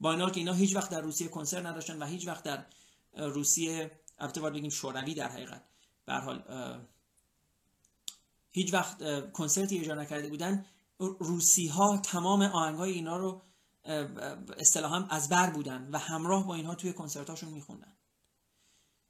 با 0.00 0.10
این 0.10 0.20
حال 0.20 0.30
که 0.30 0.40
اینا 0.40 0.52
هیچ 0.52 0.76
وقت 0.76 0.90
در 0.90 1.00
روسیه 1.00 1.28
کنسرت 1.28 1.66
نداشتن 1.66 2.02
و 2.02 2.06
هیچ 2.06 2.26
وقت 2.26 2.44
در 2.44 2.66
روسیه 3.12 4.00
البته 4.18 4.40
باید 4.40 4.54
بگیم 4.54 4.70
شوروی 4.70 5.14
در 5.14 5.28
حقیقت 5.28 5.64
به 6.06 6.14
حال 6.14 6.44
هیچ 8.52 8.74
وقت 8.74 9.32
کنسرتی 9.32 9.78
اجرا 9.78 9.94
نکرده 9.94 10.28
بودن. 10.28 10.66
روسی 11.00 11.66
ها 11.66 11.98
تمام 11.98 12.42
آهنگ 12.42 12.78
های 12.78 12.92
اینا 12.92 13.16
رو 13.16 13.42
اصطلاحا 14.58 15.06
از 15.10 15.28
بر 15.28 15.50
بودن 15.50 15.88
و 15.92 15.98
همراه 15.98 16.46
با 16.46 16.54
اینها 16.54 16.74
توی 16.74 16.92
کنسرتاشون 16.92 17.48
میخوندن. 17.48 17.96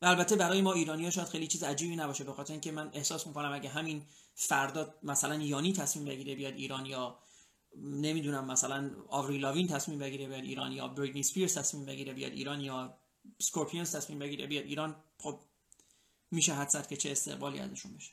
و 0.03 0.07
البته 0.07 0.37
برای 0.37 0.63
ما 0.63 0.73
ایرانی 0.73 1.05
ها 1.05 1.11
شاید 1.11 1.29
خیلی 1.29 1.47
چیز 1.47 1.63
عجیبی 1.63 1.97
نباشه 1.97 2.25
به 2.25 2.33
خاطر 2.33 2.53
اینکه 2.53 2.73
من 2.73 2.91
احساس 2.93 3.27
می‌کنم 3.27 3.53
اگه 3.53 3.69
همین 3.69 4.03
فردا 4.35 4.95
مثلا 5.03 5.35
یانی 5.35 5.73
تصمیم 5.73 6.05
بگیره 6.05 6.35
بیاد 6.35 6.55
ایران 6.55 6.87
یا 6.87 7.19
نمی‌دونم 7.77 8.45
مثلا 8.45 8.91
آوری 9.09 9.39
لاوین 9.39 9.67
تصمیم 9.69 9.99
بگیره 9.99 10.29
بیاد 10.29 10.43
ایران 10.43 10.73
یا 10.73 10.89
بریتنی 10.89 11.23
سپیرز 11.23 11.59
تصمیم 11.59 11.85
بگیره 11.85 12.13
بیاد 12.13 12.33
ایران 12.33 12.61
یا 12.61 12.99
سکورپیونز 13.39 13.97
تصمیم 13.97 14.19
بگیره 14.19 14.47
بیاد 14.47 14.65
ایران 14.65 14.97
خب 15.19 15.41
میشه 16.31 16.55
حدست 16.55 16.89
که 16.89 16.97
چه 16.97 17.11
استقبالی 17.11 17.59
ازشون 17.59 17.93
بشه. 17.97 18.13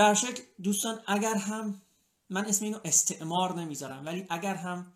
در 0.00 0.14
شکل 0.14 0.42
دوستان 0.62 1.00
اگر 1.06 1.34
هم 1.34 1.82
من 2.30 2.44
اسم 2.44 2.64
اینو 2.64 2.78
استعمار 2.84 3.60
نمی‌ذارم 3.60 4.06
ولی 4.06 4.26
اگر 4.30 4.54
هم 4.54 4.92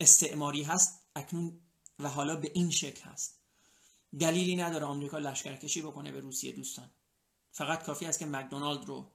استعماری 0.00 0.62
هست 0.62 1.00
اکنون 1.16 1.60
و 1.98 2.08
حالا 2.08 2.36
به 2.36 2.50
این 2.54 2.70
شکل 2.70 3.02
هست. 3.02 3.38
دلیلی 4.20 4.56
نداره 4.56 4.84
آمریکا 4.84 5.18
لشکرکشی 5.18 5.82
بکنه 5.82 6.12
به 6.12 6.20
روسیه 6.20 6.52
دوستان. 6.52 6.90
فقط 7.52 7.82
کافی 7.82 8.06
است 8.06 8.18
که 8.18 8.26
مکدونالد 8.26 8.84
رو 8.84 9.10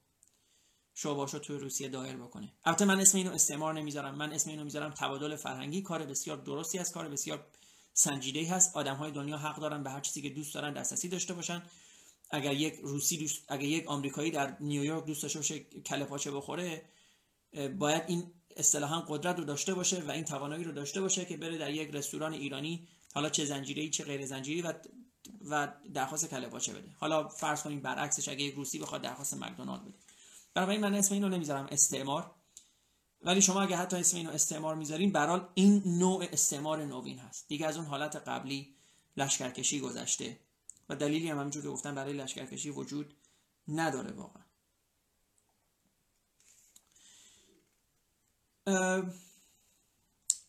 شعباشو 0.94 1.40
توی 1.40 1.58
روسیه 1.58 1.90
دایر 1.90 2.16
بکنه. 2.16 2.54
البته 2.66 2.86
من 2.86 3.00
اسم 3.00 3.18
اینو 3.18 3.32
استعمار 3.32 3.74
نمی‌ذارم. 3.74 4.16
من 4.16 4.34
اسم 4.34 4.50
اینو 4.50 4.64
می‌ذارم 4.64 4.92
تبادل 4.92 5.36
فرهنگی. 5.36 5.82
کار 5.82 6.06
بسیار 6.06 6.38
درستی 6.38 6.80
است. 6.80 6.94
کار 6.94 7.10
بسیار 7.10 7.48
سنجیده 7.94 8.50
هست. 8.50 8.78
آدم 8.78 8.96
های 8.96 9.12
دنیا 9.12 9.38
حق 9.38 9.60
دارن 9.60 9.84
به 9.84 9.90
هر 9.90 10.00
چیزی 10.00 10.22
که 10.22 10.30
دوست 10.30 10.54
دارن 10.54 10.74
دسترسی 10.74 11.10
داشته 11.10 11.34
باشن. 11.34 11.64
اگر 12.30 12.54
یک 12.54 12.80
روسی 12.84 13.18
دوست 13.18 13.44
اگر 13.48 13.64
یک 13.64 13.88
آمریکایی 13.88 14.32
در 14.32 14.58
نیویورک 14.60 15.06
دوست 15.06 15.22
داشته 15.24 15.40
باشه 15.40 15.60
کله 15.60 16.06
پاچه 16.06 16.32
بخوره 16.32 16.86
باید 17.80 18.04
این 18.08 18.32
اصطلاحا 18.58 19.02
قدرت 19.02 19.38
رو 19.38 19.44
داشته 19.44 19.74
باشه 19.74 20.02
و 20.02 20.12
این 20.12 20.24
توانایی 20.24 20.64
رو 20.64 20.72
داشته 20.72 21.02
باشه 21.02 21.26
که 21.26 21.38
بره 21.38 21.58
در 21.58 21.72
یک 21.72 21.90
رستوران 21.96 22.34
ایرانی 22.34 22.88
حالا 23.14 23.30
چه 23.30 23.46
زنجیری 23.46 23.90
چه 23.90 24.04
غیر 24.04 24.26
زنجیری 24.26 24.62
و 24.62 24.74
و 25.50 25.74
درخواست 25.94 26.30
کله 26.30 26.48
پاچه 26.48 26.74
بده. 26.74 26.92
حالا 26.98 27.28
فرض 27.28 27.64
کنیم 27.64 27.80
برعکسش 27.80 28.30
اگه 28.30 28.42
یک 28.42 28.54
روسی 28.54 28.80
بخواد 28.80 29.02
درخواست 29.02 29.34
مکدونالد 29.34 29.82
بده. 29.82 29.94
برای 30.54 30.78
من 30.78 30.94
اسم 30.94 31.14
اینو 31.14 31.30
نمی‌ذارم 31.30 31.68
استعمار. 31.72 32.32
ولی 33.22 33.42
شما 33.42 33.62
اگه 33.62 33.76
حتی 33.76 33.98
اسم 33.98 34.18
اینو 34.18 34.30
استعمار 34.30 34.76
می‌ذارین 34.76 35.12
برال 35.12 35.48
این 35.54 35.84
نوع 35.86 36.26
استعمار 36.32 36.86
نوین 36.86 37.20
هست. 37.20 37.48
دیگه 37.48 37.68
از 37.68 37.78
اون 37.78 37.86
حالت 37.86 38.16
قبلی 38.16 38.76
لشکرکشی 39.18 39.80
گذشته. 39.80 40.40
و 40.90 40.96
دلیلی 40.96 41.30
هم 41.30 41.40
همینجور 41.40 41.64
که 41.64 41.70
گفتم 41.70 41.96
برای 41.96 42.14
لشکرکشی 42.14 42.70
وجود 42.70 43.14
نداره 43.68 44.12
واقعا. 44.12 44.44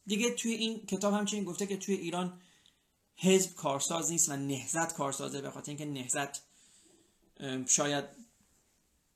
دیگه 0.07 0.35
توی 0.35 0.53
این 0.53 0.87
کتاب 0.87 1.15
همچنین 1.15 1.45
گفته 1.45 1.67
که 1.67 1.77
توی 1.77 1.95
ایران 1.95 2.41
حزب 3.17 3.55
کارساز 3.55 4.11
نیست 4.11 4.29
و 4.29 4.37
نهزت 4.37 4.95
کارسازه 4.95 5.41
به 5.41 5.51
خاطر 5.51 5.71
اینکه 5.71 5.85
نهزت 5.85 6.43
شاید 7.67 8.05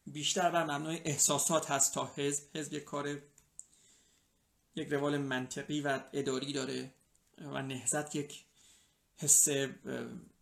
بیشتر 0.07 0.51
بر 0.51 0.65
مبنای 0.65 0.99
احساسات 1.05 1.71
هست 1.71 1.95
تا 1.95 2.13
حزب. 2.17 2.57
حزب 2.57 2.73
یک 2.73 2.85
کار 2.85 3.23
یک 4.75 4.89
روال 4.89 5.19
منطقی 5.19 5.81
و 5.81 6.01
اداری 6.13 6.53
داره 6.53 6.95
و 7.39 7.63
نهزت 7.63 8.17
یک 8.17 8.45
حس 9.23 9.49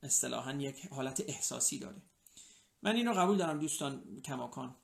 اصطلاحا 0.03 0.53
یک 0.53 0.87
حالت 0.87 1.23
احساسی 1.29 1.79
داره. 1.79 2.03
من 2.83 2.97
اینو 2.97 3.13
قبول 3.13 3.37
دارم 3.37 3.59
دوستان 3.59 4.21
کماکان. 4.25 4.77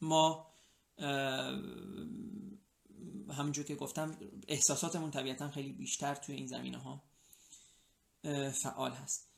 ما 0.00 0.46
همونجور 3.30 3.64
که 3.64 3.74
گفتم 3.74 4.18
احساساتمون 4.48 5.10
طبیعتا 5.10 5.50
خیلی 5.50 5.72
بیشتر 5.72 6.14
توی 6.14 6.34
این 6.34 6.46
زمینه 6.46 6.78
ها 6.78 7.02
فعال 8.62 8.92
هست. 8.92 9.28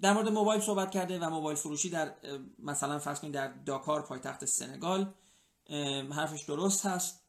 در 0.00 0.12
مورد 0.12 0.28
موبایل 0.28 0.60
صحبت 0.60 0.90
کرده 0.90 1.18
و 1.18 1.30
موبایل 1.30 1.56
فروشی 1.56 1.90
در 1.90 2.14
مثلا 2.58 2.98
فرض 2.98 3.20
کنید 3.20 3.34
در 3.34 3.48
داکار 3.48 4.02
پایتخت 4.02 4.44
سنگال 4.44 5.14
حرفش 6.10 6.42
درست 6.42 6.86
هست. 6.86 7.20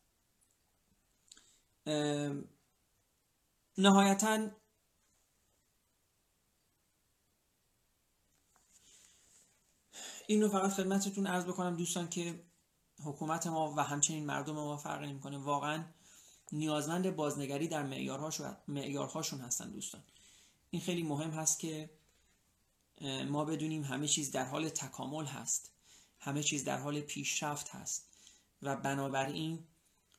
نهایتا 3.78 4.50
اینو 10.28 10.50
فقط 10.50 10.72
خدمتتون 10.72 11.28
عرض 11.28 11.46
بکنم 11.46 11.76
دوستان 11.76 12.10
که 12.10 12.44
حکومت 13.04 13.48
ما 13.48 13.74
و 13.78 13.80
همچنین 13.80 14.26
مردم 14.26 14.54
ما 14.54 14.78
فرق 14.78 15.04
نمی‌کنه. 15.04 15.38
واقعا 15.38 15.84
نیازمند 16.52 17.16
بازنگری 17.16 17.68
در 17.68 17.84
معیارهاشون 18.68 19.42
هستن 19.42 19.70
دوستان. 19.70 20.04
این 20.70 20.82
خیلی 20.82 21.04
مهم 21.04 21.32
هست 21.32 21.60
که 21.60 21.90
ما 23.28 23.46
بدونیم 23.46 23.84
همه 23.84 24.08
چیز 24.08 24.32
در 24.32 24.46
حال 24.46 24.70
تکامل 24.70 25.26
هست. 25.26 25.72
همه 26.20 26.44
چیز 26.44 26.64
در 26.64 26.78
حال 26.78 27.02
پیشرفت 27.02 27.70
هست. 27.70 28.10
و 28.62 28.76
بنابراین 28.76 29.64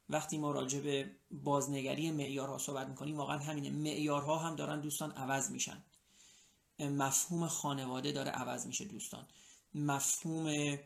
وقتی 0.08 0.38
ما 0.38 0.50
راجع 0.50 0.80
به 0.80 1.10
بازنگری 1.30 2.10
معیارها 2.10 2.58
صحبت 2.58 2.88
می‌کنیم 2.88 3.16
واقعا 3.16 3.38
همینه. 3.38 3.70
معیارها 3.70 4.38
هم 4.38 4.56
دارن 4.56 4.80
دوستان 4.80 5.12
عوض 5.12 5.50
میشن. 5.50 5.82
مفهوم 6.80 7.48
خانواده 7.48 8.12
داره 8.12 8.30
عوض 8.30 8.66
میشه 8.66 8.84
دوستان. 8.84 9.26
مفهوم 9.76 10.78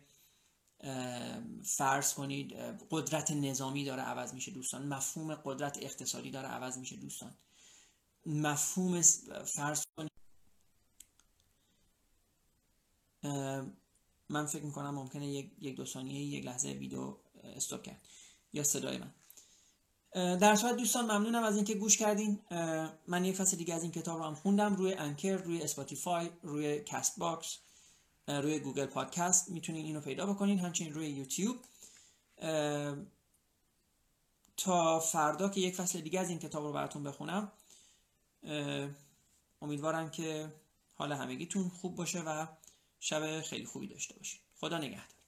فرض 1.64 2.14
کنید 2.14 2.52
قدرت 2.90 3.30
نظامی 3.30 3.84
داره 3.84 4.02
عوض 4.02 4.34
میشه 4.34 4.50
دوستان. 4.50 4.88
مفهوم 4.88 5.34
قدرت 5.34 5.78
اقتصادی 5.82 6.30
داره 6.30 6.48
عوض 6.48 6.78
میشه 6.78 6.96
دوستان. 6.96 7.34
مفهوم 8.26 9.02
فرض 9.44 9.84
کنید 9.96 10.10
من 14.28 14.46
فکر 14.46 14.62
می‌کنم 14.64 14.94
ممکنه 14.94 15.26
یک, 15.26 15.52
یک 15.60 15.76
دو 15.76 15.84
ثانیه 15.84 16.20
یک 16.20 16.44
لحظه 16.44 16.68
ویدیو 16.68 17.16
stop 17.44 17.82
کرد. 17.82 18.00
یا 18.52 18.62
صدای 18.62 18.98
من. 18.98 19.14
در 20.36 20.46
هر 20.46 20.56
صورت 20.56 20.76
دوستان 20.76 21.04
ممنونم 21.04 21.42
از 21.42 21.56
اینکه 21.56 21.74
گوش 21.74 21.96
کردین. 21.96 22.40
من 23.06 23.24
یک 23.24 23.36
فصل 23.36 23.56
دیگه 23.56 23.74
از 23.74 23.82
این 23.82 23.92
کتاب 23.92 24.18
رو 24.18 24.24
هم 24.24 24.34
خوندم. 24.34 24.76
روی 24.76 24.94
Anchor 24.94 25.36
روی 25.36 25.62
Spotify 25.62 26.30
روی 26.42 26.80
Castbox 26.80 27.58
روی 28.42 28.58
Google 28.58 28.86
Podcast 28.86 29.48
می‌تونین 29.50 29.86
اینو 29.86 30.00
پیدا 30.00 30.26
بکنین 30.26 30.58
همچنین 30.58 30.94
روی 30.94 31.08
یوتیوب. 31.08 31.56
تا 34.56 35.00
فردا 35.00 35.48
که 35.48 35.60
یک 35.60 35.74
فصل 35.74 36.00
دیگه 36.00 36.20
از 36.20 36.28
این 36.28 36.38
کتاب 36.38 36.64
رو 36.64 36.72
براتون 36.72 37.02
بخونم 37.02 37.52
امیدوارم 39.62 40.10
که 40.10 40.52
حال 40.94 41.12
همگیتون 41.12 41.68
خوب 41.68 41.94
باشه 41.94 42.20
و 42.20 42.46
شب 43.00 43.40
خیلی 43.40 43.64
خوبی 43.66 43.86
داشته 43.86 44.14
باشین. 44.14 44.40
خدا 44.60 44.78
نگهدار. 44.78 45.19